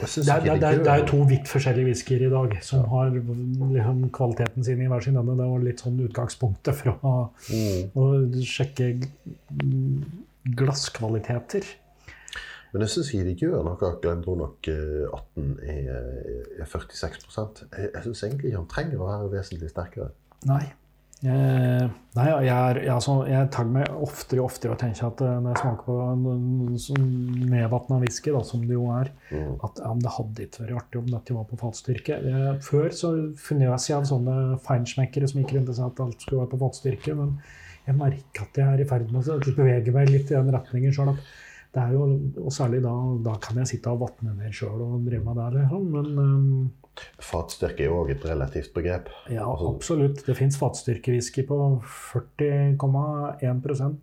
[0.00, 4.08] Det er, det, er, det er to vidt forskjellige whiskyer i dag som har liksom,
[4.16, 5.36] kvaliteten sin i hver sin ende.
[5.38, 7.12] Det var litt sånn utgangspunktet for å,
[7.54, 7.92] Mm.
[7.94, 8.88] å sjekke
[10.58, 11.64] glasskvaliteter.
[12.74, 13.12] Men jeg syns
[13.52, 13.90] gjør noe
[14.26, 14.68] hun nok
[15.14, 15.92] 18 er,
[16.58, 17.28] er 46
[17.70, 20.10] Jeg, jeg syns egentlig ikke han trenger å være vesentlig sterkere.
[20.50, 20.64] Nei.
[21.24, 21.84] Eh,
[22.18, 25.54] nei, jeg, jeg, altså, jeg tar meg oftere og oftere og tenker at eh, når
[25.54, 27.06] jeg smaker på en, sånn
[27.48, 29.54] nedvatna whisky, da, som det jo er, Mm.
[29.66, 32.18] at ja, det hadde ikke vært artig om dette var på fatstyrke.
[32.62, 33.08] Før så
[33.40, 34.34] fnøs jeg av sånne
[34.66, 37.32] feinschmeckere som gikk rundt og sa at alt skulle være på fatstyrke, men
[37.88, 40.94] jeg merker at jeg er i ferd med å bevege meg litt i den retningen
[40.94, 41.16] sjøl.
[41.74, 42.04] Det er jo,
[42.44, 42.92] og særlig da,
[43.26, 45.48] da kan jeg sitte og vatne ned sjøl og drive med det.
[45.56, 45.88] Liksom.
[45.96, 46.70] Men ehm,
[47.22, 49.06] Fatstyrke er jo òg et relativt begrep.
[49.30, 50.18] ja, Altså- absolutt.
[50.26, 53.96] Det fins fatstyrkewhisky på 40,1%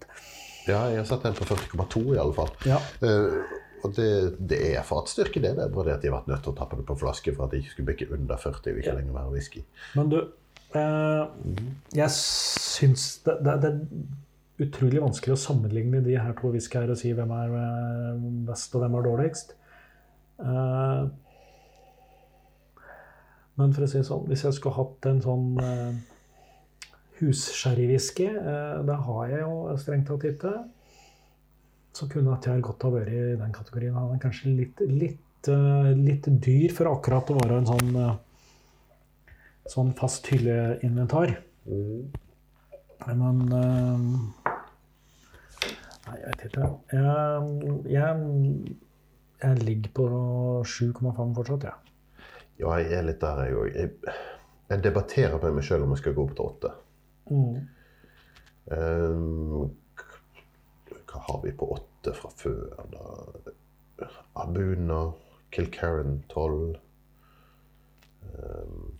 [0.67, 2.49] Ja, jeg har sett en på 40,2 i alle fall.
[2.69, 2.77] Ja.
[3.01, 3.41] Uh,
[3.83, 5.55] og det, det er fatstyrke, det.
[5.57, 7.33] Det er bare det at de har vært nødt til å tappe det på flaske
[7.33, 9.61] for at det ikke skulle bikke under 40 og ikke lenger være whisky.
[9.97, 10.19] Men du,
[10.77, 11.23] eh,
[11.97, 13.79] jeg syns det, det, det er
[14.67, 18.81] utrolig vanskelig å sammenligne de her to whiskyene og si hvem er eh, best og
[18.85, 19.47] hvem er dårligst.
[20.45, 21.01] Eh,
[23.59, 25.97] men for å si det sånn, hvis jeg skulle hatt en sånn eh,
[27.19, 30.53] hussherrywhisky, eh, det har jeg jo strengt tatt ikke,
[31.91, 33.97] så kunne at jeg godt ha vært i den kategorien.
[33.99, 38.19] Han er kanskje litt, litt, eh, litt dyr for akkurat å være en sånn eh,
[39.69, 41.35] sånn fast hylleinventar.
[43.07, 44.07] Men eh,
[46.01, 46.67] Nei, jeg vet ikke.
[46.91, 48.13] Jeg, jeg,
[49.43, 50.05] jeg ligger på
[50.65, 51.75] 7,5 fortsatt, jeg.
[51.77, 51.90] Ja,
[52.61, 53.69] jeg er litt der, jeg òg.
[53.75, 54.15] Jeg,
[54.69, 56.73] jeg debatterer med meg sjøl om jeg skal gå opp til åtte.
[58.71, 59.71] Um,
[61.11, 63.03] hva har vi på åtte fra før, da?
[64.41, 65.01] Abuna,
[65.51, 66.77] Kilkerran 12.
[68.31, 68.93] Um,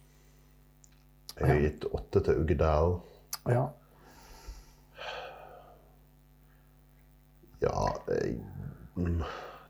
[1.38, 2.98] jeg har gitt åtte til Uggedal.
[3.50, 3.64] Ja.
[7.62, 8.36] Ja jeg,
[8.98, 9.22] mm,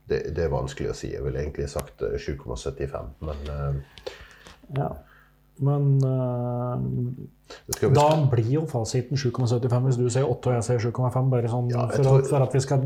[0.09, 1.11] det, det er vanskelig å si.
[1.13, 4.09] Jeg ville egentlig sagt eh, 7,75, men eh,
[4.79, 4.89] ja.
[5.61, 6.85] Men eh,
[7.67, 10.79] det skal vi da blir jo fasiten 7,75 hvis du sier 8 og jeg sier
[10.89, 11.27] 7,5.
[11.33, 12.85] Bare sånn Ja, for, tror- at, for at vi skal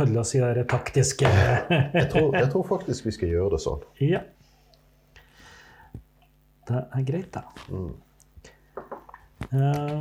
[0.00, 1.30] holde oss i det taktiske
[2.00, 3.84] jeg tror, jeg tror faktisk vi skal gjøre det sånn.
[4.02, 4.24] Ja.
[6.66, 7.44] Det er greit, da.
[9.54, 10.00] Eh,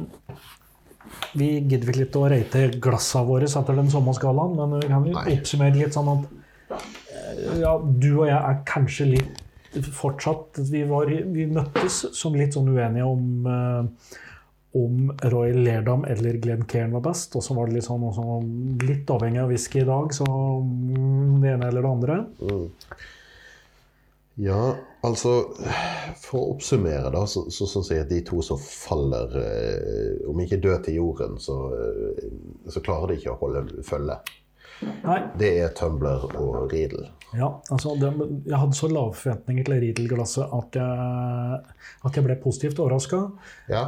[1.38, 5.06] vi gidder vel ikke å rate glassene våre etter den samme skalaen, men vi kan
[5.06, 6.26] jo oppsummere litt sånn at
[7.62, 9.42] ja, du og jeg er kanskje litt
[9.92, 14.14] fortsatt Vi, var, vi møttes som litt sånn uenige om eh,
[14.76, 17.36] om Roy Lerdam eller Glenn Cairn var best.
[17.40, 18.40] Og så var det litt sånn også,
[18.84, 22.18] litt avhengig av whisky i dag, så mm, det ene eller det andre.
[24.36, 24.76] Ja,
[25.08, 25.32] altså
[26.20, 30.42] For å oppsummere, da, så, så syns jeg at de to som faller eh, Om
[30.44, 32.26] ikke død til jorden, så, eh,
[32.68, 34.20] så klarer de ikke å holde følge.
[34.82, 37.06] Nei, Det er Tumbler og Riedel.
[37.36, 38.10] Ja, altså det,
[38.48, 40.78] jeg hadde så lave forventninger til Riedel-glasset at
[42.06, 43.20] at jeg ble positivt overraska.
[43.72, 43.82] Ja.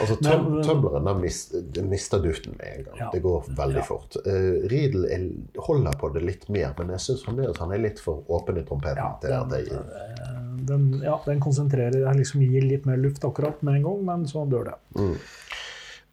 [0.00, 1.54] Altså, tum, Men- Tumbleren mist,
[1.88, 2.98] mister duften med en gang.
[3.00, 3.08] Ja.
[3.14, 3.86] Det går veldig Ja.
[3.88, 4.16] fort.
[4.26, 5.26] Uh, Riedel er,
[5.66, 8.66] holder på det litt mer, men jeg syns fremdeles han er litt for åpen i
[8.68, 9.02] trompeten.
[9.02, 13.62] Ja, til at den, jeg, den, ja, den konsentrerer liksom gir litt mer luft akkurat
[13.62, 14.78] med en gang, men så dør det.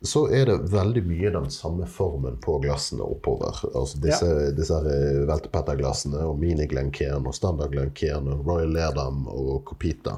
[0.07, 3.53] Så er det veldig mye den samme formen på glassene oppover.
[3.71, 9.63] Altså disse, disse her, eh, veltepetterglassene og mini-Glencairn og standard Glencairn og Royal Lerdam og
[9.67, 10.13] Copita.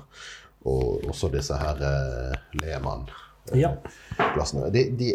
[0.68, 4.68] Og også disse her eh, Lehmann-glassene.
[4.68, 4.74] Ja.
[4.74, 5.08] De, de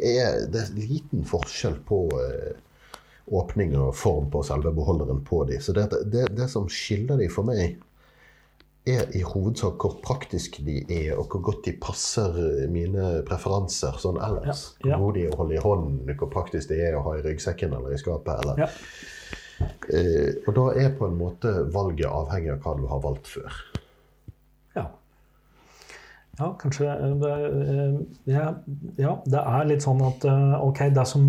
[0.52, 2.52] det er liten forskjell på eh,
[3.32, 5.60] åpning og form på selve beholderen på de.
[5.62, 7.78] Så det, det, det som skiller de for meg,
[8.88, 12.34] er i hovedsak hvor praktiske de er, og hvor godt de passer
[12.72, 14.72] mine preferanser sånn ellers.
[14.82, 15.00] Ja, ja.
[15.00, 18.00] Hvor de holder i hånden, hvor praktisk de er å ha i ryggsekken eller i
[18.00, 18.42] skapet.
[18.42, 18.64] Eller.
[18.64, 18.70] Ja.
[19.94, 23.60] Eh, og da er på en måte valget avhengig av hva du har valgt før.
[26.42, 26.48] Ja.
[26.58, 27.32] Kanskje det,
[27.72, 27.94] eh,
[28.32, 28.48] ja,
[28.98, 31.24] ja, det er litt sånn at eh, ok, det som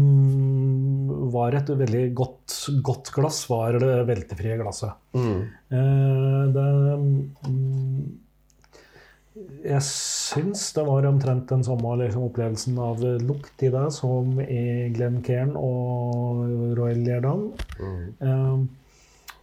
[1.33, 4.97] var et veldig godt, godt glass, var det veltefrie glasset.
[5.13, 5.41] Mm.
[6.53, 6.67] det
[7.45, 8.03] mm,
[9.67, 14.89] Jeg syns det var omtrent den samme liksom, opplevelsen av lukt i det som i
[14.95, 16.47] Glenn Cairn og
[16.79, 17.51] Royal Lerdam.
[17.77, 18.63] Eh,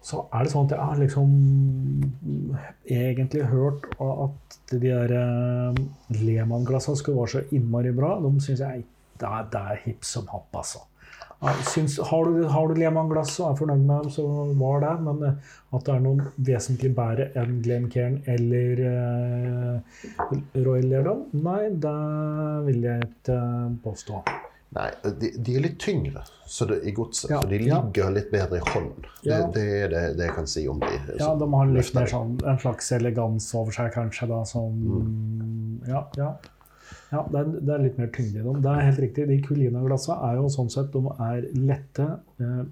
[0.00, 1.32] så er det sånn at jeg har liksom
[2.88, 5.80] egentlig hørt at de der eh,
[6.16, 8.14] Lehmann-glassene skulle være så innmari bra.
[8.22, 8.86] De syns jeg
[9.20, 10.80] det er, det er hipp som happ, altså.
[11.68, 14.24] syns, har du, har du Lehmann-glass og er fornøyd med dem, så
[14.62, 14.94] var det.
[15.04, 19.98] Men eh, at det er noen vesentlig bedre enn Glencairn eller uh,
[20.56, 21.98] Royal Lerdal, nei, det
[22.70, 23.42] vil jeg ikke
[23.84, 24.24] påstå.
[24.70, 28.28] Nei, de, de, er litt tyngre så det, i godset, Ja, så de ligger litt
[28.30, 29.08] bedre i hånden.
[29.26, 29.40] Ja.
[29.54, 30.90] Det, er det, det jeg kan si om de.
[31.18, 34.28] Ja, de har litt mer sånn, en slags elegans over seg, kanskje.
[34.30, 34.78] da, som,
[35.88, 36.28] Ja, ja.
[37.10, 38.60] ja det, er, det er litt mer tyngde i dem.
[38.62, 39.26] Det er helt riktig.
[39.32, 42.08] De Culina-glassa er jo sånn sett de er lette.
[42.38, 42.62] Eh,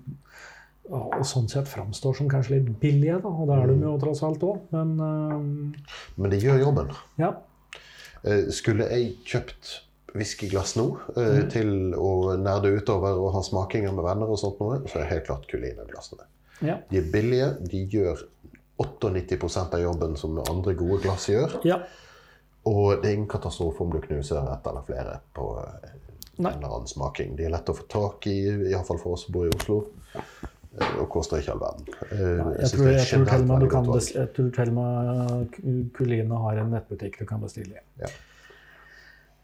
[0.95, 4.23] og sånn sett framstår som kanskje litt billige, da, og det er de jo tross
[4.27, 4.63] alt òg.
[4.73, 6.95] Men eh, Men de gjør jobben.
[7.19, 7.35] ja.
[8.23, 9.75] Eh, Skulle jeg kjøpt
[10.17, 10.87] whiskyglass nå
[11.17, 15.11] eh, til å nerde utover og ha smakinger med venner, og sånt noe, så er
[15.13, 16.25] helt klart Culina-glassene.
[16.65, 16.79] Ja.
[16.91, 17.53] De er billige.
[17.71, 18.25] De gjør
[18.83, 21.59] 98% av jobben som andre gode glass gjør.
[21.67, 21.81] ja.
[22.69, 25.93] Og det er ingen katastrofe om du knuser ett eller flere på eh,
[26.37, 26.51] Nei.
[26.51, 27.31] en eller annen smaking.
[27.39, 28.35] De er lette å få tak i,
[28.75, 29.79] iallfall for oss som bor i Oslo.
[30.19, 31.87] eh, Og koster ikke all verden.
[32.11, 33.25] Eh, Jeg tror, jeg, tror
[34.19, 35.57] jeg tror til og med
[35.97, 37.85] Culina har en nettbutikk du kan bestille i.
[38.03, 38.11] Ja.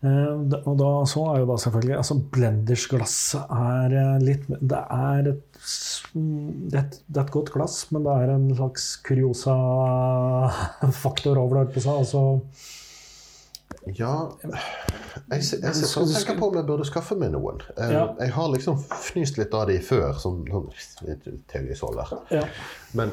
[0.05, 0.37] Eh,
[0.69, 5.45] Og da, så er jo da selvfølgelig altså Blendersglasset er eh, litt Det er et,
[6.15, 6.85] det er
[7.23, 11.73] et, godt glass, men det er en slags kuriosa-faktor over det.
[11.75, 11.95] på seg.
[12.05, 12.23] Altså,
[13.97, 14.13] Ja
[14.45, 14.53] Jeg,
[15.31, 17.59] jeg, jeg sitter og tenker på om jeg burde skaffe meg noen.
[17.79, 18.05] Eh, Ja.
[18.21, 18.77] Jeg har liksom
[19.09, 20.69] fnyst litt av de før, som sånn
[21.53, 22.07] teorisolder.
[22.35, 22.45] ja.
[22.93, 23.09] Men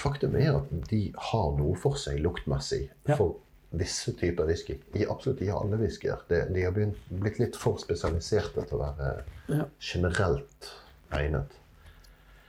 [0.00, 3.16] faktum er at de har noe for seg luktmessig Ja.
[3.16, 3.34] for
[3.72, 4.76] visse typer whisky.
[4.98, 6.20] I absolutt i alle whiskyer.
[6.28, 9.12] De, de har begynt, blitt litt for spesialiserte til å være
[9.52, 9.64] Ja.
[9.80, 10.70] generelt
[11.12, 11.56] egnet.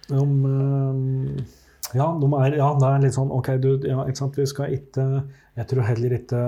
[0.09, 1.43] De, eh,
[1.95, 4.73] ja, de er, ja, det er litt sånn OK, du, ja, ikke sant, vi skal
[4.75, 5.07] ikke
[5.55, 6.43] Jeg tror heller ikke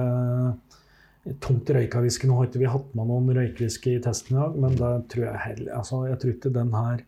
[1.41, 2.27] tungt røyka whisky.
[2.29, 5.25] Nå har ikke vi hatt med noen røykwhisky i testen i dag, men det tror
[5.27, 7.03] jeg heller altså, Jeg tror ikke den her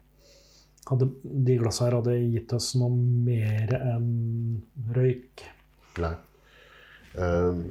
[0.88, 4.62] hadde, De glassene her hadde gitt oss noe mer enn
[4.96, 5.44] røyk.
[6.00, 6.14] Nei.
[7.18, 7.64] Um,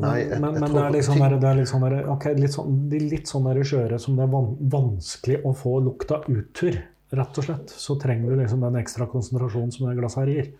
[0.00, 2.54] nei, jeg, men, jeg men det er liksom der, det er sånn der, okay, litt
[2.56, 6.78] sånn, de litt sånn skjøre som det er van, vanskelig å få lukta uttur,
[7.16, 7.72] rett og slett.
[7.84, 10.50] Så trenger du liksom den ekstra konsentrasjonen som det glasset her gir.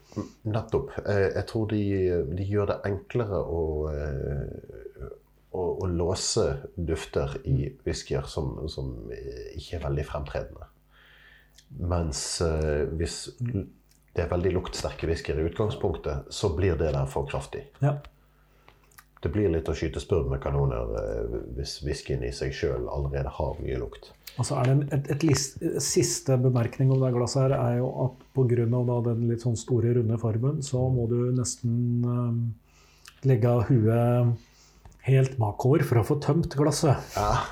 [0.46, 0.94] Nettopp.
[1.04, 1.82] Eh, Jeg tror de,
[2.36, 5.10] de gjør det enklere å, eh,
[5.50, 6.46] å, å låse
[6.76, 10.70] dufter i whiskyer som, som ikke er veldig fremtredende.
[11.82, 13.24] Mens eh, hvis
[14.16, 17.66] det er veldig luktsterke whiskyer i utgangspunktet, så blir det der for kraftig.
[17.84, 17.98] Ja.
[19.22, 23.32] Det blir litt å skyte spurv med kanoner eh, hvis whiskyen i seg sjøl allerede
[23.38, 24.12] har mye lukt.
[24.36, 27.88] Og så er det et, et list, siste bemerkning om det glasset her er jo
[28.04, 28.66] at pga.
[29.08, 32.42] den litt sånn store, runde formen, så må du nesten um,
[33.24, 34.34] legge huet
[35.08, 37.00] helt bakover for å få tømt glasset.
[37.16, 37.46] Ja.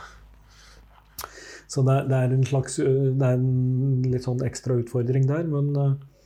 [1.73, 5.49] Så det, det er en slags uh, Det er en litt sånn ekstra utfordring der,
[5.49, 5.73] men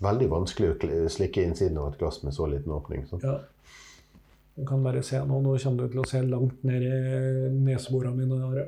[0.04, 3.06] Veldig vanskelig å slikke innsiden av et glass med så liten åpning.
[3.10, 3.18] Så.
[3.22, 3.38] ja.
[4.58, 5.40] Du kan bare se nå.
[5.42, 6.94] Nå kommer du til å se langt ned i
[7.54, 8.38] neseborene mine.
[8.42, 8.66] Her.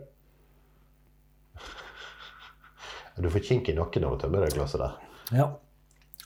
[3.20, 4.94] Du får kink i nakken av å tømme det glasset der.
[5.34, 5.48] Ja.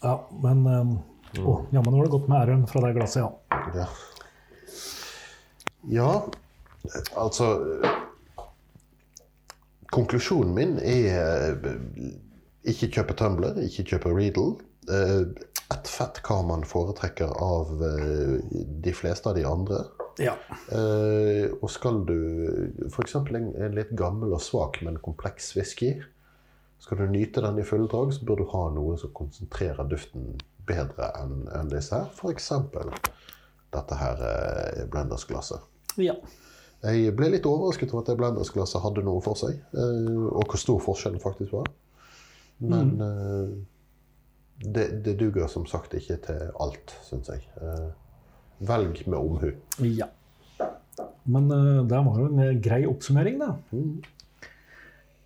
[0.02, 0.14] ja,
[0.44, 0.92] men um,
[1.40, 3.30] å, Jammen var det godt med æren fra det glasset, ja.
[3.74, 3.88] Ja.
[5.96, 6.10] ja,
[7.18, 7.48] altså
[9.94, 12.14] Konklusjonen min er eh,
[12.70, 14.54] ikke kjøpe Tumbler, ikke kjøpe Riedel.
[14.90, 15.24] Eh,
[15.72, 18.34] Et fett hva man foretrekker av eh,
[18.84, 19.78] de fleste av de andre.
[20.20, 20.34] ja.
[20.70, 22.18] Eh, og skal du
[22.90, 23.14] f.eks.
[23.16, 25.94] En, en litt gammel og svak, men kompleks whisky
[26.84, 30.34] Skal du nyte den i fulle drag, så bør du ha noe som konsentrerer duften
[30.68, 32.12] bedre enn en disse her.
[32.12, 32.50] F.eks.
[33.72, 34.24] dette her
[34.92, 35.64] blendersglasset.
[35.96, 36.14] ja.
[36.84, 40.60] Jeg ble litt overrasket over at det blendersglasset hadde noe for seg, eh, og hvor
[40.60, 41.70] stor forskjellen faktisk var.
[42.60, 43.54] Men eh,
[44.62, 47.46] det, det duger som sagt ikke til alt, syns jeg.
[47.60, 47.88] Eh,
[48.68, 49.50] velg med omhu.
[49.82, 50.10] Ja.
[51.24, 53.54] Men uh, det var jo en eh, grei oppsummering, da.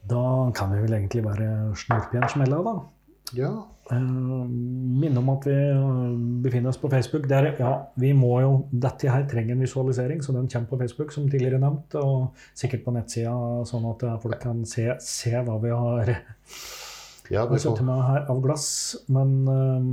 [0.08, 0.22] Da
[0.56, 2.76] kan vi vel egentlig bare snurpe igjen smella, da.
[3.36, 3.50] Ja,
[3.88, 7.28] minne om at vi eh, befinner oss på Facebook.
[7.28, 11.12] Der, ja, vi må jo, Dette her trenger en visualisering, så den kommer på Facebook,
[11.12, 11.94] som tidligere nevnt.
[12.00, 13.34] Og sikkert på nettsida,
[13.68, 16.14] sånn at eh, folk kan se, se hva vi har
[17.30, 18.68] ja vi, får, med her av glass.
[19.12, 19.88] Men um...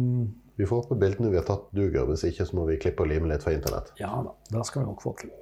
[0.55, 2.05] vi får opp bildene vi har tatt, duger.
[2.11, 3.93] Hvis ikke så må vi klippe og lime litt fra internett.
[4.01, 5.33] ja da, det skal vi nok få til.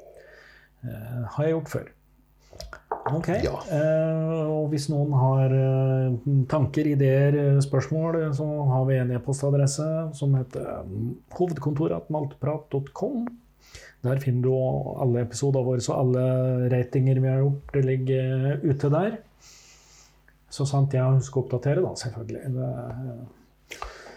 [0.84, 1.92] Uh, har jeg gjort før.
[3.12, 3.28] Ok.
[3.44, 3.58] Ja.
[3.68, 6.16] Uh, og hvis noen har uh,
[6.52, 9.88] tanker, ideer, spørsmål, så har vi en e-postadresse
[10.18, 13.26] som heter um, hovedkontoratmaltprat.com.
[14.04, 14.54] Der finner du
[15.04, 16.24] alle episoder våre, så alle
[16.72, 19.20] ratinger vi har gjort, det ligger ute der.
[20.54, 22.42] Så sant jeg husker å oppdatere, da, selvfølgelig.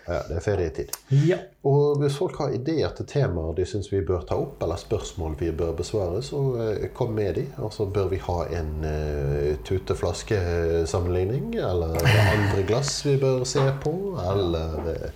[0.06, 0.92] Ja, det er ferietid.
[1.10, 1.36] ja.
[1.66, 5.34] Og hvis folk har ideer til temaer de syns vi bør ta opp, eller spørsmål
[5.40, 7.46] vi bør besvare, så eh, kom med de.
[7.58, 13.42] Og så bør vi ha en uh, tute-flaske-sammenligning, eller er det andre glass vi bør
[13.48, 13.94] se på,
[14.30, 15.08] eller uh,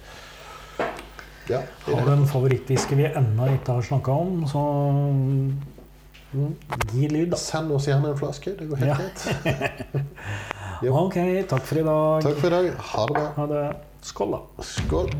[1.51, 1.61] Ja.
[1.87, 4.61] Har du en favorittwhisky vi ennå ikke har snakka om, så
[5.11, 5.47] mm,
[6.95, 7.39] gi lyd, da.
[7.43, 8.55] Send oss gjerne en flaske.
[8.59, 9.21] Det går helt greit.
[9.45, 9.55] Ja.
[10.89, 11.15] Ok,
[11.49, 12.23] takk for i dag.
[12.25, 12.73] Takk for i dag.
[12.93, 13.27] Ha det bra.
[13.37, 13.77] Ha det.
[14.01, 14.65] Skål, da.
[14.65, 15.11] Skål.